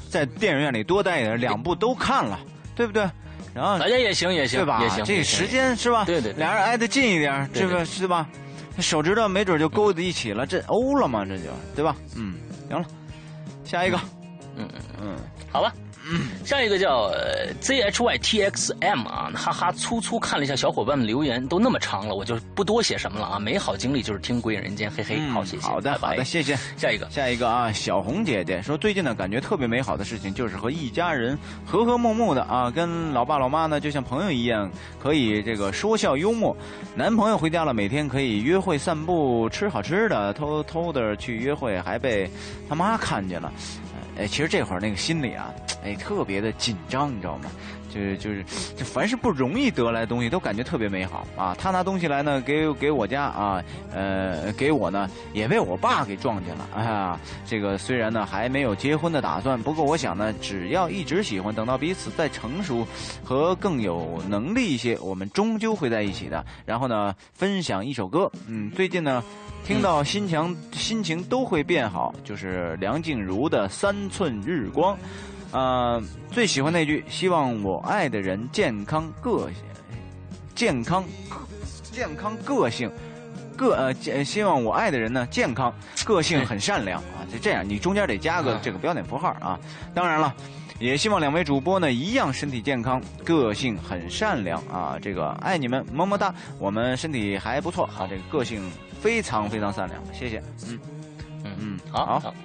[0.10, 2.40] 在电影院里多待一点，两部都看了，
[2.76, 3.08] 对不对？
[3.54, 4.80] 然后大家也行也行对吧？
[4.82, 6.04] 也行，这时间是吧？
[6.06, 8.28] 对对，俩人挨得近一点，这个是吧？
[8.82, 11.26] 手指头没准就勾在一起了，这欧了嘛？
[11.26, 11.44] 这就
[11.76, 11.96] 对吧？
[12.16, 12.36] 嗯，
[12.70, 12.86] 行了，
[13.64, 13.98] 下一个，
[14.56, 15.16] 嗯嗯嗯，
[15.52, 15.74] 好吧。
[16.46, 17.12] 下一个叫
[17.62, 23.40] zhytxm 啊，哈哈，粗粗看了一下小伙伴们留言，都那么长了，我就不多写什么了啊。
[23.40, 25.64] 美好经历就是听《鬼影人间》，嘿嘿，好谢谢。
[25.64, 26.58] 好的好的，谢谢。
[26.78, 34.72] 下一个下一个啊，小红姐姐说，最近呢感觉特别美好的事情就是和一家人和和睦睦的啊，跟老爸老妈呢就像朋友一样，
[35.02, 36.56] 可以这个说笑幽默。
[36.96, 42.30] 男朋友回家了，每天可以约会散步吃好吃的，偷偷的去约会，还被
[42.68, 43.52] 他妈看见了。
[44.20, 47.50] 哎，其实这会儿那个心里啊，哎，特别的紧张，你知道吗？
[47.90, 48.44] 就是就是，
[48.78, 51.56] 这凡是不容易得来的东西，都感觉特别美好啊。
[51.60, 53.64] 他拿东西来呢，给给我家啊，
[53.94, 56.68] 呃，给我呢，也被我爸给撞见了。
[56.76, 62.88] 哎呀，这个虽然呢还没有结婚的打算，不过我想呢，只要一直喜欢，等到彼此再成熟
[63.24, 66.46] 和更有能力一些，我们终究会在一起的。
[66.66, 69.24] 然后呢，分享一首歌，嗯，最近呢。
[69.66, 74.96] 听到心情心情都会变好，就是梁静茹的《三寸日光》，
[75.52, 76.02] 呃，
[76.32, 79.64] 最喜欢那句“希望我爱的人健康个性，
[80.56, 81.04] 健康
[81.92, 82.92] 健康个性
[83.58, 85.74] 个呃，希望我爱的人呢健康
[86.06, 89.60] 个性很善良啊，就这样，你中间得加个这个标点符号啊。
[89.94, 90.34] 当然了，
[90.80, 94.98] 也希望两位主播呢一样身体健康，个性很善良啊。
[95.02, 96.34] 这个爱你们，么么哒。
[96.58, 98.62] 我们身体还不错啊，这个个性。
[99.00, 100.44] 非常非常善良，谢谢。
[100.68, 100.78] 嗯
[101.46, 102.36] 嗯嗯，好好。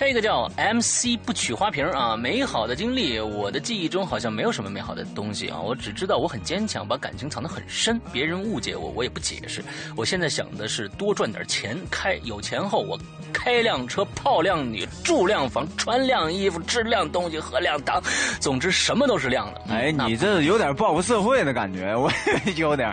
[0.00, 9.62] 下一个叫 MC 不取花瓶啊，美好的经历，我的记忆中好像没有什么美好的东西啊，我只知道我很坚强，把感情藏得很深，别人误解我，我也不解释。
[9.94, 12.98] 我现在想的是多赚点钱，开有钱后我
[13.30, 18.02] 开辆车，泡靓女，住靓房，穿靓衣服，吃靓东西，喝靓汤，
[18.40, 19.60] 总之什么都是靓的。
[19.68, 22.10] 哎，你这有点报复社会的感觉，我
[22.56, 22.88] 有点。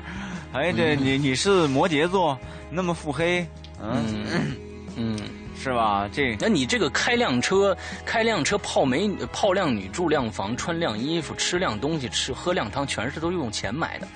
[0.51, 2.37] 哎，这你你是摩羯座。
[2.69, 3.47] 那么腹黑，
[3.81, 4.27] 嗯
[4.97, 5.17] 嗯，
[5.67, 6.09] 是吧？
[6.13, 7.75] 这那你这个开辆车、
[8.05, 14.07] 开辆车泡美泡靓女、住靓房、穿靓衣服、吃靓东西、吃喝靓汤，全是都用钱买的。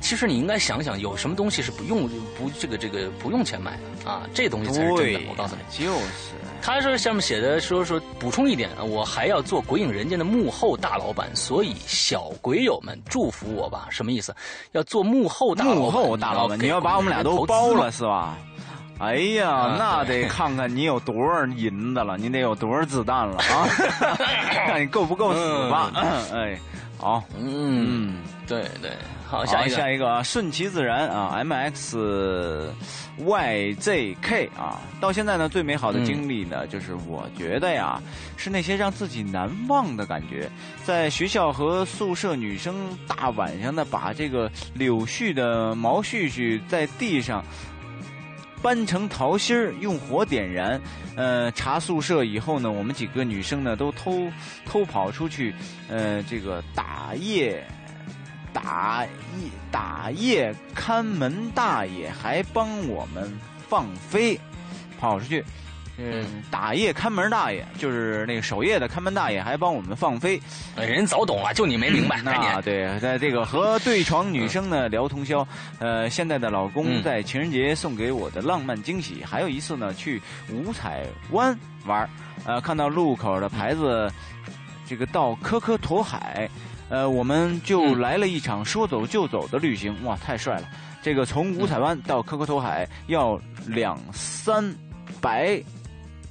[0.00, 4.22] 其实你应该想想，有什么东西是不用不这个这个不用钱买的啊？
[4.34, 5.20] 这东西才是真的。
[5.30, 6.34] 我告诉你，就是。
[6.60, 13.86] 他说下面写的说说补充一点，我还要做鬼影人间的幕后大老板，所以小鬼友们祝福我吧。
[13.90, 14.34] 什么意思？
[14.72, 18.36] 要做幕后大幕后大老板，你要把我们俩都包了是吧？
[18.98, 23.68] 哎呀，那得看看你有多少银子了，你得有多少子弹了啊？
[24.66, 25.92] 看你够不够死吧？
[26.32, 26.58] 哎，
[26.98, 28.90] 好，嗯，对对。
[29.28, 29.76] 好，下一个。
[29.76, 32.72] 下一个啊，顺其自然啊，M X
[33.18, 38.00] Y Z K 啊，到现在呢，最美好的经历呢，就是我觉得呀，
[38.36, 40.48] 是那些让自己难忘的感觉，
[40.84, 42.74] 在学校和宿舍女生
[43.08, 47.44] 大晚上的把这个柳絮的毛絮絮在地上
[48.62, 50.80] 搬成桃心儿，用火点燃，
[51.16, 54.30] 呃，查宿舍以后呢，我们几个女生呢都偷
[54.64, 55.54] 偷跑出去，
[55.88, 57.64] 呃，这个打夜。
[58.52, 63.30] 打夜打夜看门大爷还帮我们
[63.68, 64.40] 放飞，
[64.98, 65.44] 跑出去，
[65.98, 70.38] 嗯，打夜看门大爷就是那个守夜的看门大爷还帮我们放飞，
[70.76, 72.20] 人早懂了，就你没明白。
[72.22, 75.46] 那对，在这个和对床女生呢聊通宵，
[75.78, 80.20] 呃，现在的老公在情人节送给我的浪漫惊喜，还有一次呢去
[80.52, 82.08] 五彩湾玩，
[82.44, 84.12] 呃，看到路口的牌子，
[84.86, 86.48] 这个到科科托海。
[86.88, 90.68] 呃，我们就来了一场说走就走的旅行，哇，太帅了！
[91.02, 94.62] 这个从五彩湾到科科托海要两三
[95.20, 95.60] 百。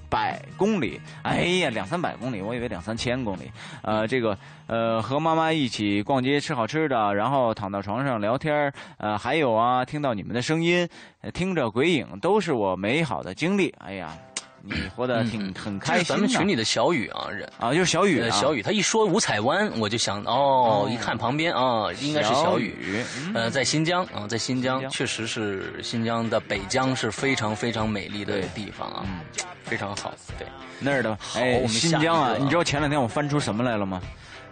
[0.09, 3.51] 百公里，哎呀，两三百公里，我以为两三千公里。
[3.81, 4.37] 呃，这个
[4.67, 10.87] 呃，和妈妈一起逛街，吃好吃的，然后躺到床上聊天呃，还有啊，听到你们的声音，
[11.33, 13.73] 听着鬼影，都是我美好的经历。
[13.79, 14.15] 哎呀。
[14.65, 16.05] 你活得挺很开心。
[16.05, 18.29] 咱们群里的小雨啊，人啊，就是小雨。
[18.31, 23.03] 小雨，他一说五彩湾，我就想哦，一看旁边啊，应该是小雨。
[23.33, 29.05] 呃，在新疆啊，在新疆，确实是新疆的北疆是非常非常美丽的地方啊，
[29.63, 30.11] 非常好。
[30.39, 30.47] 对，
[30.79, 34.01] 那儿的哎，新疆啊，你知道前两天我翻出什么来了吗？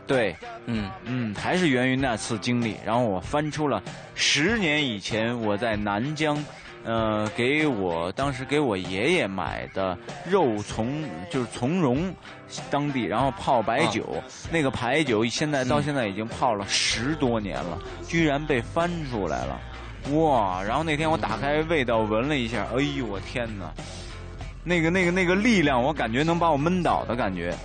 [0.06, 0.36] 对，
[0.66, 3.82] 嗯嗯，还是源于那次经历，然后我翻出了
[4.14, 6.38] 十年以前我在南疆。
[6.86, 12.14] 呃，给我当时给我爷爷买的肉从就是从容
[12.70, 19.60] 当地，然后泡白酒，那个白酒现在到现在已经泡了十多年了，居然被翻出来了，
[20.12, 20.62] 哇！
[20.62, 23.72] 然后那天我打开味道闻了一下，哎呦我天哪，
[24.64, 27.56] 那个那个那个力量，我感觉能把我闷倒的感觉，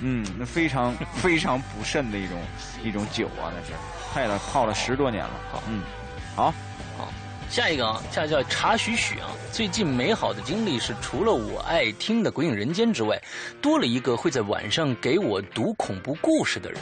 [0.00, 2.38] 嗯，那非常 非常补肾的一种
[2.82, 3.72] 一种酒啊，那是，
[4.14, 5.82] 太了泡了十多年了，好，嗯，
[6.34, 6.54] 好。
[7.54, 9.30] 下一个啊，下叫茶许许啊。
[9.52, 13.16] 最近美好的经历是，除了我爱听的《鬼影人间》之外，
[13.62, 16.80] 多了一个会在晚上给我读恐怖故事的人。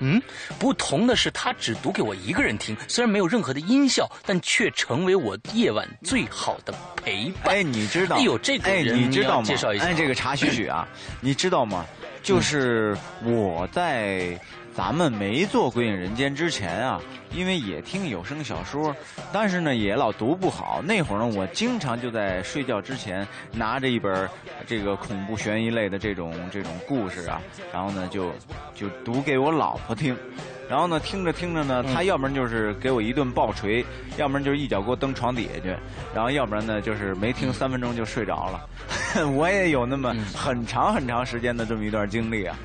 [0.00, 0.20] 嗯，
[0.58, 7.54] 不同的是，他只读给我一个人听，虽然没有任何的音效，但却成为我夜晚最好的陪伴。
[7.54, 8.16] 哎，你知道？
[8.16, 9.46] 哎呦，这个人你知道吗？
[9.46, 9.86] 介绍一下。
[9.86, 10.86] 哎，这个茶许许啊，
[11.22, 11.86] 你知道吗？
[12.22, 14.38] 就是我在。
[14.74, 17.00] 咱们没做《鬼影人间》之前啊，
[17.32, 18.94] 因为也听有声小说，
[19.32, 20.82] 但是呢也老读不好。
[20.82, 24.28] 那会儿呢，我经常就在睡觉之前拿着一本
[24.66, 27.40] 这个恐怖悬疑类的这种这种故事啊，
[27.72, 28.32] 然后呢就
[28.74, 30.16] 就读给我老婆听。
[30.68, 33.84] 然后呢听着听着呢，她要不然就是给我一顿暴锤，
[34.16, 35.76] 要不然就是一脚给我蹬床底下去，
[36.14, 38.66] 然后要不然呢就是没听三分钟就睡着了。
[39.36, 42.56] 我也有那么很长很长时间的这么一段经历啊。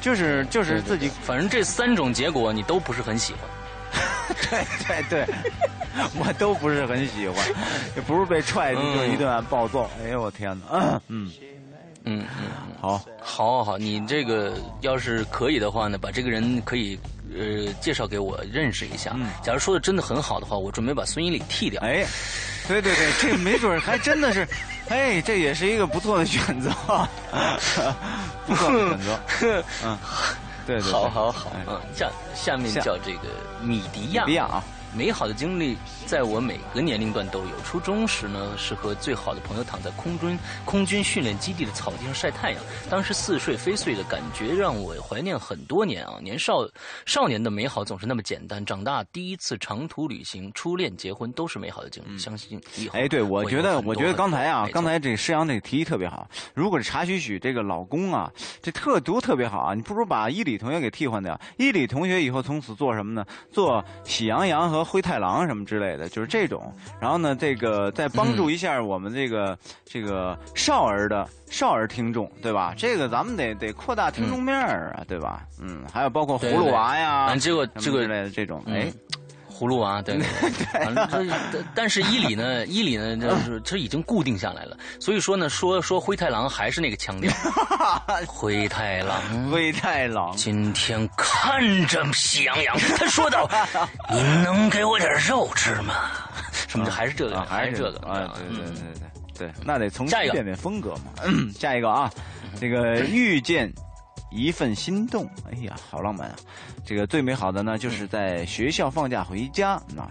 [0.00, 3.42] 就是就是自己，反正这三种结果你都不是很喜欢。
[4.48, 5.34] 对对对，
[6.18, 7.44] 我都不是很喜欢，
[7.96, 9.90] 也不是被踹就一顿暴揍。
[10.04, 11.00] 哎呦我天哪！
[11.08, 11.32] 嗯
[12.04, 12.24] 嗯嗯，
[12.80, 16.96] 好，好，好，好，你这个要是可以的话呢，把这个人可以
[17.36, 19.14] 呃介绍给我认识一下。
[19.42, 21.80] 假如说的真的很好的话，我准备把孙一礼替掉。
[21.82, 22.06] 哎，
[22.68, 24.46] 对对对，这没准还真的是。
[24.90, 26.70] 哎，这也是一个不错的选择，
[28.46, 29.20] 不错的选择。
[29.84, 29.96] 嗯，
[30.66, 31.52] 对对，好好好。
[31.66, 33.28] 嗯，下下面叫这个
[33.62, 34.24] 米迪亚。
[34.24, 34.64] 米迪亚啊。
[34.92, 35.78] 美好的经历
[36.10, 37.60] 在我每个年龄段都有。
[37.64, 42.60] 初中时呢，是和最好的朋友躺在空军空军训练基地的草地上晒太阳。
[42.90, 46.18] 当时似睡非睡的感觉让我怀念很多年啊！
[46.20, 46.68] 年少
[47.06, 48.66] 少年的美好总是那么简单。
[48.66, 52.18] 长大第一次长途旅行、初恋、结婚都是美好的经历。
[52.18, 52.98] 相信以后。
[52.98, 56.28] 哎，对，我觉得，我觉得刚才啊，刚才这施阳这个提议特别好。
[56.54, 58.28] 如果是查许许这个老公啊，
[58.60, 61.40] 这特读特别好啊，你不如把伊里同学给替换掉。
[61.56, 63.24] 伊里同学以后从此做什么呢？
[63.52, 64.80] 做喜羊羊和。
[64.90, 66.72] 灰太狼什么之类的，就是这种。
[67.00, 72.74] 然后呢，这个再帮助一下我们这个这个少儿的少儿听众，对吧？
[72.76, 75.46] 这个咱们得得扩大听众面儿啊，对吧？
[75.60, 78.92] 嗯，还有包括葫芦娃呀，这个这个之类的这种，哎。
[79.60, 80.16] 葫芦娃，对
[81.10, 84.74] 对对，但是伊里呢， 伊里呢，就是这已经固定下来了。
[84.98, 87.30] 所以说呢，说说灰太狼还是那个腔调。
[88.26, 89.20] 灰太狼，
[89.50, 93.46] 灰太狼，今天看着喜羊羊，他说道
[94.10, 95.94] ：“你能给我点肉吃吗？”
[96.66, 96.88] 什么？
[96.90, 97.42] 还是这个？
[97.42, 97.98] 还是这个？
[98.08, 101.12] 啊，对对对对对，那得重新变变风格嘛。
[101.54, 102.10] 下一个啊，
[102.58, 103.70] 这个遇见。
[104.30, 106.36] 一份心动，哎呀，好浪漫啊！
[106.84, 110.08] 这个最美好的呢，就是在学校放假回家，那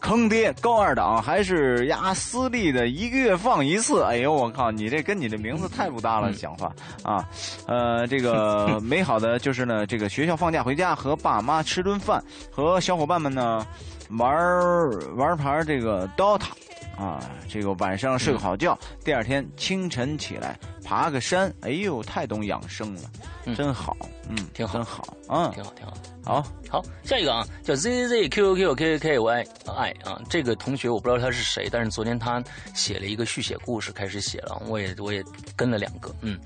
[0.00, 4.02] 坑爹高二党还是压私立的，一个月放一次。
[4.04, 6.72] 哎呦，我靠，你这跟你的名字太不搭了，讲话
[7.02, 7.28] 啊！
[7.66, 13.66] 呃，这个 美好的就是呢，这个学校放假回家和爸妈吃顿饭，和小伙伴们呢
[14.10, 14.28] 玩
[15.16, 16.46] 玩盘这个 DOTA。
[16.98, 23.02] 啊，这个晚上睡个好觉，第二天清晨起来爬个山，哎呦，太懂养生了，
[23.56, 23.96] 真好，
[24.28, 25.94] 嗯，挺好，真好，嗯，挺好，挺好，
[26.24, 29.46] 好，好，下一个啊，叫 Z Z Q Q K K K Y
[29.76, 32.42] I 啊，这个同学我不知道他是谁，但是昨天他
[32.74, 35.22] 写了一个续写故事，开始写了，我也我也
[35.54, 36.36] 跟了两个，嗯。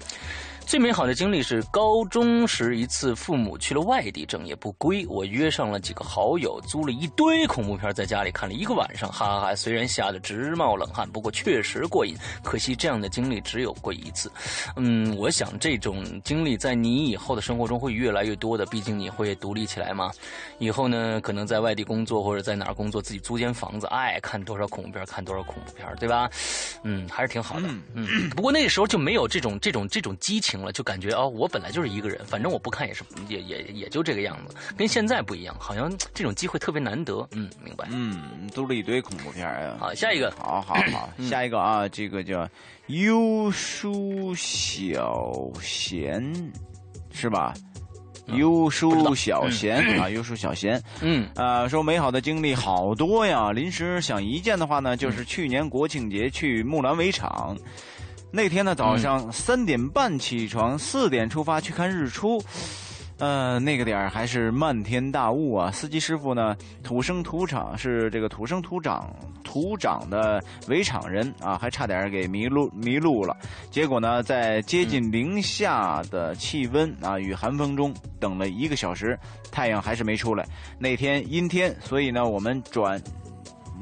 [0.66, 9.54] 最美好的经历是高中时一次，父母去了外地，整夜不归，我约上了几个好友，租了一堆恐怖片，在家里看了一个晚上，哈哈哈！
[9.54, 12.16] 虽然吓得直冒冷汗，不过确实过瘾。
[12.42, 14.32] 可惜这样的经历只有过一次。
[14.76, 20.10] 嗯，我想这种经历在你以后的生活中会越来越多的，毕竟你会独立起来嘛。
[20.58, 26.30] 以后呢，可能在外地工作或者在哪儿工作，自己租间房子，爱看多少恐怖片看多少恐怖片，对吧？
[26.82, 27.68] 嗯，还是挺好的。
[27.94, 37.26] 嗯，不过那时候就没有这种这种这种激情了，就感觉哦，我本来就是一个人，反正我不看也是也也也就这个样子，跟现在不一样，好像这种机会特别难得。
[37.32, 37.86] 嗯，明白。
[37.90, 39.76] 嗯，都是一堆恐怖片呀。
[39.78, 40.30] 好，下一个。
[40.32, 42.48] 好好好，下一个啊，这个叫
[42.88, 46.52] 优书小贤，
[47.12, 47.54] 是吧？
[48.26, 50.80] 优书小贤啊，优书小贤。
[51.02, 53.50] 嗯啊，说美好的经历好多呀。
[53.50, 57.56] 临时想一件的话呢，就是去年国庆节去木兰围场。
[58.34, 62.42] 那天呢，早上三点半起床，四点出发去看日出。
[63.18, 65.70] 呃，那个点儿还是漫天大雾啊！
[65.70, 69.14] 司机师傅呢，土生土长是这个土生土长
[69.44, 73.36] 土长的围场人啊，还差点给迷路迷路了。
[73.70, 79.16] 结果呢，在接近零下的气温啊与寒风中等了一个小时，
[79.52, 80.44] 太阳还是没出来。
[80.78, 83.00] 那天阴天，所以呢，我们转。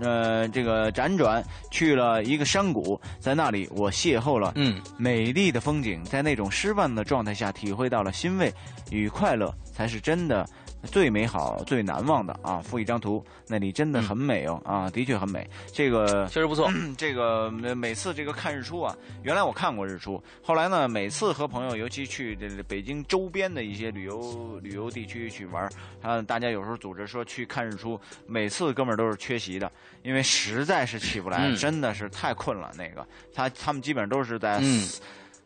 [0.01, 8.52] 呃，这个辗转去了一个山谷，在那里我邂逅了嗯美丽的风景，在那种失望的状态下，体会到了欣慰
[8.90, 10.48] 与快乐，才是真的
[10.85, 12.59] 最美好、最难忘的啊！
[12.59, 15.48] 附一张图，那里真的很美哦，啊，的确很美。
[15.73, 16.70] 这个确实不错。
[16.97, 25.69] 这个每每次这个看日出啊，原来我看过日出，后来呢，每次和朋友，尤其去这北京周边的一些旅游旅游地区去玩，
[26.02, 29.70] 啊，大家有时候组织说去看日出，每次哥们儿都是缺席的，
[30.02, 32.73] 因为实在是起不来，嗯真的是太困了。
[32.77, 34.89] 那个他他们基本上都是在嗯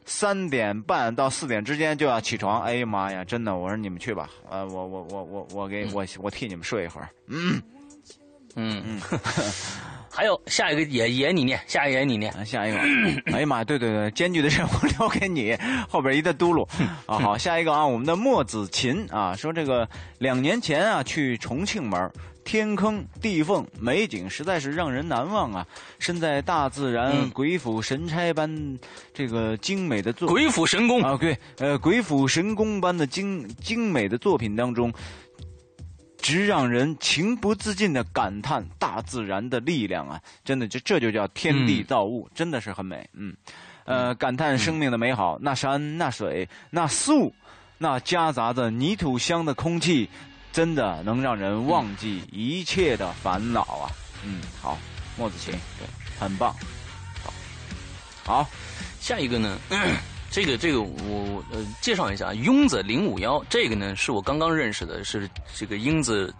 [0.05, 2.62] 三点半到四点之间就要起床。
[2.62, 7.09] 哎呀妈呀，真的，我说你们去吧，呃，我我我我我给我我替你们睡一会儿。
[7.28, 7.60] 嗯
[8.56, 9.01] 嗯嗯，
[10.09, 12.32] 还有下一个也也你念，下一个也你念。
[12.35, 12.78] 啊，下一个，
[13.32, 15.56] 哎呀妈呀，对对对，艰巨的任务留给你，
[15.89, 16.64] 后边一个嘟噜
[17.06, 17.18] 啊。
[17.18, 22.09] 好，下一个啊，我们的莫子琴啊，说这个两年前啊去重庆玩，
[22.44, 25.66] 天坑地缝，美景实在是让人难忘啊。
[25.98, 28.78] 身在大自然嗯鬼斧神差般
[29.12, 34.92] 这个精美的作鬼斧神工，啊，对，呃，鬼斧神工般的精精美的作品当中，
[36.18, 40.20] 直让人情不自禁的感叹大自然的力量啊！
[40.44, 43.08] 真的，这这就叫天地造物，真的是很美。
[43.12, 43.34] 嗯，
[43.84, 47.34] 呃，感叹生命的美好，那山、那水、那树，
[47.76, 50.08] 那夹杂着泥土香的空气，
[50.55, 53.90] 真的能让人忘记一切的烦恼啊！
[54.22, 54.78] 嗯，好，
[55.18, 55.86] 莫子晴，对，
[56.16, 56.55] 很棒。
[57.24, 57.32] 好，
[58.24, 58.48] 好
[59.01, 59.59] 下一个呢？
[60.31, 66.32] 这个这个我呃介绍一下，庸子零五幺，这个呢是我刚刚认识的，是这个英子，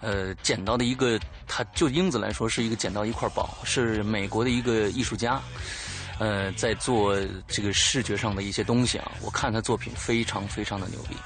[0.00, 1.18] 呃捡到的一个，
[1.48, 5.42] 他就英子来说是一个捡到一块宝，是美国的一个艺术家，
[6.20, 7.16] 呃在做
[7.48, 11.16] 这个视觉上的一些东西啊，我看他作品非常非常的牛逼。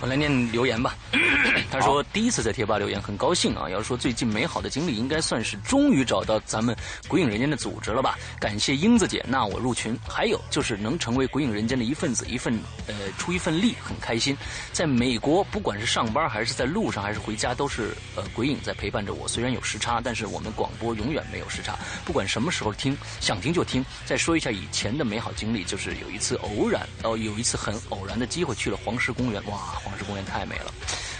[0.00, 0.96] 我来念留言吧。
[1.70, 3.68] 他说第一次在贴吧留言，很高兴啊。
[3.68, 6.76] 要说最近美好的经历，应该算是终于找到咱们
[7.08, 8.18] 鬼影人间的组织了吧？
[8.38, 14.36] 感谢英子姐纳我入群，还有就是能成为鬼影人间的一份子，一份呃出一份力，很开心。
[14.72, 19.26] 在美国，不管是上班还是在路上还是回家，都是呃鬼影在陪伴着我。
[19.26, 23.84] 虽然有时差，但是我们广播永远没有时差，不管什么时候听，想听就听。
[24.04, 30.72] 再说一下以前的美好经历，就是有一次偶然哦，有一次很偶然的机会去了黄石公园，哇，黄石公园太美了。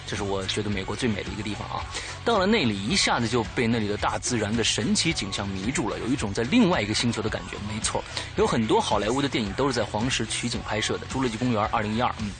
[0.06, 1.84] 这是我觉得美国最美的一个地方啊！
[2.24, 7.56] 到了那里，一下子就被那里的大自然的神奇景象迷住了，有一种在另外一个星球的感觉。
[7.72, 8.04] 没错，
[8.36, 12.30] 有很多好莱坞的电影都是在黄石取景拍摄的，《侏罗纪公园》二零一二，嗯。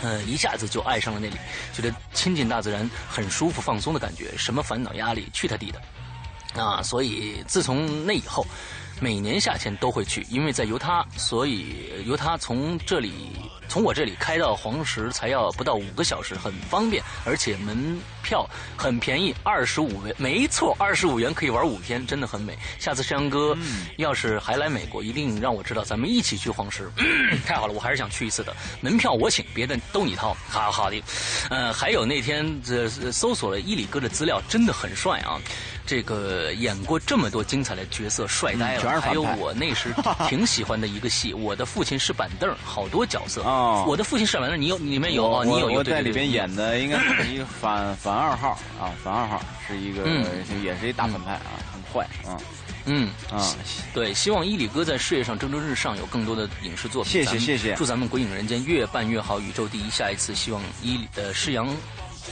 [0.00, 1.36] 呃，一下子就爱上了那里，
[1.72, 6.62] 觉得亲近大自然很舒服、放松的感觉，什么烦恼、压力，去他地的！
[6.62, 8.46] 啊，所以自从那以后，
[9.00, 13.32] 每年夏天都会去，因为在犹他，所以犹他从这里
[13.68, 22.58] 从我这里开到黄石才要不到五个小时，很方便，而且门票很便宜，二十五元，没错，二十五元可以玩五天，真的很美。
[22.78, 23.56] 下次山哥
[23.96, 26.90] 要是还来美国，一定让我知道，咱们一起去黄石。
[27.46, 28.56] 太好了，我还是想去一次的。
[28.80, 30.34] 门票我请，别的都你掏。
[30.48, 31.02] 好好的，
[31.50, 35.38] 呃，还有那天这、搜索了伊里哥的资料，真的很帅啊。
[35.88, 39.00] 这个演过这么多精彩的角色，帅呆了。
[39.00, 39.88] 还有我那时
[40.28, 43.40] 挺喜欢的一个戏，《我的父亲是板凳》，好多角色。
[43.42, 50.26] 哦我的父亲是板凳，你有里面有哦，你有我有对我在里边演的应该是一个反反二号啊，反二号是一个、嗯
[50.62, 52.36] 也是一大反派啊，很坏啊。
[52.90, 53.54] 嗯啊，
[53.94, 57.12] 对，希望伊里哥在事业上蒸蒸日上，有更多的影视作品。
[57.12, 59.88] 谢谢谢谢祝咱们鬼影人间越办越好，宇宙第一。
[59.90, 61.66] 下一次希望伊呃施阳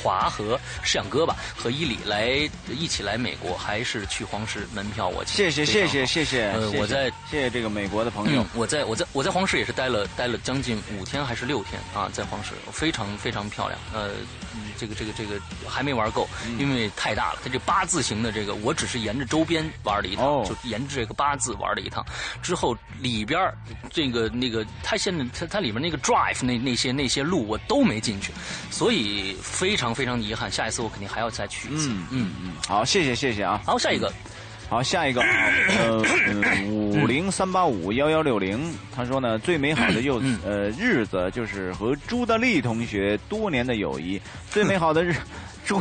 [0.02, 4.66] 华和摄像哥吧和伊里来一起来美国，还是去黄石？
[4.74, 13.80] 门票我谢谢谢谢谢谢，呃，我在谢谢这个美国的朋友嗯，，我在我在我在黄石也是待了待了将近五天还是六天啊，在黄石非常非常漂亮。
[13.94, 14.10] 呃，
[14.54, 17.38] 嗯这个这个这个还没玩够，嗯因为太大了。
[17.42, 22.04] 它这八字形的这个，我只是沿着周边玩了一趟，哦就沿着这个八字玩了一趟。
[22.42, 23.56] 之后里边儿
[23.90, 28.32] 这个那个，它现在它它里面那个 drive 那那些那些路我都没进去，
[28.70, 30.50] 所以非常非常遗憾。
[30.50, 31.88] 下一次我肯定还要再去一次。
[31.90, 34.12] 嗯嗯嗯，好，谢谢谢谢啊，好，下一个，
[34.68, 36.02] 好，下一个啊，呃，
[36.68, 45.14] 五零三八五幺幺六零，他说呢，最美好的幼嗯呃日子就是和朱德利同学多年的友谊，最美好的日
[45.64, 45.80] 朱。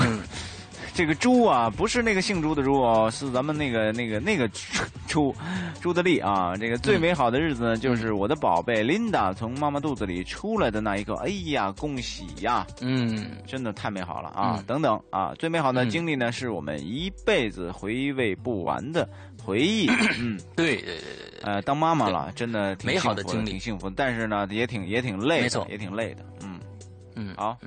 [0.96, 4.50] 这个猪啊，不是那个姓朱的猪哦，是咱们那个那个那个
[5.08, 5.36] 猪
[5.82, 6.56] 朱德利啊。
[6.56, 11.14] 这个最美好的日子呢，就是我的宝贝琳达从妈妈肚子里出来的那一刻。
[11.16, 12.66] 哎呀，恭喜呀！
[12.80, 14.56] 嗯真的太美好了啊！
[14.58, 19.08] 嗯等等啊，最美好的嗯经历呢，是我们一辈子回味不完的
[19.44, 19.88] 回忆。
[20.18, 23.96] 嗯，对对对对对，呃，当妈妈了，真的挺美好的经历挺幸福的。
[23.98, 26.26] 但是呢，也挺也挺累的，没错也挺累的。
[26.42, 26.58] 嗯，
[27.16, 27.34] 嗯。
[27.36, 27.58] 好，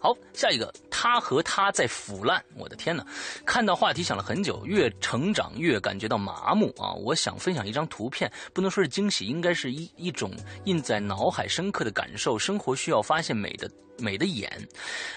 [0.00, 2.42] 好，下一个，他和他在腐烂。
[2.56, 3.04] 我的天哪！
[3.44, 6.92] 看到话题想了很久，越成长越感觉到麻木啊！
[6.92, 10.30] 我想分享一张图片，不能说是惊喜，应该是一一种
[10.64, 12.38] 印在脑海深刻的感受。
[12.38, 13.68] 生活需要发现美的
[13.98, 14.50] 美的眼。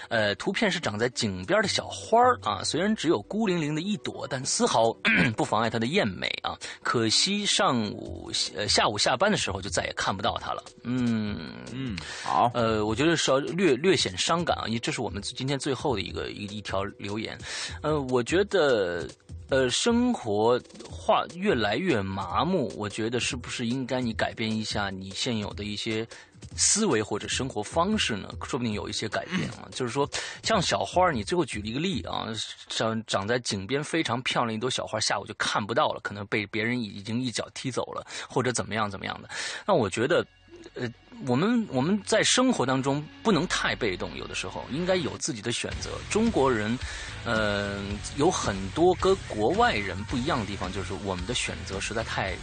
[0.08, 4.92] 呃，图片是长在井边的小花儿啊，虽然只有孤零零的一朵，但丝毫
[5.36, 6.58] 不妨碍它的艳美啊。
[6.82, 10.62] 可惜上午呃下午下班的时候就再也看不到它了。
[10.84, 17.38] 嗯嗯，好，呃，我觉得稍略略显伤感啊，因为这是我们今天最后的一个一一条留言。
[17.82, 19.08] 呃，我觉得。
[19.52, 20.58] 呃，生活
[20.90, 26.08] 化越来越麻木，我觉得是不是应该你改变一下你现有的一些
[26.56, 28.32] 思维或者生活方式呢？
[28.46, 29.68] 说不定有一些改变啊。
[29.70, 30.08] 就是说，
[30.42, 32.28] 像小花，你最后举了一个例啊，
[32.70, 39.28] 长长在井边非常漂亮一朵小花，下午就看不到了，可能被别人已经一脚踢走了，或者怎么样怎么样的。
[39.66, 40.26] 那我觉得。
[40.74, 40.88] 呃，
[41.26, 45.90] 我们我们在生活当中不能太被动，有的时候应该有自己的选择。
[46.10, 46.78] 中国人，
[47.24, 47.80] 呃，
[48.16, 52.34] 有很多跟国外人不一样的地方，就是我们的选择实在太。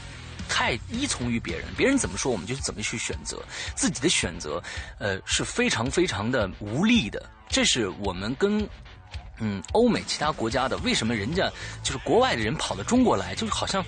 [0.52, 3.40] 太依从于别人，别人怎么说我们就怎么去选择，
[3.76, 4.60] 自己的选择，
[4.98, 7.24] 呃，是非常非常的无力的。
[7.48, 8.68] 这是我们跟
[9.40, 11.48] 嗯欧美其他国家的，为什么人家
[11.84, 13.86] 就是国外的人跑到中国来，就是好像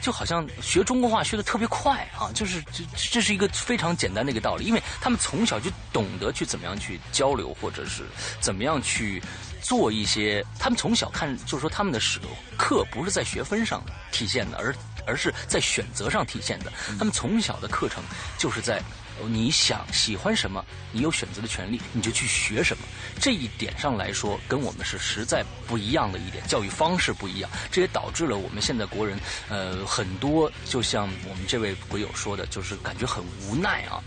[0.00, 8.04] 就好像学中国话学的特别快啊，就是这这是一个非常简单的一个道理，因为他们从小就懂得去怎么样去交流，或者是
[8.40, 9.22] 怎么样去
[9.62, 12.18] 做一些，他们从小看就是说他们的是
[12.56, 14.74] 课不是在学分上体现的，而
[15.06, 16.72] 而是在选择上体现的。
[16.98, 18.02] 他们从小的课程
[18.38, 18.82] 就是在
[19.28, 22.84] 你想喜欢什么，你有选择的权利，你就去学什么。
[23.20, 29.18] 这一点上来说，跟我们是实在不一样的一点，教育方式不一样，这也导致了我们现在国人，
[29.48, 34.02] 呃，很多就像我们这位鬼友说的，就是感觉很无奈啊。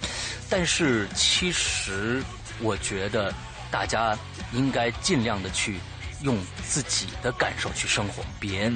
[0.50, 2.24] 但是其实
[2.60, 3.34] 我觉得
[3.72, 4.18] 大家
[4.52, 5.80] 应该尽量的去
[6.22, 8.72] 用自己的感受去生活，别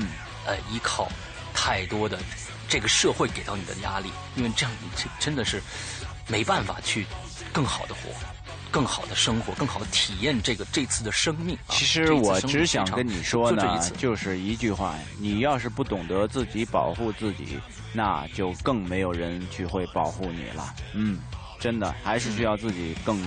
[0.45, 1.09] 呃依靠
[1.53, 2.19] 太多的
[2.67, 5.61] 这个社会给到你的压力，因为这样你真真的是
[6.27, 7.05] 没办法去
[7.51, 8.09] 更好的活。
[8.69, 11.55] 更好的生活，更好的体验这个这次的生命。
[11.67, 17.57] 啊、其实我只想跟你说呢，就就是一句话：你要是不懂得自己保护自己，
[17.93, 20.75] 那就更没有人去会保护你了。
[20.93, 21.17] 嗯，
[21.59, 23.17] 真的还是需要自己更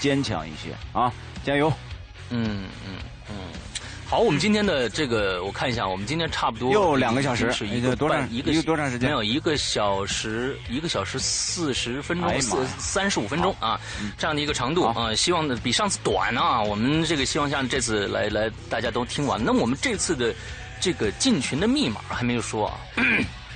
[0.00, 1.12] 坚强一些啊！
[1.44, 1.70] 加油！
[2.30, 2.96] 嗯嗯
[3.28, 3.36] 嗯。
[4.08, 9.06] 好，我们今天的这个我看一下，我们今天差不多又两个小时，是一个多长一个多长时间？
[9.06, 13.78] 没有一个小时，一个小时四十分钟，哎四三十五分钟啊，
[14.16, 16.62] 这样的一个长度啊，希望比上次短啊。
[16.62, 19.38] 我们这个希望像这次来来大家都听完。
[19.44, 20.34] 那么我们这次的
[20.80, 22.80] 这个进群的密码还没有说啊，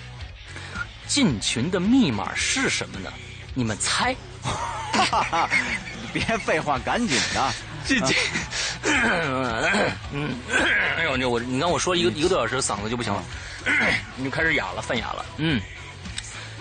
[1.09, 3.11] 进群的密码是什么呢？
[3.55, 4.15] 你们猜？
[6.13, 7.53] 别废话，赶紧的。
[7.87, 8.15] 这这，
[10.13, 10.35] 嗯，
[10.97, 13.23] 哎呦，你我你看我说一个一个多小时，嗓子就不行了，
[14.17, 15.25] 你就开始哑了，犯哑了。
[15.39, 15.61] 嗯，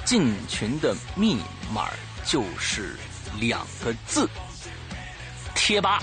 [0.06, 1.40] 进群的密
[1.74, 1.90] 码
[2.26, 2.96] 就是
[3.40, 4.30] 两个字：
[5.56, 6.02] 贴吧。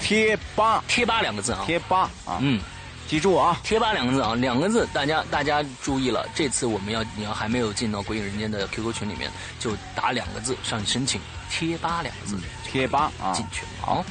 [0.00, 2.60] 贴吧，贴吧两个字啊，贴吧啊，嗯，
[3.08, 11.20] 记住啊，贴吧两个字啊，两个字，大家大家注意了，这次我们要你要还没有进到鬼影人间的 QQ 群里面，就打两个字上去申请
[11.50, 12.38] 贴吧两个字，
[12.70, 13.32] 贴吧啊。
[13.32, 14.04] 进去好。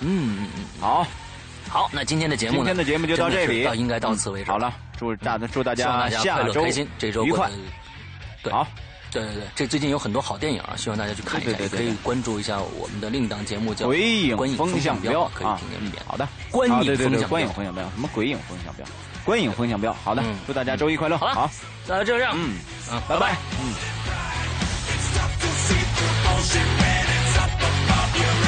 [0.00, 0.64] 嗯嗯嗯。
[0.80, 1.06] 好。
[1.68, 3.68] 好那今天的节目今天的节目就到这里。
[3.78, 4.50] 应该到此为止。
[4.50, 7.50] 好了祝大家祝大家下周开心这周愉快。
[8.42, 8.52] 对。
[8.52, 8.66] 好。
[9.10, 15.94] 对对对这最近有很多好电影啊希望大家去看一下也可以关注一下我们的另一档节目叫鬼影风向标可以听一遍面。
[16.06, 16.28] 好的。
[16.50, 18.84] 观影风向观影风向标什么鬼影风向标？
[19.24, 21.50] 观影风向标好的祝大家周一快乐好了好。
[21.86, 22.34] 那就这样。
[22.36, 22.56] 嗯。
[22.90, 23.36] 嗯拜拜。
[23.60, 23.74] 嗯。
[28.18, 28.47] you.